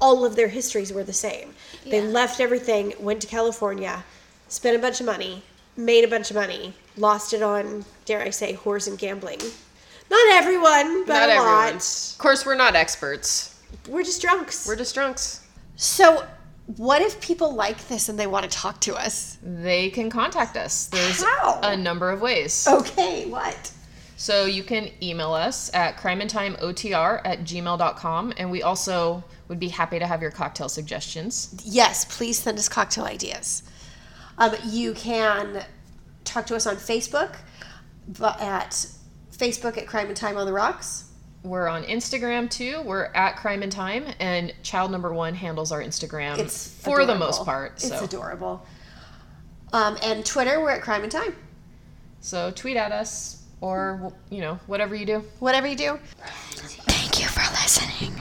all 0.00 0.24
of 0.24 0.36
their 0.36 0.48
histories 0.48 0.92
were 0.92 1.04
the 1.04 1.12
same. 1.12 1.54
They 1.84 2.00
left 2.00 2.40
everything, 2.40 2.94
went 2.98 3.20
to 3.22 3.26
California, 3.26 4.04
spent 4.48 4.76
a 4.76 4.78
bunch 4.80 5.00
of 5.00 5.06
money, 5.06 5.42
made 5.76 6.04
a 6.04 6.08
bunch 6.08 6.30
of 6.30 6.36
money, 6.36 6.74
lost 6.96 7.32
it 7.32 7.42
on, 7.42 7.84
dare 8.04 8.22
I 8.22 8.30
say, 8.30 8.54
whores 8.54 8.88
and 8.88 8.98
gambling. 8.98 9.40
Not 10.10 10.32
everyone, 10.32 11.04
but 11.06 11.14
Not 11.14 11.28
a 11.28 11.32
everyone. 11.32 11.46
lot. 11.74 11.74
Of 12.12 12.18
course, 12.18 12.44
we're 12.46 12.54
not 12.54 12.74
experts. 12.76 13.60
We're 13.88 14.02
just 14.04 14.20
drunks. 14.22 14.66
We're 14.66 14.76
just 14.76 14.94
drunks. 14.94 15.46
so, 15.76 16.26
what 16.76 17.02
if 17.02 17.20
people 17.20 17.54
like 17.54 17.88
this 17.88 18.08
and 18.08 18.18
they 18.18 18.26
want 18.26 18.50
to 18.50 18.56
talk 18.58 18.80
to 18.82 18.94
us? 18.94 19.36
They 19.42 19.90
can 19.90 20.08
contact 20.08 20.56
us. 20.56 20.86
There's 20.86 21.22
How? 21.22 21.60
a 21.62 21.76
number 21.76 22.10
of 22.10 22.22
ways. 22.22 22.66
Okay, 22.66 23.26
what? 23.28 23.70
So 24.16 24.46
you 24.46 24.62
can 24.62 24.88
email 25.02 25.34
us 25.34 25.70
at 25.74 25.98
crimeandtimeotr 25.98 27.20
at 27.24 27.40
gmail.com. 27.40 28.32
And 28.38 28.50
we 28.50 28.62
also 28.62 29.22
would 29.48 29.60
be 29.60 29.68
happy 29.68 29.98
to 29.98 30.06
have 30.06 30.22
your 30.22 30.30
cocktail 30.30 30.68
suggestions. 30.68 31.60
yes, 31.64 32.04
please 32.04 32.38
send 32.38 32.58
us 32.58 32.68
cocktail 32.68 33.04
ideas. 33.04 33.62
Um, 34.38 34.52
you 34.64 34.94
can 34.94 35.64
talk 36.24 36.46
to 36.46 36.56
us 36.56 36.66
on 36.66 36.76
Facebook, 36.76 37.36
at 38.20 38.86
Facebook 39.32 39.78
at 39.78 39.86
Crime 39.86 40.08
and 40.08 40.16
Time 40.16 40.36
on 40.36 40.46
the 40.46 40.52
Rocks. 40.52 41.10
We're 41.42 41.68
on 41.68 41.84
Instagram 41.84 42.48
too. 42.50 42.82
We're 42.84 43.06
at 43.14 43.36
Crime 43.36 43.62
and 43.62 43.70
Time, 43.70 44.06
and 44.18 44.52
child 44.62 44.90
number 44.90 45.12
one 45.12 45.34
handles 45.34 45.72
our 45.72 45.82
Instagram 45.82 46.38
It's 46.38 46.80
for 46.80 47.04
the 47.04 47.14
most 47.14 47.44
part. 47.44 47.80
So. 47.80 47.92
It's 47.92 48.02
adorable. 48.02 48.66
Um, 49.72 49.98
and 50.02 50.24
Twitter, 50.24 50.60
we're 50.60 50.70
at 50.70 50.82
Crime 50.82 51.02
and 51.02 51.12
Time. 51.12 51.36
so 52.20 52.50
tweet 52.50 52.76
at 52.76 52.92
us 52.92 53.42
or 53.60 54.12
you 54.30 54.40
know 54.40 54.58
whatever 54.66 54.94
you 54.94 55.04
do. 55.06 55.24
Whatever 55.38 55.66
you 55.66 55.76
do. 55.76 55.98
Thank 56.16 57.20
you 57.20 57.26
for 57.28 57.42
listening. 57.52 58.13